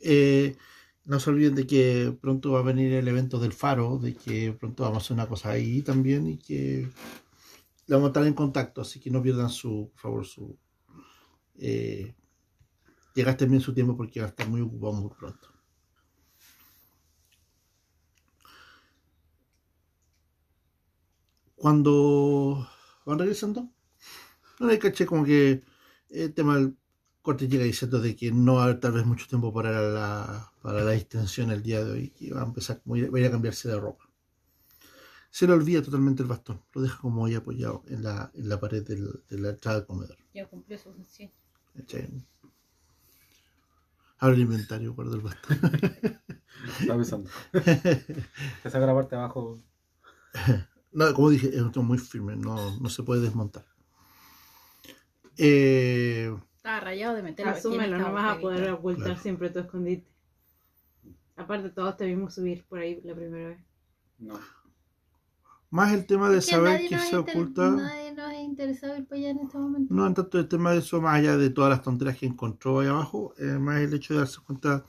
eh, 0.01 0.57
no 1.05 1.21
se 1.21 1.31
olviden 1.31 1.55
de 1.55 1.67
que 1.67 2.15
pronto 2.21 2.53
va 2.53 2.61
a 2.61 2.63
venir 2.63 2.93
el 2.93 3.09
evento 3.09 3.39
del 3.39 3.53
faro, 3.53 3.99
de 3.99 4.15
que 4.15 4.53
pronto 4.53 4.83
vamos 4.83 4.99
a 4.99 5.05
hacer 5.05 5.15
una 5.15 5.27
cosa 5.27 5.51
ahí 5.51 5.83
también 5.83 6.27
y 6.29 6.37
que 6.39 6.89
la 7.89 7.97
vamos 7.97 8.09
a 8.09 8.11
estar 8.11 8.27
en 8.27 8.35
contacto, 8.35 8.81
así 8.83 9.01
que 9.01 9.11
no 9.11 9.23
pierdan 9.23 9.51
su, 9.51 9.91
por 9.93 10.01
favor, 10.01 10.27
su... 10.27 10.57
Eh, 11.59 12.15
bien 13.51 13.61
su 13.61 13.75
tiempo 13.75 13.97
porque 13.97 14.21
va 14.21 14.27
a 14.27 14.29
estar 14.31 14.49
muy 14.49 14.61
ocupado 14.61 14.93
muy 14.95 15.11
pronto. 15.11 15.49
Cuando 21.57 22.67
van 23.05 23.19
regresando, 23.19 23.69
no 24.61 24.67
le 24.67 24.79
caché 24.79 25.07
como 25.07 25.25
que 25.25 25.63
el 26.11 26.35
tema 26.35 26.57
del 26.57 26.77
corte 27.23 27.49
llega 27.49 27.65
diciendo 27.65 28.01
de 28.01 28.17
que 28.17 28.33
no 28.33 28.55
va 28.57 28.63
a 28.63 28.65
haber 28.67 28.81
tal 28.81 28.93
vez 28.93 29.05
mucho 29.07 29.23
distiempo 29.25 29.53
para 29.53 29.81
la, 29.83 30.53
para 30.63 30.83
la 30.85 30.93
distensión 30.93 31.51
el 31.51 31.63
día 31.63 31.85
de 31.85 31.93
hoy, 31.93 32.11
que 32.11 32.33
va 32.33 32.43
a 32.43 32.47
empezar 32.47 32.83
va 32.87 33.19
a 33.19 33.29
a 33.29 33.31
cambiarse 33.31 33.69
de 33.69 33.81
ropa. 33.81 34.08
Se 35.39 35.47
le 35.47 35.53
olvida 35.53 35.81
totalmente 35.81 36.21
el 36.25 36.29
bastón, 36.29 36.61
lo 36.75 36.83
deja 36.83 36.99
como 36.99 37.25
ahí 37.25 37.37
apoyado 37.37 37.85
en 37.87 38.03
la, 38.03 38.29
en 38.35 38.49
la 38.49 38.59
pared 38.59 38.85
del- 38.85 39.23
de 39.29 39.39
la 39.39 39.51
entrada 39.51 39.79
del 39.79 39.87
comedor. 39.87 40.17
Ya 40.35 40.45
cumplió 40.49 40.77
su 40.77 40.93
función. 40.93 41.31
Abre 44.19 44.35
el 44.35 44.41
inventario, 44.43 44.95
guarda 44.95 45.15
el 45.15 45.21
bastón. 45.21 45.59
Estaba 46.81 46.99
pensando. 46.99 47.31
Te 47.53 47.63
saca 48.69 48.85
la 48.85 48.95
parte 48.95 49.15
de 49.15 49.23
abajo. 49.23 49.63
No, 50.91 51.15
como 51.15 51.31
dije, 51.31 51.55
es 51.55 51.63
un 51.63 51.87
muy 51.87 51.99
firme, 51.99 52.35
no, 52.35 52.77
no 52.81 52.89
se 52.89 53.05
puede 53.05 53.21
desmontar. 53.21 53.65
Eh, 55.37 56.37
Estaba 56.57 56.81
rayado 56.81 57.15
de 57.15 57.23
meterlo 57.23 57.53
Asúmelo, 57.53 57.97
no 57.97 58.13
vas 58.13 58.39
a 58.39 58.41
poder 58.41 58.73
ocultar 58.73 59.05
Claro. 59.05 59.21
siempre 59.23 59.51
tu 59.51 59.61
escondite. 59.61 60.11
Aparte, 61.37 61.71
todos 61.71 61.97
te 61.97 62.07
vimos 62.07 62.35
subir 62.35 62.65
por 62.67 62.81
ahí 62.81 63.01
la 63.05 63.15
primera 63.15 63.51
vez. 63.51 63.61
No. 64.19 64.41
Más 65.71 65.93
el 65.93 66.07
tema 66.07 66.31
de 66.31 66.41
saber 66.41 66.89
que 66.89 66.99
se 66.99 67.17
oculta. 67.17 67.71
Nadie 67.71 68.13
nos 68.13 68.27
ha 68.27 68.41
interesado 68.41 68.97
ir 68.97 69.07
para 69.07 69.19
allá 69.21 69.31
en 69.31 69.39
este 69.41 69.59
momento. 69.59 69.95
No 69.95 70.07
en 70.07 70.15
tanto 70.15 70.39
el 70.39 70.49
tema 70.49 70.73
de 70.73 70.79
eso, 70.79 71.01
más 71.01 71.19
allá 71.19 71.37
de 71.37 71.51
todas 71.51 71.71
las 71.71 71.83
tonterías 71.83 72.17
que 72.17 72.27
encontró 72.27 72.81
ahí 72.81 72.89
abajo, 72.89 73.35
eh, 73.39 73.45
más 73.59 73.81
el 73.81 73.93
hecho 73.95 74.15
de 74.15 74.21
darse 74.21 74.41
cuenta 74.45 74.85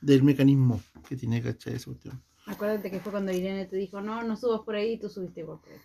del 0.00 0.22
mecanismo 0.22 0.80
que 1.08 1.16
tiene, 1.16 1.42
¿cachai? 1.42 1.74
Esa 1.74 1.86
cuestión. 1.86 2.22
Acuérdate 2.46 2.90
que 2.90 3.00
fue 3.00 3.12
cuando 3.12 3.32
Irene 3.32 3.66
te 3.66 3.76
dijo, 3.76 4.00
no, 4.00 4.22
no 4.22 4.36
subas 4.36 4.62
por 4.62 4.74
ahí 4.74 4.92
y 4.92 4.98
tú 4.98 5.08
subiste 5.08 5.40
igual 5.40 5.60
por 5.60 5.72
ahí. 5.72 5.78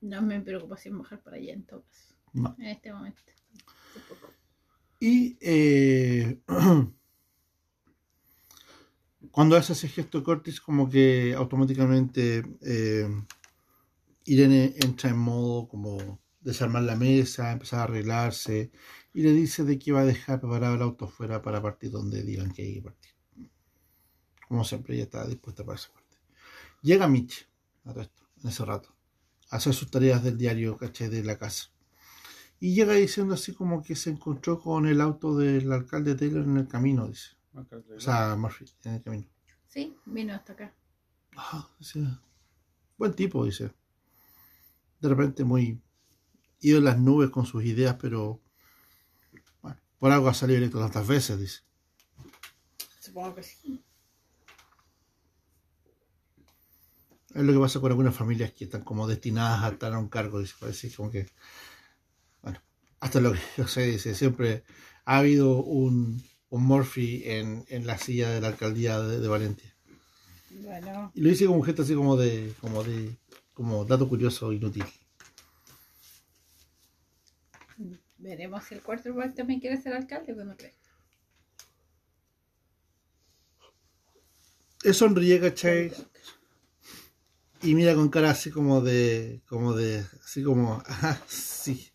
No 0.00 0.18
es 0.18 0.22
mi 0.22 0.38
preocupación 0.40 0.98
bajar 0.98 1.20
para 1.22 1.36
allá 1.36 1.54
en 1.54 1.64
todo 1.64 1.82
caso. 1.82 2.14
No. 2.32 2.54
En 2.58 2.66
este 2.66 2.92
momento. 2.92 3.20
Y 5.00 5.36
eh, 5.40 6.40
cuando 9.38 9.56
hace 9.56 9.72
ese 9.72 9.86
gesto 9.86 10.24
Cortis, 10.24 10.60
como 10.60 10.90
que 10.90 11.32
automáticamente 11.32 12.44
eh, 12.60 13.08
Irene 14.24 14.74
entra 14.82 15.10
en 15.10 15.16
modo 15.16 15.68
como 15.68 16.18
desarmar 16.40 16.82
la 16.82 16.96
mesa, 16.96 17.52
empezar 17.52 17.78
a 17.78 17.82
arreglarse 17.84 18.72
y 19.14 19.22
le 19.22 19.32
dice 19.32 19.62
de 19.62 19.78
que 19.78 19.92
va 19.92 20.00
a 20.00 20.04
dejar 20.04 20.40
preparado 20.40 20.74
el 20.74 20.82
auto 20.82 21.06
fuera 21.06 21.40
para 21.40 21.62
partir 21.62 21.92
donde 21.92 22.24
digan 22.24 22.50
que 22.50 22.62
hay 22.62 22.74
que 22.74 22.82
partir. 22.82 23.12
Como 24.48 24.64
siempre, 24.64 24.96
ella 24.96 25.04
está 25.04 25.24
dispuesta 25.24 25.64
para 25.64 25.78
esa 25.78 25.92
parte. 25.92 26.16
Llega 26.82 27.06
Mitch 27.06 27.48
a 27.84 27.92
todo 27.92 28.02
esto, 28.02 28.24
en 28.42 28.48
ese 28.48 28.64
rato, 28.64 28.92
a 29.50 29.58
hacer 29.58 29.72
sus 29.72 29.88
tareas 29.88 30.24
del 30.24 30.36
diario, 30.36 30.76
caché, 30.76 31.08
de 31.08 31.22
la 31.22 31.38
casa. 31.38 31.70
Y 32.58 32.74
llega 32.74 32.94
diciendo 32.94 33.34
así 33.34 33.54
como 33.54 33.84
que 33.84 33.94
se 33.94 34.10
encontró 34.10 34.58
con 34.58 34.88
el 34.88 35.00
auto 35.00 35.36
del 35.36 35.70
alcalde 35.70 36.16
Taylor 36.16 36.42
en 36.42 36.56
el 36.56 36.66
camino, 36.66 37.06
dice. 37.06 37.37
O 37.96 38.00
sea, 38.00 38.36
Murphy, 38.36 38.66
en 38.84 38.94
el 38.94 39.02
camino. 39.02 39.26
Sí, 39.68 39.96
vino 40.06 40.34
hasta 40.34 40.52
acá. 40.52 40.74
Ah, 41.36 41.68
buen 42.96 43.14
tipo, 43.14 43.44
dice. 43.44 43.72
De 45.00 45.08
repente 45.08 45.44
muy 45.44 45.80
ido 46.60 46.78
en 46.78 46.84
las 46.84 46.98
nubes 46.98 47.30
con 47.30 47.46
sus 47.46 47.64
ideas, 47.64 47.96
pero 48.00 48.40
bueno, 49.62 49.78
por 49.98 50.10
algo 50.10 50.28
ha 50.28 50.34
salido 50.34 50.58
electo 50.58 50.80
tantas 50.80 51.06
veces, 51.06 51.38
dice. 51.38 51.60
Supongo 53.00 53.36
que 53.36 53.42
sí. 53.42 53.84
Es 57.34 57.44
lo 57.44 57.52
que 57.52 57.58
pasa 57.58 57.80
con 57.80 57.90
algunas 57.90 58.16
familias 58.16 58.52
que 58.52 58.64
están 58.64 58.82
como 58.82 59.06
destinadas 59.06 59.62
a 59.62 59.68
estar 59.68 59.92
a 59.92 59.98
un 59.98 60.08
cargo, 60.08 60.40
dice, 60.40 60.54
parece 60.58 60.92
como 60.92 61.10
que, 61.10 61.28
bueno, 62.42 62.60
hasta 63.00 63.20
lo 63.20 63.32
que 63.32 63.40
yo 63.56 63.68
sé, 63.68 63.82
dice, 63.82 64.14
siempre 64.14 64.64
ha 65.04 65.18
habido 65.18 65.62
un, 65.62 66.22
un 66.50 66.64
Murphy 66.64 67.22
en, 67.24 67.64
en 67.68 67.86
la 67.86 67.98
silla 67.98 68.30
de 68.30 68.40
la 68.40 68.48
alcaldía 68.48 69.00
de, 69.00 69.20
de 69.20 69.28
Valencia. 69.28 69.74
Bueno, 70.50 71.12
Y 71.14 71.20
lo 71.20 71.28
dice 71.28 71.46
como 71.46 71.62
gente 71.62 71.82
así 71.82 71.94
como 71.94 72.16
de, 72.16 72.54
como 72.60 72.82
de, 72.82 73.16
como 73.54 73.84
dato 73.84 74.08
curioso 74.08 74.52
inútil. 74.52 74.84
veremos 78.18 78.64
si 78.64 78.74
el 78.74 78.82
quarterback 78.82 79.34
también 79.34 79.60
quiere 79.60 79.80
ser 79.80 79.94
alcalde 79.94 80.34
cuando 80.34 80.56
cree. 80.56 80.74
Él 84.84 84.94
sonríe, 84.94 85.40
¿cachai? 85.40 85.92
Y 87.62 87.74
mira 87.74 87.94
con 87.94 88.08
cara 88.08 88.30
así 88.30 88.50
como 88.50 88.80
de, 88.80 89.42
como 89.48 89.72
de, 89.74 90.04
así 90.24 90.42
como, 90.44 90.82
ah, 90.86 91.18
sí. 91.26 91.90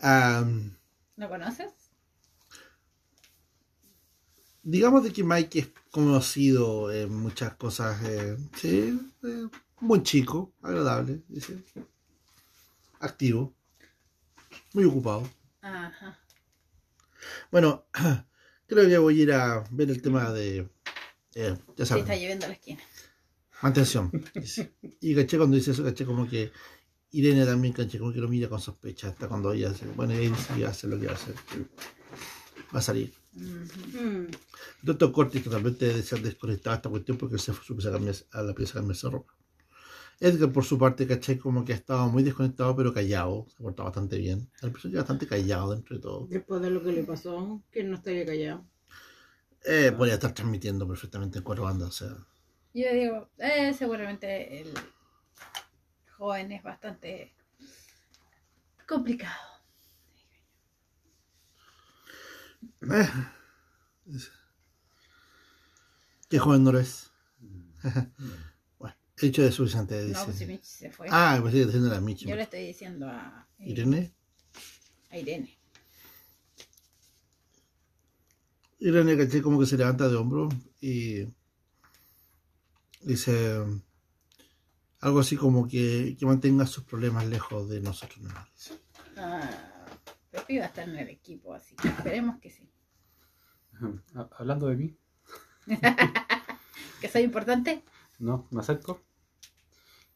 Am, 0.00 0.76
¿Lo 1.16 1.28
conoces? 1.28 1.83
Digamos 4.64 5.04
de 5.04 5.12
que 5.12 5.22
Mike 5.24 5.58
es 5.58 5.68
conocido 5.90 6.90
en 6.92 7.14
muchas 7.14 7.54
cosas. 7.54 8.00
eh, 8.04 8.36
sí, 8.56 8.98
eh, 9.22 9.46
buen 9.80 10.02
chico, 10.02 10.52
agradable, 10.62 11.22
dice. 11.28 11.62
Activo, 13.00 13.54
muy 14.72 14.84
ocupado. 14.84 15.28
Ajá. 15.60 16.18
Bueno, 17.50 17.86
creo 18.66 18.88
que 18.88 18.98
voy 18.98 19.20
a 19.20 19.22
ir 19.22 19.32
a 19.32 19.64
ver 19.70 19.90
el 19.90 20.00
tema 20.02 20.32
de. 20.32 20.68
eh, 21.34 21.56
ya 21.76 21.84
Sí, 21.84 21.88
saben, 21.88 22.04
está 22.04 22.14
lloviendo 22.16 22.46
a 22.46 22.48
la 22.48 22.54
esquina. 22.54 22.80
mantención. 23.62 24.10
dice. 24.34 24.74
Y 25.00 25.14
caché 25.14 25.36
cuando 25.36 25.56
dice 25.56 25.72
eso, 25.72 25.84
caché 25.84 26.04
como 26.04 26.26
que 26.28 26.50
Irene 27.12 27.44
también, 27.46 27.72
caché 27.74 27.98
como 27.98 28.12
que 28.12 28.20
lo 28.20 28.28
mira 28.28 28.48
con 28.48 28.60
sospecha. 28.60 29.08
Hasta 29.08 29.28
cuando 29.28 29.52
ella 29.52 29.70
hace. 29.70 29.86
Bueno, 29.88 30.14
ella 30.14 30.34
sí 30.36 30.62
hace 30.64 30.86
lo 30.88 30.98
que 30.98 31.06
va 31.06 31.12
a 31.12 31.16
hacer. 31.16 31.34
Va 32.74 32.78
a 32.78 32.82
salir. 32.82 33.12
Ujú. 33.36 33.98
Mm. 33.98 34.26
Doctor 34.82 35.10
Cortis 35.12 35.42
totalmente 35.44 35.86
de 35.92 36.02
ser 36.02 36.20
desconectado 36.22 36.74
a 36.74 36.76
esta 36.76 36.88
cuestión 36.90 37.18
porque 37.18 37.38
se 37.38 37.52
fue 37.52 37.76
a, 37.76 37.92
cambiarse- 37.92 38.26
a 38.32 38.42
la 38.42 38.54
pieza 38.54 38.72
a 38.72 38.80
cambiarse 38.80 39.10
ropa. 39.10 39.34
Edgar, 40.20 40.52
por 40.52 40.64
su 40.64 40.78
parte, 40.78 41.06
caché 41.06 41.38
como 41.38 41.64
que 41.64 41.72
ha 41.72 41.76
estado 41.76 42.08
muy 42.08 42.22
desconectado, 42.22 42.76
pero 42.76 42.94
callado. 42.94 43.46
Se 43.48 43.56
ha 43.56 43.62
portado 43.62 43.84
bastante 43.86 44.18
bien. 44.18 44.48
El 44.62 44.72
personaje 44.72 44.98
bastante 44.98 45.26
callado 45.26 45.74
dentro 45.74 45.96
de 45.96 46.02
todo. 46.02 46.26
Después 46.28 46.62
de 46.62 46.70
lo 46.70 46.82
que 46.82 46.92
le 46.92 47.02
pasó, 47.04 47.62
que 47.72 47.82
no 47.84 47.96
estaría 47.96 48.24
callado. 48.24 48.64
Eh, 49.64 49.92
podría 49.96 50.14
estar 50.14 50.32
transmitiendo 50.32 50.86
perfectamente 50.86 51.38
en 51.38 51.44
cuatro 51.44 51.64
bandas. 51.64 51.88
O 51.88 51.92
sea, 51.92 52.16
Yo 52.74 52.92
digo, 52.92 53.30
eh, 53.38 53.74
seguramente 53.74 54.60
el 54.60 54.68
joven 56.16 56.52
es 56.52 56.62
bastante 56.62 57.34
complicado. 58.86 59.53
Eh, 62.90 63.08
¿Qué 66.28 66.38
joven 66.38 66.64
no 66.64 66.72
lo 66.72 66.80
es? 66.80 67.10
bueno, 68.78 68.96
he 69.18 69.26
dicho 69.26 69.42
de 69.42 69.52
suficiente, 69.52 70.02
dice. 70.04 70.18
No, 70.18 70.24
pues 70.24 70.36
si 70.38 70.46
Michi 70.46 70.66
se 70.66 70.90
fue. 70.90 71.06
Ah, 71.10 71.38
pues 71.40 71.52
sí, 71.52 71.64
diciendo 71.64 71.88
la 71.88 72.00
Michi. 72.00 72.26
Yo 72.26 72.36
le 72.36 72.42
estoy 72.42 72.66
diciendo 72.66 73.08
a, 73.08 73.46
eh, 73.58 73.70
Irene. 73.70 74.14
a 75.10 75.18
Irene. 75.18 75.58
Irene 78.80 79.16
caché 79.16 79.42
como 79.42 79.60
que 79.60 79.66
se 79.66 79.76
levanta 79.76 80.08
de 80.08 80.16
hombro 80.16 80.48
y 80.80 81.26
dice 83.00 83.62
algo 85.00 85.20
así 85.20 85.36
como 85.36 85.68
que, 85.68 86.16
que 86.18 86.26
mantenga 86.26 86.66
sus 86.66 86.84
problemas 86.84 87.26
lejos 87.26 87.68
de 87.68 87.80
nosotros 87.80 88.24
dice. 88.54 88.80
Ah, 89.16 89.73
Pepi 90.34 90.58
va 90.58 90.64
a 90.64 90.68
estar 90.68 90.88
en 90.88 90.96
el 90.96 91.08
equipo, 91.08 91.54
así 91.54 91.74
que 91.76 91.88
esperemos 91.88 92.40
que 92.40 92.50
sí. 92.50 92.68
Ha- 94.14 94.30
Hablando 94.38 94.66
de 94.68 94.76
mí, 94.76 94.96
Que 97.00 97.08
soy 97.08 97.22
importante. 97.22 97.82
no, 98.18 98.46
me 98.50 98.60
acerco 98.60 99.00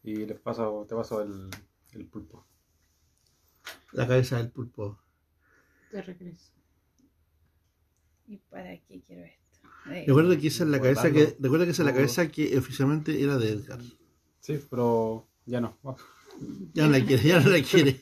y 0.03 0.25
les 0.27 0.39
paso, 0.41 0.87
te 0.89 0.95
paso 0.95 1.23
el, 1.23 1.51
el 1.93 2.07
pulpo. 2.07 2.47
La 3.93 4.07
cabeza 4.07 4.37
del 4.39 4.51
pulpo. 4.51 4.99
De 5.93 6.01
regreso. 6.03 6.53
¿Y 8.27 8.37
para 8.39 8.77
qué 8.83 9.01
quiero 9.07 9.25
esto? 9.25 9.69
Eh, 9.91 10.05
Recuerda 10.07 10.39
que 10.39 10.47
esa 10.49 10.65
es 10.65 10.71
la 10.71 10.81
cabeza 10.81 11.11
que, 11.11 11.37
recuerda 11.41 11.65
que 11.65 11.71
esa 11.73 11.83
es 11.83 11.87
la 11.87 11.95
cabeza 11.95 12.29
que 12.29 12.57
oficialmente 12.59 13.23
era 13.23 13.37
de 13.39 13.53
Edgar. 13.53 13.81
Sí, 14.41 14.63
pero 14.71 15.27
ya 15.47 15.61
no. 15.61 15.77
Ya 16.75 16.87
no 16.87 16.91
la 16.93 17.05
quiere, 17.05 17.23
ya 17.23 17.41
no 17.41 17.51
la 17.51 17.63
quiere. 17.63 18.01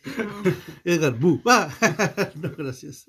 Edgar, 0.85 1.19
bu, 1.19 1.41
va. 1.43 1.69
no, 2.37 2.51
gracias. 2.57 3.09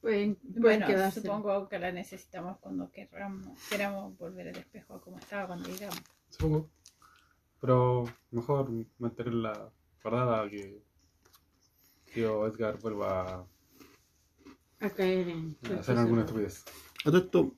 Pueden, 0.00 0.34
pueden 0.36 0.62
bueno, 0.62 0.86
quedarse. 0.86 1.20
supongo 1.20 1.68
que 1.68 1.78
la 1.78 1.92
necesitamos 1.92 2.58
cuando 2.58 2.90
queramos, 2.90 3.58
queramos 3.68 4.16
volver 4.16 4.46
el 4.48 4.56
espejo 4.56 4.94
a 4.94 5.00
como 5.00 5.18
estaba 5.18 5.46
cuando 5.48 5.68
llegamos. 5.68 6.02
Supongo. 6.30 6.70
Pero 7.60 8.04
mejor 8.30 8.70
mantenerla 8.98 9.70
guardada 10.02 10.48
que 10.48 10.82
tío 12.14 12.46
Edgar 12.46 12.78
vuelva 12.80 13.22
a 13.34 13.46
A 14.80 14.90
caer 14.90 15.28
en. 15.28 15.56
hacer 15.78 15.98
alguna 15.98 16.22
estupidez. 16.22 16.64
A 17.04 17.10
todo 17.10 17.18
esto, 17.18 17.54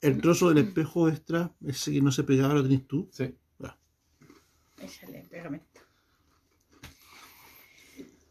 el 0.00 0.20
trozo 0.20 0.48
del 0.48 0.66
espejo 0.66 1.08
extra, 1.08 1.54
ese 1.66 1.92
que 1.92 2.00
no 2.00 2.10
se 2.10 2.24
pegaba, 2.24 2.54
lo 2.54 2.62
tenés 2.62 2.86
tú. 2.86 3.08
Sí, 3.12 3.34
Échale 4.82 5.22
pegamento. 5.30 5.80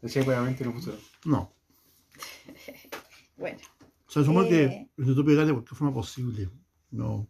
decía 0.00 0.24
previamente 0.24 0.62
y 0.64 0.66
no 0.66 0.72
funcionó. 0.72 0.98
No. 1.24 1.54
Bueno, 3.36 3.58
O 4.06 4.10
sea, 4.10 4.22
supongo 4.22 4.48
que 4.48 4.64
Eh. 4.64 4.90
intentó 4.98 5.24
pegar 5.24 5.46
de 5.46 5.52
cualquier 5.52 5.76
forma 5.76 5.94
posible. 5.94 6.50
No 6.90 7.28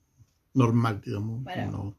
normal, 0.55 1.01
digamos. 1.01 1.43
Bueno. 1.45 1.71
No. 1.71 1.97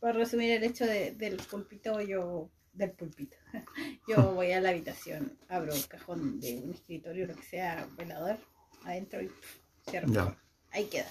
por 0.00 0.14
resumir 0.14 0.52
el 0.52 0.62
hecho 0.64 0.86
de- 0.86 1.12
del 1.12 1.36
pulpito, 1.38 2.00
yo. 2.00 2.50
Del 2.72 2.92
pulpito. 2.92 3.36
Yo 4.08 4.16
voy 4.34 4.52
a 4.52 4.60
la 4.60 4.68
habitación, 4.70 5.36
abro 5.48 5.72
el 5.74 5.88
cajón 5.88 6.38
de 6.38 6.60
un 6.62 6.72
escritorio, 6.74 7.26
lo 7.26 7.34
que 7.34 7.42
sea, 7.42 7.88
velador, 7.96 8.38
adentro 8.84 9.20
y 9.20 9.26
pff, 9.26 9.56
cierro. 9.90 10.06
Ya. 10.12 10.36
Ahí 10.70 10.86
queda. 10.88 11.10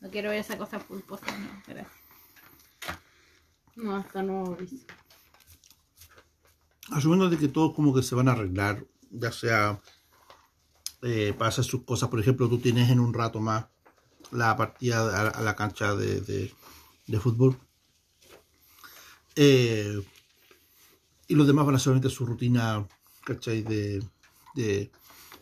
No 0.00 0.10
quiero 0.10 0.30
ver 0.30 0.38
esa 0.38 0.56
cosa 0.56 0.78
pulposa, 0.78 1.26
no, 1.38 1.62
gracias. 1.66 1.92
No, 3.78 3.94
hasta 3.96 4.22
nuevo 4.22 4.54
aviso. 4.54 4.76
Asumiendo 6.90 7.30
de 7.30 7.38
que 7.38 7.48
todos 7.48 7.74
como 7.74 7.94
que 7.94 8.02
se 8.02 8.14
van 8.16 8.28
a 8.28 8.32
arreglar, 8.32 8.84
ya 9.10 9.30
sea 9.30 9.80
eh, 11.02 11.32
para 11.38 11.50
hacer 11.50 11.64
sus 11.64 11.84
cosas, 11.84 12.08
por 12.08 12.18
ejemplo, 12.18 12.48
tú 12.48 12.58
tienes 12.58 12.90
en 12.90 12.98
un 12.98 13.14
rato 13.14 13.40
más 13.40 13.66
la 14.32 14.56
partida 14.56 15.30
a, 15.30 15.40
la 15.42 15.54
cancha 15.54 15.94
de, 15.94 16.20
de- 16.20 17.20
fútbol. 17.20 17.56
Eh, 19.36 20.02
y 21.28 21.34
los 21.36 21.46
demás 21.46 21.64
van 21.64 21.74
a 21.74 21.76
hacer 21.76 21.84
solamente 21.84 22.10
su 22.10 22.26
rutina, 22.26 22.86
¿cachai? 23.24 23.62
De, 23.62 24.02
de 24.54 24.90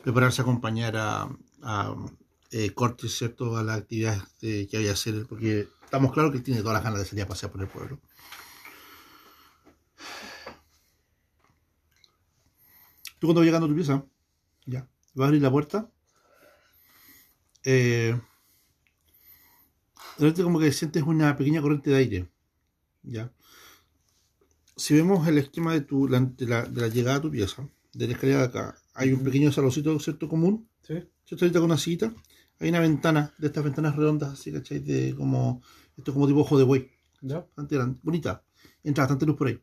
prepararse 0.02 0.42
a 0.42 0.44
acompañar 0.44 0.94
a 0.96 1.28
eh, 2.52 2.72
Cortés, 2.74 3.16
¿cierto? 3.16 3.56
A 3.56 3.62
las 3.62 3.78
actividades 3.78 4.22
de- 4.40 4.66
que 4.68 4.76
vaya 4.78 4.90
a 4.90 4.94
hacer, 4.94 5.26
porque 5.28 5.68
estamos 5.84 6.12
claros 6.12 6.32
que 6.32 6.38
él 6.38 6.44
tiene 6.44 6.60
todas 6.60 6.74
las 6.74 6.84
ganas 6.84 7.00
de 7.00 7.06
salir 7.06 7.24
a 7.24 7.28
pasear 7.28 7.52
por 7.52 7.62
el 7.62 7.68
pueblo. 7.68 8.00
Tú 13.18 13.26
cuando 13.26 13.40
vas 13.40 13.46
llegando 13.46 13.66
a 13.66 13.68
tu 13.70 13.74
pieza, 13.74 14.04
ya, 14.66 14.88
vas 15.14 15.24
a 15.24 15.28
abrir 15.28 15.42
la 15.42 15.50
puerta. 15.50 15.90
Eh, 17.64 18.14
de 20.18 20.22
repente 20.24 20.42
como 20.42 20.58
que 20.60 20.72
sientes 20.72 21.02
una 21.04 21.36
pequeña 21.36 21.62
corriente 21.62 21.90
de 21.90 21.96
aire. 21.96 22.28
Ya. 23.04 23.32
Si 24.76 24.94
vemos 24.94 25.26
el 25.28 25.38
esquema 25.38 25.72
de, 25.74 25.80
tu, 25.82 26.08
la- 26.08 26.20
de, 26.20 26.46
la, 26.46 26.62
de 26.64 26.80
la 26.80 26.88
llegada 26.88 27.16
a 27.18 27.20
tu 27.20 27.30
pieza, 27.30 27.68
de 27.92 28.06
la 28.06 28.12
escalera 28.14 28.40
de 28.40 28.44
acá, 28.46 28.74
hay 28.94 29.12
un 29.12 29.22
pequeño 29.24 29.50
saloncito, 29.52 29.98
¿cierto? 30.00 30.28
Común, 30.28 30.68
Sí, 30.82 30.94
¿cierto? 31.24 31.44
Ahorita 31.44 31.58
con 31.60 31.66
una 31.70 31.78
sillita. 31.78 32.12
Hay 32.60 32.70
una 32.70 32.80
ventana, 32.80 33.34
de 33.38 33.48
estas 33.48 33.64
ventanas 33.64 33.96
redondas, 33.96 34.32
así, 34.32 34.52
¿cachai? 34.52 34.80
De 34.80 35.14
como, 35.14 35.62
esto 35.96 36.10
es 36.10 36.14
como 36.14 36.26
tipo 36.26 36.40
ojo 36.40 36.58
de 36.58 36.64
buey 36.64 36.90
ya. 37.22 37.46
bastante 37.48 37.76
grande, 37.76 38.00
bonita. 38.02 38.44
Entra 38.84 39.04
bastante 39.04 39.26
luz 39.26 39.36
por 39.36 39.48
ahí. 39.48 39.60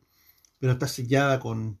Pero 0.58 0.72
está 0.74 0.88
sellada 0.88 1.40
con. 1.40 1.80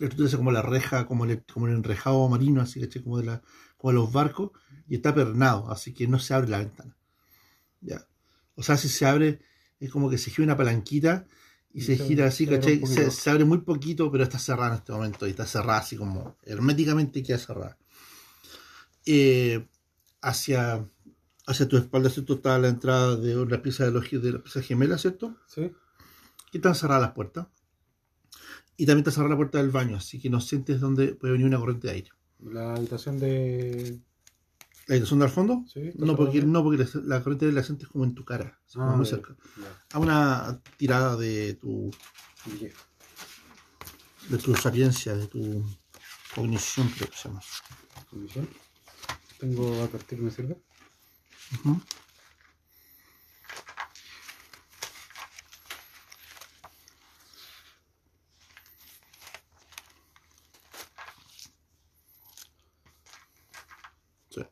La 0.00 0.06
estructura 0.06 0.28
es 0.28 0.36
como 0.36 0.52
la 0.52 0.62
reja, 0.62 1.06
como 1.06 1.24
el, 1.26 1.44
como 1.46 1.68
el 1.68 1.74
enrejado 1.74 2.28
marino, 2.28 2.62
así 2.62 2.86
que 2.88 3.02
como 3.02 3.18
de 3.18 3.26
la, 3.26 3.42
como 3.78 3.92
de 3.92 3.96
los 4.00 4.12
barcos, 4.12 4.52
y 4.88 4.96
está 4.96 5.14
pernado, 5.14 5.70
así 5.70 5.94
que 5.94 6.08
no 6.08 6.18
se 6.20 6.34
abre 6.34 6.48
la 6.50 6.58
ventana. 6.58 6.96
Ya. 7.82 8.06
O 8.56 8.62
sea, 8.62 8.76
si 8.76 8.88
se 8.88 9.06
abre, 9.06 9.40
es 9.80 9.90
como 9.90 10.10
que 10.10 10.18
se 10.18 10.30
gira 10.30 10.44
una 10.44 10.56
palanquita 10.56 11.26
y 11.72 11.82
se 11.82 11.96
Se- 11.96 12.04
gira 12.06 12.26
así, 12.26 12.46
se 12.46 12.50
¿cachai? 12.54 12.86
Se, 12.86 13.10
se 13.10 13.30
abre 13.30 13.44
muy 13.44 13.58
poquito, 13.58 14.10
pero 14.10 14.24
está 14.24 14.38
cerrada 14.38 14.70
en 14.72 14.76
este 14.78 14.92
momento, 14.92 15.26
y 15.26 15.30
está 15.30 15.46
cerrada 15.46 15.80
así 15.80 15.96
como 15.96 16.36
herméticamente 16.44 17.22
queda 17.22 17.38
cerrada. 17.38 17.78
Eh, 19.06 19.66
hacia, 20.28 20.88
hacia 21.46 21.68
tu 21.68 21.76
espalda, 21.76 22.10
¿cierto? 22.10 22.34
Está 22.34 22.58
la 22.58 22.68
entrada 22.68 23.16
de 23.16 23.46
la 23.46 23.62
pieza 23.62 23.84
de, 23.84 23.90
los, 23.92 24.10
de 24.10 24.32
la 24.32 24.42
pieza 24.42 24.62
gemela, 24.62 24.98
¿cierto? 24.98 25.36
Sí, 25.46 25.70
que 26.50 26.58
están 26.58 26.74
cerradas 26.74 27.02
las 27.02 27.12
puertas. 27.12 27.46
Y 28.76 28.86
también 28.86 29.00
está 29.02 29.12
cerrada 29.12 29.30
la 29.30 29.36
puerta 29.36 29.58
del 29.58 29.70
baño, 29.70 29.96
así 29.96 30.20
que 30.20 30.28
no 30.30 30.40
sientes 30.40 30.80
dónde 30.80 31.14
puede 31.14 31.32
venir 31.34 31.46
una 31.46 31.58
corriente 31.58 31.86
de 31.88 31.92
aire. 31.94 32.10
la 32.40 32.74
habitación 32.74 33.18
de. 33.18 34.00
¿La 34.86 34.94
habitación 34.96 35.20
del 35.20 35.30
fondo? 35.30 35.64
Sí, 35.66 35.92
No, 35.94 36.14
porque, 36.16 36.42
no, 36.42 36.62
porque 36.62 36.84
la, 37.04 37.22
corriente 37.22 37.46
de 37.46 37.50
aire 37.50 37.60
la 37.60 37.62
sientes 37.64 37.88
como 37.88 38.04
en 38.04 38.14
tu 38.14 38.24
cara, 38.24 38.58
como 38.72 38.90
Ah, 38.92 38.96
muy 38.96 39.06
cerca. 39.06 39.34
ya. 39.56 39.78
A 39.92 39.98
una 39.98 40.60
tirada 40.76 41.16
de 41.16 41.54
tu, 41.54 41.90
Dije, 42.46 42.72
de 44.28 44.38
tu 44.38 44.54
sapiencia, 44.56 45.14
de 45.14 45.26
tu 45.28 45.64
cognición, 46.34 46.88
creo 46.88 47.08
que 47.10 47.16
se 47.16 47.28
llama. 47.28 47.40
condición 48.10 48.48
tengo 49.44 49.84
a 49.84 49.88
partir, 49.88 50.18
¿me 50.22 50.30
sirve? 50.30 50.56
Uh 51.52 51.56
-huh. 51.64 51.80
sí. 64.30 64.42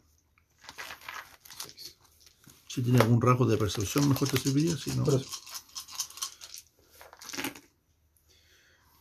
Si 2.69 2.83
tiene 2.83 2.99
algún 3.01 3.23
rasgo 3.23 3.47
de 3.47 3.57
percepción, 3.57 4.11
mejor 4.11 4.29
te 4.29 4.37
serviría, 4.37 4.77
si 4.77 4.91
no... 4.95 5.05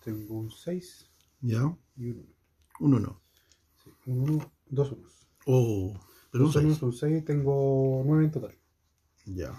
Tengo 0.06 0.36
un 0.36 0.52
6. 0.52 1.06
Y 1.42 1.56
un 1.56 1.78
1. 1.98 2.24
Un 2.80 2.94
1. 2.94 3.22
Sí, 3.84 3.90
un 4.06 4.20
1, 4.30 4.52
dos 4.70 4.92
1. 4.94 5.21
Oh, 5.46 6.00
pero 6.32 6.46
un 6.46 6.52
Dos 6.52 6.64
unos 6.64 6.78
6. 6.78 6.80
son 6.80 6.94
6, 6.94 7.26
tengo 7.26 8.04
9 8.06 8.26
en 8.26 8.32
total. 8.32 8.58
Ya. 9.26 9.52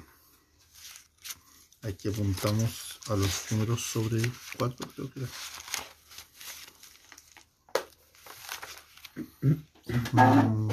Aquí 1.83 2.09
apuntamos 2.09 3.01
a 3.09 3.17
los 3.17 3.51
números 3.51 3.81
sobre 3.83 4.23
4, 4.57 4.89
creo 4.95 5.11
que 5.11 5.21
era. 5.21 5.29
Mm. 9.43 10.71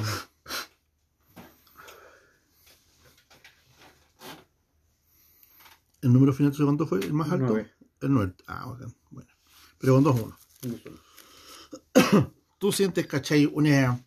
¿El 6.02 6.12
número 6.12 6.32
final 6.32 6.52
de 6.52 6.64
cuánto 6.64 6.86
fue? 6.86 7.00
¿El 7.00 7.12
más 7.12 7.30
alto? 7.30 7.46
Nueve. 7.48 7.70
El 8.00 8.12
9. 8.12 8.34
Ah, 8.46 8.66
bacán. 8.66 8.94
Bueno. 9.10 9.30
Pero 9.78 9.94
con 9.94 10.04
2 10.04 10.20
1. 10.20 10.38
Uno 10.64 10.78
solo. 10.78 12.34
tú 12.58 12.72
sientes, 12.72 13.06
¿cachai? 13.06 13.46
Una. 13.46 14.02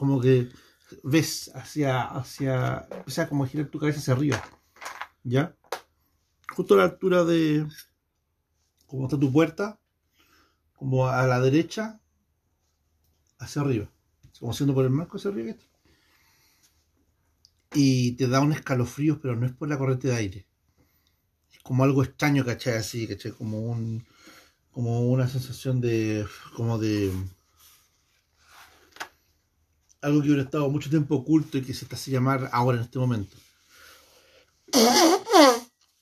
Como 0.00 0.18
que 0.18 0.48
ves 1.02 1.50
hacia. 1.54 2.00
hacia. 2.00 2.88
O 3.06 3.10
sea, 3.10 3.28
como 3.28 3.46
girar 3.46 3.66
tu 3.66 3.78
cabeza 3.78 3.98
hacia 3.98 4.14
arriba. 4.14 4.42
¿Ya? 5.24 5.54
Justo 6.56 6.72
a 6.72 6.78
la 6.78 6.84
altura 6.84 7.24
de. 7.24 7.68
Como 8.86 9.04
está 9.04 9.20
tu 9.20 9.30
puerta. 9.30 9.78
Como 10.72 11.06
a 11.06 11.26
la 11.26 11.38
derecha. 11.38 12.00
Hacia 13.38 13.60
arriba. 13.60 13.90
Como 14.38 14.54
siendo 14.54 14.72
por 14.72 14.86
el 14.86 14.90
marco 14.90 15.18
hacia 15.18 15.32
arriba. 15.32 15.54
Y 17.74 18.12
te 18.12 18.26
da 18.26 18.40
un 18.40 18.52
escalofrío, 18.52 19.20
pero 19.20 19.36
no 19.36 19.44
es 19.44 19.52
por 19.52 19.68
la 19.68 19.76
corriente 19.76 20.08
de 20.08 20.16
aire. 20.16 20.46
Es 21.52 21.58
como 21.58 21.84
algo 21.84 22.02
extraño, 22.02 22.42
¿cachai? 22.42 22.78
Así, 22.78 23.06
¿cachai? 23.06 23.32
Como 23.32 23.60
un. 23.60 24.06
Como 24.70 25.10
una 25.10 25.28
sensación 25.28 25.82
de. 25.82 26.26
Como 26.56 26.78
de 26.78 27.12
algo 30.00 30.20
que 30.20 30.28
hubiera 30.28 30.42
estado 30.42 30.68
mucho 30.70 30.90
tiempo 30.90 31.16
oculto 31.16 31.58
y 31.58 31.62
que 31.62 31.74
se 31.74 31.86
te 31.86 31.94
hace 31.94 32.10
llamar 32.10 32.48
ahora 32.52 32.78
en 32.78 32.84
este 32.84 32.98
momento. 32.98 33.36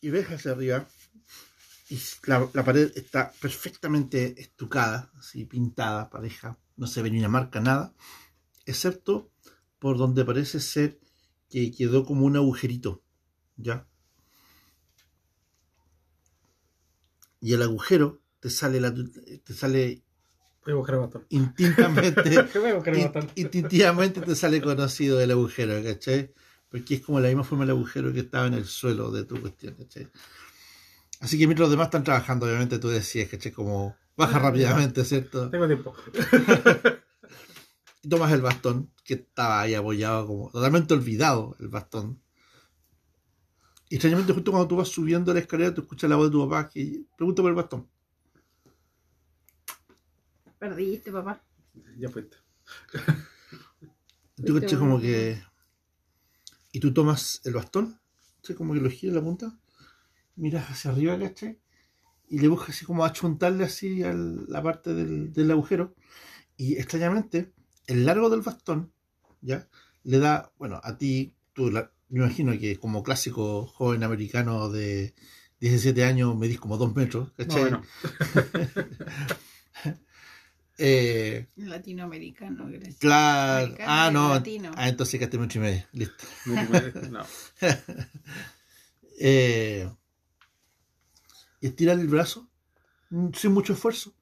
Y 0.01 0.11
ves 0.11 0.29
hacia 0.31 0.53
arriba 0.53 0.87
y 1.91 1.99
la, 2.27 2.49
la 2.53 2.65
pared 2.65 2.93
está 2.97 3.33
perfectamente 3.41 4.41
estucada, 4.41 5.11
así 5.19 5.45
pintada, 5.45 6.11
pareja, 6.11 6.59
no 6.77 6.87
se 6.87 7.03
ve 7.03 7.11
ni 7.11 7.19
una 7.19 7.29
marca, 7.29 7.61
nada, 7.61 7.95
excepto 8.67 9.31
por 9.79 9.97
donde 9.97 10.25
parece 10.25 10.61
ser 10.61 11.01
que 11.49 11.73
quedó 11.73 12.05
como 12.05 12.27
un 12.27 12.37
agujerito, 12.37 13.03
¿ya? 13.57 13.87
Y 17.41 17.55
el 17.55 17.63
agujero 17.63 18.21
te 18.41 18.51
sale, 18.51 18.81
la, 18.81 18.93
te 18.93 19.55
sale 19.55 20.03
El 20.69 20.77
bastón. 20.77 21.27
intintamente 21.31 22.43
Voy 22.59 22.71
a 22.71 22.75
buscar 22.75 22.95
el 22.95 23.01
In- 23.01 23.05
bastón. 23.13 23.31
instintivamente 23.37 24.21
te 24.21 24.35
sale 24.35 24.61
conocido 24.61 25.21
el 25.21 25.31
agujero, 25.31 25.83
¿cachai? 25.83 26.33
Porque 26.69 26.97
es 26.97 27.01
como 27.01 27.21
la 27.21 27.29
misma 27.29 27.45
forma 27.45 27.65
el 27.65 27.71
agujero 27.71 28.13
que 28.13 28.21
estaba 28.21 28.47
en 28.47 28.55
el 28.55 28.67
suelo 28.67 29.11
de 29.11 29.25
tu 29.25 29.41
cuestión, 29.41 29.75
¿cachai? 29.75 30.09
Así 31.21 31.39
que 31.39 31.47
mientras 31.47 31.65
los 31.65 31.71
demás 31.71 31.87
están 31.87 32.05
trabajando, 32.05 32.47
obviamente 32.47 32.79
tú 32.79 32.89
decías, 32.89 33.29
¿cachai? 33.29 33.51
Como 33.53 33.97
baja 34.17 34.39
rápidamente, 34.39 35.05
¿cierto? 35.05 35.49
Tengo 35.51 35.67
tiempo. 35.67 35.95
Y 38.01 38.09
tomas 38.09 38.31
el 38.33 38.43
bastón, 38.43 38.93
que 39.05 39.15
estaba 39.15 39.61
ahí 39.63 39.75
apoyado, 39.75 40.25
como 40.29 40.51
totalmente 40.51 40.95
olvidado 40.95 41.57
el 41.59 41.67
bastón. 41.69 42.23
Y 43.89 43.97
extrañamente, 43.97 44.33
justo 44.33 44.53
cuando 44.53 44.69
tú 44.69 44.77
vas 44.77 44.89
subiendo 44.89 45.35
la 45.35 45.41
escalera, 45.41 45.75
tú 45.75 45.81
escuchas 45.81 46.09
la 46.09 46.15
voz 46.15 46.27
de 46.27 46.33
tu 46.33 46.49
papá 46.49 46.69
que 46.69 47.03
pregunta 47.17 47.43
por 47.43 47.49
el 47.51 47.57
bastón. 47.57 47.89
Perdiste, 50.59 51.11
papá. 51.13 51.43
Ya 51.99 52.09
fuiste. 52.09 52.37
Y 54.37 54.43
tú 54.43 54.55
caché 54.61 54.77
como 54.79 55.01
que. 55.01 55.41
Y 56.73 56.81
tú 56.81 56.93
tomas 56.93 57.41
el 57.45 57.55
bastón, 57.55 57.99
¿cachai? 58.37 58.57
como 58.57 58.75
que 58.75 58.81
lo 58.81 58.91
giras 58.91 59.17
la 59.17 59.23
punta, 59.23 59.59
miras 60.37 60.69
hacia 60.71 60.91
arriba, 60.91 61.19
¿cachai? 61.19 61.59
Y 62.29 62.41
le 62.41 62.49
buscas 62.49 62.71
así 62.71 62.85
como 62.85 63.05
achuntarle 63.05 63.65
así 63.65 64.03
a 64.03 64.13
la 64.15 64.63
parte 64.63 64.95
del, 64.95 65.33
del 65.33 65.51
agujero. 65.51 65.95
Y 66.57 66.77
extrañamente, 66.77 67.53
el 67.87 68.07
largo 68.07 68.31
del 68.31 68.43
bastón, 68.43 68.93
¿ya? 69.41 69.69
Le 70.05 70.19
da, 70.19 70.53
bueno, 70.59 70.81
a 70.85 70.99
ti, 70.99 71.35
tú, 71.55 71.71
la- 71.71 71.93
me 72.11 72.21
imagino 72.21 72.59
que 72.59 72.79
como 72.79 73.03
clásico 73.03 73.67
joven 73.67 74.03
americano 74.05 74.69
de 74.71 75.15
17 75.61 76.05
años 76.05 76.37
medís 76.37 76.61
como 76.61 76.77
2 76.79 76.95
metros, 76.95 77.31
No, 77.31 77.35
¿cachai? 77.37 77.63
bueno. 77.63 77.83
Eh, 80.81 81.49
Latinoamericano, 81.57 82.67
gracias. 82.69 82.97
claro. 82.99 83.75
Ah, 83.81 84.11
no. 84.13 84.29
latino. 84.31 84.71
Ah, 84.77 84.89
entonces 84.89 85.19
quedaste 85.19 85.39
metro 85.39 85.61
y 85.61 85.63
medio. 85.65 85.85
Listo. 85.93 86.25
No. 87.11 87.25
Eh, 89.21 89.91
y 91.61 91.67
estirar 91.67 91.99
el 91.99 92.07
brazo 92.07 92.49
mm, 93.11 93.31
sin 93.35 93.53
mucho 93.53 93.73
esfuerzo. 93.73 94.15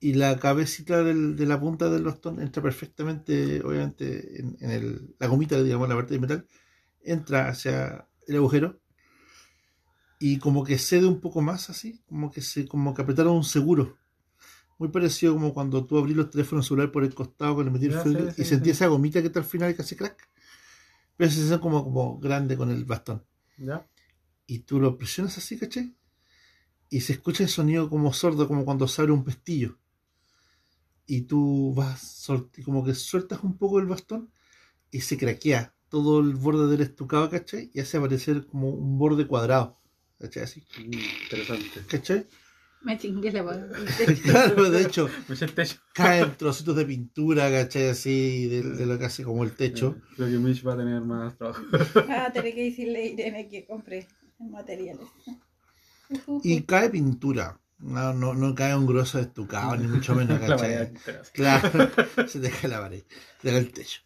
Y 0.00 0.14
la 0.14 0.38
cabecita 0.38 1.02
del- 1.02 1.36
de 1.36 1.44
la 1.44 1.60
punta 1.60 1.90
del 1.90 2.04
bastón 2.04 2.40
entra 2.40 2.62
perfectamente, 2.62 3.60
obviamente, 3.62 4.40
en, 4.40 4.56
en 4.60 4.70
el- 4.70 5.14
la 5.18 5.26
gomita, 5.26 5.62
digamos, 5.62 5.88
la 5.88 5.96
parte 5.96 6.14
de 6.14 6.20
metal, 6.20 6.46
entra 7.02 7.48
hacia 7.48 8.06
el 8.26 8.36
agujero 8.36 8.80
y 10.20 10.38
como 10.38 10.64
que 10.64 10.78
cede 10.78 11.06
un 11.06 11.20
poco 11.20 11.40
más 11.42 11.68
así, 11.68 12.00
como 12.06 12.30
que 12.30 12.40
se, 12.40 12.66
como 12.66 12.94
que 12.94 13.02
apretaron 13.02 13.36
un 13.36 13.44
seguro. 13.44 13.98
Muy 14.78 14.88
parecido 14.90 15.34
como 15.34 15.52
cuando 15.54 15.84
tú 15.86 15.98
abrís 15.98 16.16
los 16.16 16.30
teléfonos 16.30 16.66
celulares 16.66 16.92
por 16.92 17.04
el 17.04 17.14
costado 17.14 17.56
con 17.56 17.66
el 17.66 17.72
metir 17.72 17.92
Ya, 17.92 18.02
fluido 18.02 18.28
sí, 18.28 18.32
y 18.38 18.44
sí, 18.44 18.44
sentí 18.44 18.70
sí. 18.70 18.76
esa 18.76 18.86
gomita 18.86 19.20
que 19.20 19.26
está 19.28 19.40
al 19.40 19.44
final 19.46 19.74
que 19.74 19.82
hace 19.82 19.96
crack. 19.96 20.28
Pero 21.16 21.30
se 21.30 21.38
siente 21.38 21.60
como, 21.60 21.84
como 21.84 22.18
grande 22.20 22.56
con 22.56 22.70
el 22.70 22.84
bastón 22.84 23.24
¿Ya? 23.58 23.86
y 24.48 24.60
tú 24.60 24.80
lo 24.80 24.98
presionas 24.98 25.38
así, 25.38 25.56
¿cachai? 25.58 25.94
Y 26.90 27.00
se 27.02 27.14
escucha 27.14 27.44
el 27.44 27.48
sonido 27.50 27.90
como 27.90 28.12
sordo, 28.12 28.48
como 28.48 28.64
cuando 28.64 28.88
se 28.88 29.02
abre 29.02 29.12
un 29.14 29.24
pestillo. 29.24 29.78
Y 31.06 31.22
tú 31.22 31.72
vas, 31.74 32.26
como 32.64 32.84
que 32.84 32.94
sueltas 32.94 33.42
un 33.42 33.56
poco 33.56 33.78
el 33.78 33.86
bastón 33.86 34.30
y 34.90 35.00
se 35.02 35.18
craquea 35.18 35.74
todo 35.90 36.20
el 36.20 36.34
borde 36.36 36.68
del 36.70 36.82
estucado, 36.82 37.30
¿cachai? 37.30 37.70
Y 37.74 37.80
hace 37.80 37.98
aparecer 37.98 38.46
como 38.46 38.70
un 38.70 38.98
borde 38.98 39.26
cuadrado, 39.28 39.78
¿cachai? 40.20 40.44
Así, 40.44 40.64
Mm, 40.78 40.92
Interesante. 41.24 41.80
¿cachai? 41.88 42.26
Me 42.82 42.96
chingué 42.96 43.32
la 43.32 43.42
voz. 43.42 43.56
claro, 44.22 44.70
de 44.70 44.82
hecho, 44.82 45.08
caen 45.94 46.36
trocitos 46.36 46.76
de 46.76 46.84
pintura, 46.86 47.50
¿cachai? 47.50 47.88
Así, 47.88 48.46
de, 48.46 48.62
de 48.62 48.86
lo 48.86 48.98
que 48.98 49.04
hace 49.06 49.24
como 49.24 49.44
el 49.44 49.52
techo. 49.52 49.96
Creo 50.16 50.28
que 50.28 50.38
Mitch 50.38 50.66
va 50.66 50.74
a 50.74 50.76
tener 50.76 51.00
más 51.02 51.36
trabajo. 51.36 51.62
Ah, 52.08 52.30
tener 52.32 52.54
que 52.54 52.64
decirle 52.70 52.98
a 53.02 53.06
Irene 53.06 53.48
que 53.48 53.66
compre 53.66 54.06
materiales. 54.38 55.06
Y 56.42 56.62
cae 56.62 56.90
pintura. 56.90 57.60
No, 57.80 58.12
no, 58.12 58.34
no 58.34 58.54
cae 58.54 58.74
un 58.76 58.86
grosso 58.86 59.18
de 59.18 59.24
estucado, 59.24 59.76
ni 59.76 59.86
mucho 59.86 60.14
menos, 60.14 60.40
La 60.40 60.48
¿cachai? 60.48 60.92
Claro, 61.32 61.70
se 62.26 62.40
te 62.40 62.50
cae 62.50 62.68
la 62.68 62.80
pared, 62.80 63.02
te 63.40 63.50
cae 63.50 63.58
el 63.58 63.72
techo. 63.72 64.00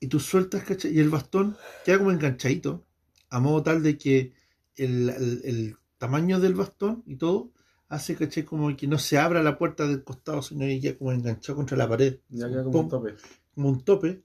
Y 0.00 0.06
tú 0.08 0.18
sueltas, 0.20 0.64
¿cachai? 0.64 0.94
Y 0.94 1.00
el 1.00 1.10
bastón 1.10 1.56
queda 1.84 1.98
como 1.98 2.10
enganchadito, 2.10 2.86
a 3.30 3.40
modo 3.40 3.62
tal 3.62 3.82
de 3.82 3.98
que 3.98 4.32
el, 4.76 5.08
el- 5.10 5.40
el 5.44 5.76
tamaño 5.98 6.40
del 6.40 6.54
bastón 6.54 7.02
y 7.06 7.16
todo 7.16 7.52
hace, 7.94 8.16
¿cachai? 8.16 8.44
Como 8.44 8.74
que 8.76 8.86
no 8.86 8.98
se 8.98 9.18
abra 9.18 9.42
la 9.42 9.56
puerta 9.58 9.86
del 9.86 10.04
costado, 10.04 10.42
sino 10.42 10.60
que 10.66 10.80
queda 10.80 10.98
como 10.98 11.12
enganchado 11.12 11.56
contra 11.56 11.76
la 11.76 11.88
pared, 11.88 12.18
Ya 12.28 12.48
queda 12.48 12.64
como 12.64 12.80
un 12.80 12.88
tope. 12.88 13.14
como 13.54 13.68
un 13.70 13.84
tope. 13.84 14.22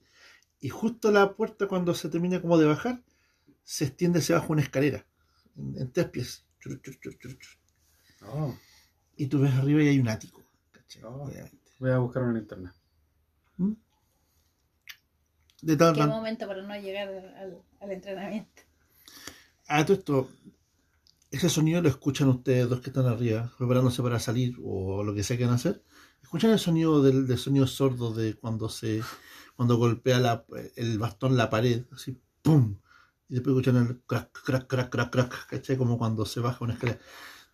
Y 0.60 0.68
justo 0.68 1.10
la 1.10 1.34
puerta, 1.34 1.66
cuando 1.68 1.94
se 1.94 2.08
termina 2.10 2.40
como 2.42 2.58
de 2.58 2.66
bajar, 2.66 3.02
se 3.64 3.84
extiende 3.86 4.18
hacia 4.18 4.36
abajo 4.36 4.52
una 4.52 4.62
escalera, 4.62 5.06
en, 5.56 5.76
en 5.78 5.92
tres 5.92 6.08
pies. 6.10 6.44
Chur, 6.60 6.80
chur, 6.82 6.98
chur, 7.00 7.18
chur, 7.18 7.38
chur. 7.38 7.58
Oh, 8.28 8.54
Y 9.16 9.26
tú 9.28 9.40
ves 9.40 9.52
arriba 9.54 9.82
y 9.82 9.88
hay 9.88 9.98
un 9.98 10.08
ático, 10.08 10.42
¿cachai? 10.72 11.02
Oh. 11.04 11.22
Obviamente. 11.24 11.58
voy 11.78 11.90
a 11.90 11.98
buscar 11.98 12.22
una 12.24 12.34
linterna. 12.38 12.74
De 15.62 15.76
tal, 15.76 15.94
Qué 15.94 16.06
momento 16.06 16.46
para 16.46 16.62
no 16.62 16.74
llegar 16.80 17.08
al, 17.08 17.58
al 17.80 17.90
entrenamiento. 17.92 18.62
Ah, 19.68 19.84
todo 19.84 19.96
esto, 19.98 20.30
ese 21.30 21.48
sonido 21.48 21.80
lo 21.82 21.88
escuchan 21.88 22.28
ustedes 22.28 22.68
dos 22.68 22.80
que 22.80 22.90
están 22.90 23.06
arriba, 23.06 23.52
preparándose 23.56 24.02
para 24.02 24.18
salir 24.18 24.56
o 24.62 25.04
lo 25.04 25.14
que 25.14 25.22
sea 25.22 25.36
que 25.36 25.44
van 25.44 25.52
a 25.52 25.56
hacer. 25.56 25.82
Escuchan 26.22 26.50
el 26.50 26.58
sonido 26.58 27.02
del, 27.02 27.26
del 27.26 27.38
sonido 27.38 27.66
sordo 27.66 28.12
de 28.12 28.34
cuando 28.34 28.68
se 28.68 29.02
cuando 29.60 29.76
golpea 29.76 30.44
el 30.76 30.98
bastón 30.98 31.36
la 31.36 31.50
pared, 31.50 31.84
así, 31.92 32.18
¡pum! 32.40 32.78
Y 33.28 33.34
después 33.34 33.52
escuchan 33.54 33.76
el 33.76 34.00
crack, 34.06 34.32
crack, 34.42 34.66
crack, 34.66 34.90
crack, 34.90 35.10
crack, 35.10 35.46
¿cachai? 35.48 35.76
Como 35.76 35.98
cuando 35.98 36.24
se 36.24 36.40
baja 36.40 36.64
una 36.64 36.72
escalera. 36.72 36.98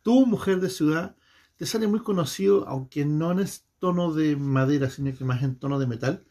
Tú, 0.02 0.24
mujer 0.24 0.60
de 0.60 0.70
ciudad, 0.70 1.16
te 1.56 1.66
sale 1.66 1.88
muy 1.88 1.98
conocido, 1.98 2.68
aunque 2.68 3.04
no 3.04 3.32
en 3.32 3.44
tono 3.80 4.14
de 4.14 4.36
madera, 4.36 4.88
sino 4.88 5.12
que 5.16 5.24
más 5.24 5.42
en 5.42 5.56
tono 5.56 5.80
de 5.80 5.88
metal, 5.88 6.24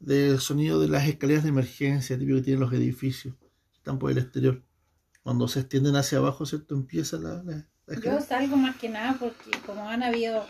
del 0.00 0.38
sonido 0.38 0.78
de 0.80 0.88
las 0.88 1.08
escaleras 1.08 1.44
de 1.44 1.48
emergencia, 1.48 2.18
típico 2.18 2.36
que 2.36 2.44
tienen 2.44 2.60
los 2.60 2.72
edificios 2.74 3.34
están 3.74 3.98
por 3.98 4.10
el 4.10 4.18
exterior. 4.18 4.62
Cuando 5.22 5.46
se 5.48 5.60
extienden 5.60 5.96
hacia 5.96 6.18
abajo, 6.18 6.46
¿cierto? 6.46 6.74
Empieza 6.74 7.16
la, 7.16 7.42
la, 7.42 7.66
la 7.86 8.00
Yo 8.00 8.20
salgo 8.20 8.56
más 8.56 8.76
que 8.76 8.88
nada 8.88 9.16
porque 9.18 9.50
como 9.64 9.88
han 9.88 10.02
habido 10.02 10.44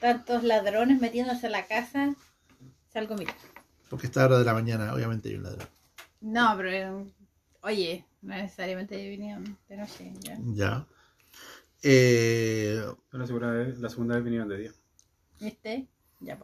tantos 0.00 0.42
ladrones 0.42 1.00
metiéndose 1.00 1.46
a 1.48 1.50
la 1.50 1.66
casa, 1.66 2.14
salgo 2.92 3.14
a 3.14 3.18
mirar. 3.18 3.36
Porque 3.90 4.06
está 4.06 4.24
hora 4.24 4.38
de 4.38 4.44
la 4.44 4.54
mañana, 4.54 4.92
obviamente 4.94 5.28
hay 5.28 5.36
un 5.36 5.44
ladrón. 5.44 5.68
No, 6.20 6.54
pero 6.56 7.06
oye, 7.60 8.06
no 8.22 8.34
necesariamente 8.34 9.08
vinieron 9.08 9.58
de 9.68 9.76
noche. 9.76 10.12
Ya. 10.20 10.38
Ya. 10.54 10.86
Eh, 11.82 12.82
la 13.12 13.26
segunda 13.26 13.50
vez, 13.50 13.78
la 13.78 13.88
segunda 13.88 14.14
vez 14.16 14.24
vinieron 14.24 14.48
de 14.48 14.58
día. 14.58 14.72
¿Viste? 15.38 15.86
Ya. 16.20 16.38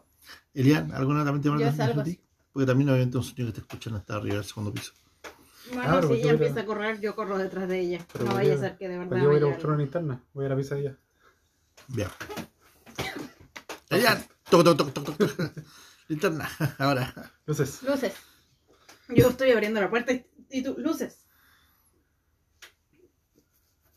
Elian, 0.55 0.93
¿alguna 0.93 1.25
también 1.25 1.59
te 1.59 1.73
salgo 1.73 2.03
a? 2.03 2.05
Porque 2.53 2.67
también 2.67 2.91
obviamente 2.91 3.17
un 3.17 3.25
sonido 3.25 3.47
que 3.47 3.55
te 3.55 3.61
escuchan 3.61 3.95
hasta 3.95 4.17
arriba 4.17 4.37
del 4.37 4.45
segundo 4.45 4.73
piso. 4.73 4.93
Bueno, 5.73 5.97
Ah, 5.99 6.03
si 6.03 6.09
yo 6.09 6.15
ella 6.15 6.31
empieza 6.33 6.61
a 6.61 6.67
correr, 6.67 7.01
yo 7.01 7.15
corro 7.15 7.39
detrás 7.39 7.69
de 7.69 7.81
ella. 7.81 8.07
Pero 8.13 8.25
no 8.25 8.31
¿por 8.31 8.41
vaya 8.41 8.55
a 8.55 8.59
ser 8.59 8.77
que 8.77 8.89
de 8.89 8.99
verdad 8.99 9.11
¿Para 9.11 9.21
qué 9.23 9.27
voy 9.27 9.37
a 9.37 9.39
ir 9.39 9.45
a 9.45 9.47
buscar 9.49 9.67
una 9.71 9.79
linterna? 9.79 10.25
Voy 10.35 10.47
a 10.47 10.49
la 10.49 10.55
pieza 10.57 10.75
de 10.75 10.81
ella. 10.83 10.99
Bien. 11.89 12.09
Elian, 13.91 14.25
toc, 14.51 14.65
toc, 14.65 14.77
toc, 14.77 14.93
toc, 14.93 15.17
toc. 15.17 15.53
Linterna, 16.09 16.49
ahora. 16.79 17.15
Entonces, 17.41 17.83
Luces. 17.83 18.15
Yo 19.09 19.29
estoy 19.29 19.51
abriendo 19.51 19.81
la 19.81 19.91
puerta 19.91 20.13
y, 20.13 20.27
y 20.51 20.63
tú, 20.63 20.75
luces. 20.79 21.25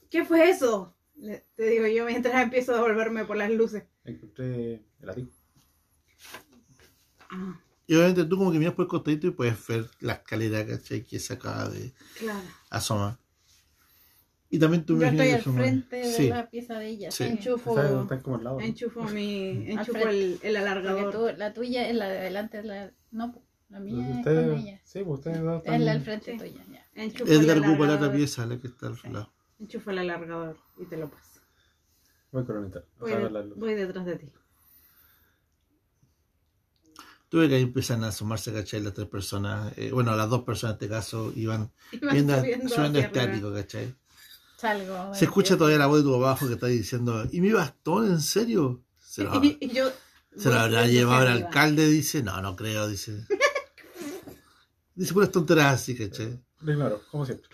¿Qué 0.10 0.24
fue 0.26 0.50
eso? 0.50 0.96
Le- 1.16 1.46
te 1.56 1.64
digo 1.64 1.88
yo 1.88 2.06
mientras 2.06 2.42
empiezo 2.42 2.74
a 2.74 2.76
devolverme 2.76 3.26
por 3.26 3.38
las 3.38 3.50
luces. 3.52 3.84
encontré 4.04 4.84
el 5.02 5.10
ático. 5.10 5.32
Ah, 7.30 7.60
Y 7.88 7.96
obviamente 7.96 8.26
tú 8.26 8.38
como 8.38 8.52
que 8.52 8.58
miras 8.60 8.74
por 8.74 8.84
el 8.86 8.90
costadito 8.90 9.28
y 9.28 9.32
puedes 9.32 9.68
ver 9.68 9.90
la 10.00 10.14
escalera, 10.14 10.66
¿cachai? 10.66 11.04
Que 11.04 11.20
se 11.20 11.34
acaba 11.34 11.70
de 11.70 11.94
claro. 12.18 12.40
asomar. 12.70 13.18
Y 14.50 14.60
también 14.60 14.86
tú 14.86 14.94
Yo 15.00 15.02
imaginas 15.08 15.28
estoy 15.40 15.54
al 15.54 15.60
frente 15.60 15.96
de 15.98 16.14
Sí. 16.14 16.30
la 16.30 16.50
pieza 16.50 16.80
de 16.80 16.88
ella. 16.88 17.12
Sí. 17.12 17.24
Enchufo, 17.26 17.76
como 18.24 18.38
al 18.38 18.44
lado. 18.44 18.60
¿no? 18.60 18.66
enchufo 18.66 19.04
mi, 19.06 19.70
enchufo 19.72 20.08
el, 20.08 20.40
el 20.42 20.56
alargador. 20.56 21.12
tú- 21.12 21.38
la 21.38 21.54
tuya 21.54 21.90
es 21.90 21.96
la 21.96 22.08
de 22.08 22.20
adelante, 22.20 22.64
la... 22.64 22.92
No, 23.12 23.36
la 23.70 23.80
mía 23.80 24.20
es 24.20 24.24
con 24.26 24.54
ella. 24.54 24.82
Sí, 24.84 25.04
pues 25.04 25.20
ustedes 25.20 25.42
dos 25.42 25.62
Es 25.66 25.80
la 25.82 25.94
del 25.94 26.02
frente 26.04 26.32
Sí. 26.32 26.38
tuya, 26.38 26.66
ya. 26.72 26.86
Enchufo 26.96 27.32
el 27.32 27.42
Edgar 27.42 27.60
ocupa 27.60 27.86
la 27.88 27.96
otra 27.96 28.12
pieza, 28.14 28.46
la 28.46 28.58
que 28.60 28.68
está 28.68 28.88
al 28.88 28.98
Sí. 28.98 29.10
lado. 29.10 29.34
Enchufo 29.60 29.92
el 29.92 29.98
alargador 30.00 30.58
y 30.80 30.86
te 30.86 30.98
lo 30.98 31.10
paso. 31.10 31.42
Voy 32.32 32.46
con 32.46 32.72
la 32.72 32.82
Voy, 33.00 33.54
voy 33.56 33.74
detrás 33.76 34.06
de 34.06 34.16
ti. 34.18 34.32
Tuve 37.30 37.50
que 37.50 37.56
ahí 37.56 37.64
empiezan 37.64 38.04
a 38.04 38.08
asomarse, 38.08 38.54
¿cachai? 38.54 38.82
Las 38.82 38.94
tres 38.94 39.08
personas, 39.08 39.74
eh, 39.78 39.92
bueno, 39.92 40.16
las 40.16 40.30
dos 40.30 40.44
personas 40.44 40.74
en 40.74 40.86
este 40.86 40.90
caso, 40.90 41.34
iban 41.36 41.72
viendo, 42.12 42.36
subiendo 42.70 43.00
estático, 43.00 43.54
¿cachai? 43.54 43.96
Salgo. 44.58 45.14
Se 45.14 45.26
escucha 45.26 45.58
todavía 45.58 45.80
la 45.80 45.88
voz 45.88 46.00
de 46.00 46.04
tu 46.04 46.16
abajo 46.16 46.48
que 46.48 46.54
está 46.54 46.68
diciendo, 46.68 47.28
¿y 47.32 47.42
mi 47.42 47.52
bastón, 47.52 48.08
en 48.08 48.22
serio? 48.22 48.84
Se 48.98 49.24
lo, 49.24 49.44
Y, 49.44 49.58
y 49.60 49.70
yo 49.70 49.92
se 50.38 50.50
lo 50.50 50.56
voy 50.56 50.64
habrá 50.64 50.88
llevado 50.88 51.24
el 51.24 51.44
alcalde, 51.44 51.88
dice, 51.88 52.22
no, 52.22 52.42
no 52.42 52.56
creo, 52.56 52.88
dice. 52.88 53.26
Dice 54.96 55.14
puras 55.14 55.30
tonteras 55.30 55.74
así, 55.74 55.94
¿cachai? 55.94 56.40
Ignoro, 56.62 57.02
como 57.12 57.26
siempre. 57.26 57.50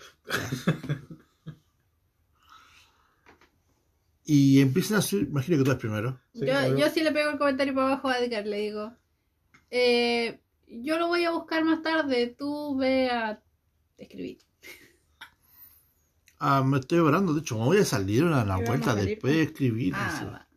Y 4.24 4.60
empiezan 4.60 4.98
a 4.98 5.02
subir, 5.02 5.26
imagino 5.28 5.58
que 5.58 5.64
tú 5.64 5.70
eres 5.70 5.80
primero. 5.80 6.20
Sí, 6.32 6.46
yo, 6.46 6.76
yo 6.76 6.88
sí 6.88 7.00
le 7.02 7.10
pego 7.10 7.30
el 7.30 7.38
comentario 7.38 7.74
para 7.74 7.88
abajo 7.88 8.08
a 8.08 8.18
Edgar, 8.18 8.46
le 8.46 8.58
digo, 8.58 8.96
eh, 9.74 10.38
yo 10.68 10.98
lo 10.98 11.08
voy 11.08 11.24
a 11.24 11.30
buscar 11.30 11.64
más 11.64 11.82
tarde, 11.82 12.34
tú 12.38 12.76
ve 12.76 13.10
a 13.10 13.42
escribir. 13.96 14.38
Ah, 16.38 16.62
me 16.62 16.78
estoy 16.78 16.98
orando, 16.98 17.32
de 17.32 17.40
hecho, 17.40 17.58
me 17.58 17.64
voy 17.64 17.78
a 17.78 17.84
salir 17.86 18.24
a 18.24 18.44
la 18.44 18.58
vuelta 18.58 18.94
después 18.94 19.32
de 19.34 19.42
escribir. 19.44 19.94
Ah, 19.96 20.30
va. 20.30 20.48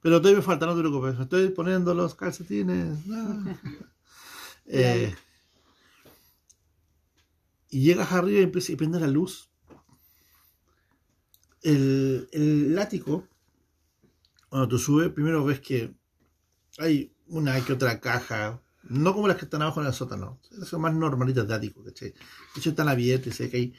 Pero 0.00 0.20
todavía 0.20 0.38
me 0.38 0.44
falta, 0.44 0.66
no 0.66 0.74
te 0.76 0.80
preocupes. 0.80 1.18
Estoy 1.18 1.48
poniendo 1.48 1.92
los 1.92 2.14
calcetines. 2.14 2.98
ah. 3.10 3.56
Eh, 4.66 5.14
y 7.68 7.82
llegas 7.82 8.10
arriba 8.12 8.40
y 8.40 8.44
empieza 8.44 8.72
y 8.72 8.76
prende 8.76 8.98
la 8.98 9.08
luz. 9.08 9.50
El, 11.60 12.30
el 12.32 12.78
ático, 12.78 13.28
cuando 14.48 14.68
tú 14.68 14.78
subes, 14.78 15.10
primero 15.10 15.44
ves 15.44 15.60
que 15.60 15.94
hay 16.78 17.13
una 17.34 17.60
que 17.64 17.72
otra 17.72 18.00
caja, 18.00 18.62
no 18.84 19.12
como 19.12 19.28
las 19.28 19.36
que 19.36 19.44
están 19.44 19.62
abajo 19.62 19.80
en 19.80 19.88
el 19.88 19.92
sótano, 19.92 20.40
son 20.64 20.80
más 20.80 20.94
normalitas 20.94 21.48
de 21.48 21.54
ático, 21.54 21.82
¿cachai? 21.84 22.10
De 22.10 22.60
hecho, 22.60 22.70
están 22.70 22.88
abiertas, 22.88 23.34
sé 23.34 23.50
que 23.50 23.56
hay 23.56 23.74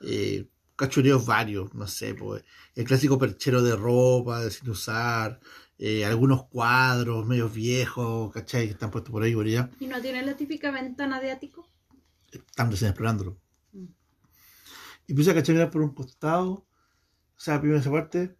eh, 0.00 0.48
cachureos 0.74 1.26
varios, 1.26 1.74
no 1.74 1.86
sé, 1.86 2.14
pues, 2.14 2.44
el 2.74 2.84
clásico 2.84 3.18
perchero 3.18 3.62
de 3.62 3.76
ropa, 3.76 4.40
de 4.40 4.50
sin 4.50 4.70
usar, 4.70 5.38
eh, 5.78 6.04
algunos 6.06 6.46
cuadros 6.46 7.26
medios 7.26 7.52
viejos, 7.52 8.32
¿cachai? 8.32 8.66
Que 8.66 8.72
están 8.72 8.90
puestos 8.90 9.12
por 9.12 9.22
ahí, 9.22 9.34
por 9.34 9.46
allá 9.46 9.70
¿Y 9.78 9.86
no 9.86 10.00
tiene 10.00 10.24
la 10.24 10.36
típica 10.36 10.70
ventana 10.70 11.20
de 11.20 11.30
ático? 11.30 11.68
están 12.32 12.70
recién 12.70 12.90
explorándolo. 12.90 13.38
Mm. 13.72 13.86
Y 15.06 15.12
empiezas 15.12 15.32
a 15.32 15.34
cachar 15.34 15.54
mirar 15.54 15.70
por 15.70 15.82
un 15.82 15.94
costado, 15.94 16.50
o 16.50 16.66
sea, 17.36 17.60
primero 17.60 17.80
esa 17.80 17.90
parte, 17.90 18.37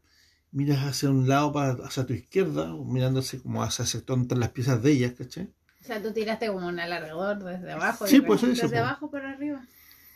miras 0.52 0.84
hacia 0.84 1.10
un 1.10 1.28
lado, 1.28 1.52
para, 1.52 1.72
hacia 1.84 2.06
tu 2.06 2.12
izquierda, 2.14 2.74
mirándose 2.84 3.40
como 3.40 3.62
hacia 3.62 3.82
el 3.82 3.88
sector 3.88 4.16
donde 4.16 4.24
están 4.24 4.40
las 4.40 4.50
piezas 4.50 4.82
de 4.82 4.92
ellas, 4.92 5.12
¿cachai? 5.16 5.52
O 5.82 5.84
sea, 5.84 6.02
tú 6.02 6.12
tiraste 6.12 6.48
como 6.48 6.66
un 6.66 6.78
alargador 6.80 7.42
desde 7.42 7.72
abajo. 7.72 8.06
Sí, 8.06 8.20
pues 8.20 8.42
eso, 8.42 8.62
Desde 8.62 8.76
po. 8.76 8.84
abajo 8.84 9.10
para 9.10 9.30
arriba. 9.30 9.66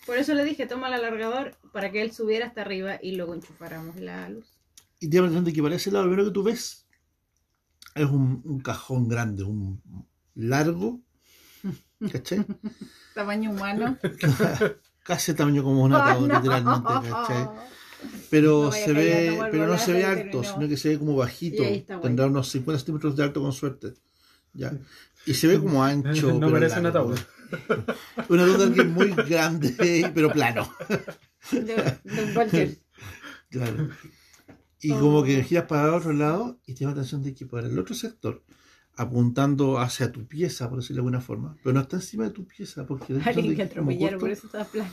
Por 0.07 0.19
eso 0.19 0.35
le 0.35 0.45
dije, 0.45 0.67
toma 0.67 0.89
el 0.89 0.95
alargador 0.95 1.57
para 1.73 1.91
que 1.93 2.03
él 2.03 2.13
subiera 2.13 2.47
hasta 2.47 2.63
arriba 2.63 2.99
y 3.01 3.15
luego 3.17 3.35
enchufáramos 3.35 3.97
la 3.97 4.29
luz. 4.29 4.47
Y 5.01 5.09
te 5.09 5.21
de 5.21 5.53
que 5.53 5.63
para 5.63 5.77
ese 5.77 5.91
lado, 5.91 6.05
lo 6.05 6.11
primero 6.11 6.29
que 6.29 6.35
tú 6.35 6.43
ves 6.43 6.87
es 7.95 8.07
un, 8.07 8.43
un 8.45 8.61
cajón 8.61 9.09
grande, 9.09 9.45
un 9.45 9.81
largo, 10.35 11.01
¿cachai? 12.13 12.45
Tamaño 13.15 13.51
humano. 13.51 13.97
Casi 15.05 15.35
tamaño 15.35 15.63
como 15.65 15.83
un 15.83 15.95
ataúd, 15.95 16.25
Oh, 16.25 16.29
no. 16.29 16.39
literalmente, 16.39 17.11
¿cachai? 17.11 17.49
Pero 18.31 18.65
No 18.65 18.73
se 18.73 18.93
ve, 18.93 19.37
no 19.39 19.47
pero 19.51 19.67
no 19.67 19.79
se 19.79 19.93
ve 19.93 20.05
alto, 20.05 20.43
sino 20.45 20.69
que 20.69 20.77
se 20.77 20.91
ve 20.91 20.99
como 20.99 21.17
bajito. 21.17 21.63
Está. 21.63 22.01
Tendrá 22.01 22.27
unos 22.27 22.49
50 22.49 22.79
centímetros 22.79 23.17
de 23.17 23.23
alto 23.25 23.43
con 23.43 23.53
suerte. 23.53 23.95
Ya. 24.55 24.73
Y 25.27 25.35
se 25.35 25.47
ve 25.47 25.59
como 25.59 25.83
ancho. 25.85 26.29
no 26.33 26.41
pero 26.41 26.53
parece 26.53 26.81
un 26.81 26.87
ataúd. 26.87 27.19
Un 28.29 28.41
ataúd 28.41 28.59
de 28.59 28.65
alguien 28.65 28.93
muy 28.93 29.11
grande, 29.11 30.11
pero 30.15 30.33
plano. 30.33 30.71
De, 31.51 31.65
de. 32.05 32.79
Claro. 33.51 33.91
Y 34.81 34.91
Oh. 34.93 34.99
como 34.99 35.23
que 35.23 35.45
giras 35.45 35.67
para 35.67 35.85
el 35.89 35.95
otro 35.95 36.13
lado 36.13 36.59
y 36.67 36.75
te 36.75 36.81
llama 36.81 36.95
la 36.97 37.01
atención 37.03 37.23
de 37.23 37.35
que 37.35 37.47
para 37.47 37.69
el 37.69 37.79
otro 37.79 37.95
sector, 37.95 38.43
apuntando 38.97 39.79
hacia 39.79 40.11
tu 40.11 40.27
pieza, 40.27 40.69
por 40.69 40.79
decirlo 40.79 40.97
de 40.97 41.01
alguna 41.07 41.21
forma, 41.21 41.57
pero 41.63 41.73
no 41.73 41.81
está 41.81 41.97
encima 41.97 42.25
de 42.25 42.31
tu 42.31 42.47
pieza, 42.47 42.85
porque 42.85 43.15
Alguien 43.25 43.55
que 43.55 43.63
atropellaron, 43.63 44.19
por 44.19 44.31
eso 44.31 44.47
está 44.47 44.65
plano. 44.65 44.91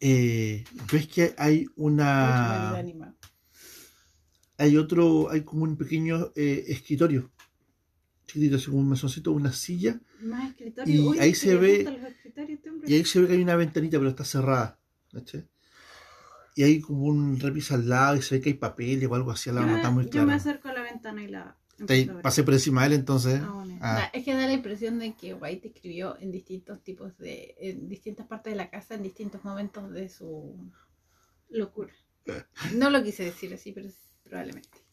Eh, 0.00 0.64
ves 0.92 1.06
que 1.08 1.34
hay 1.38 1.66
una 1.76 2.74
hay 4.58 4.76
otro, 4.76 5.30
hay 5.30 5.42
como 5.42 5.64
un 5.64 5.76
pequeño 5.76 6.32
eh, 6.34 6.64
escritorio, 6.68 7.30
chiquitito, 8.26 8.56
así 8.56 8.66
como 8.66 8.78
un 8.78 8.88
mesoncito, 8.88 9.32
una 9.32 9.52
silla, 9.52 10.00
Más 10.22 10.50
escritorio. 10.50 10.94
Y 10.94 10.98
Uy, 11.08 11.18
ahí 11.18 11.34
se 11.34 11.56
ve- 11.56 11.80
este 11.82 12.26
y 12.86 12.94
ahí 12.94 13.04
se 13.04 13.20
ve 13.20 13.26
que 13.26 13.34
hay 13.34 13.42
una 13.42 13.56
ventanita, 13.56 13.98
pero 13.98 14.10
está 14.10 14.24
cerrada. 14.24 14.78
Y 16.54 16.62
hay 16.62 16.80
como 16.80 17.04
un 17.04 17.38
repisa 17.38 17.74
al 17.74 17.88
lado 17.88 18.16
y 18.16 18.22
se 18.22 18.36
ve 18.36 18.40
que 18.40 18.48
hay 18.50 18.54
papeles 18.54 19.08
o 19.10 19.14
algo 19.14 19.30
así, 19.30 19.50
la 19.50 19.60
yo, 19.60 19.66
no 19.66 19.72
me, 19.72 19.76
está 19.76 19.90
muy 19.90 20.04
yo 20.04 20.10
claro. 20.10 20.26
me 20.28 20.34
acerco 20.34 20.68
a 20.68 20.72
la 20.72 20.82
ventana 20.82 21.22
y 21.22 21.28
la. 21.28 21.56
Te- 21.86 22.06
pasé 22.22 22.42
por 22.42 22.54
encima 22.54 22.82
de 22.82 22.86
él 22.88 22.92
entonces. 22.94 23.40
Ah, 23.42 23.52
bueno. 23.52 23.78
Ah, 23.82 24.10
Es 24.12 24.24
que 24.24 24.34
da 24.34 24.46
la 24.46 24.52
impresión 24.54 24.98
de 24.98 25.14
que 25.14 25.34
White 25.34 25.68
escribió 25.68 26.16
en 26.18 26.32
distintos 26.32 26.82
tipos 26.82 27.16
de, 27.18 27.54
en 27.58 27.88
distintas 27.88 28.26
partes 28.26 28.52
de 28.52 28.56
la 28.56 28.70
casa, 28.70 28.94
en 28.94 29.02
distintos 29.02 29.44
momentos 29.44 29.90
de 29.92 30.08
su... 30.08 30.54
Locura. 31.48 31.92
No 32.74 32.90
lo 32.90 33.02
quise 33.04 33.24
decir 33.24 33.52
así, 33.54 33.72
pero 33.72 33.88
probablemente. 34.24 34.85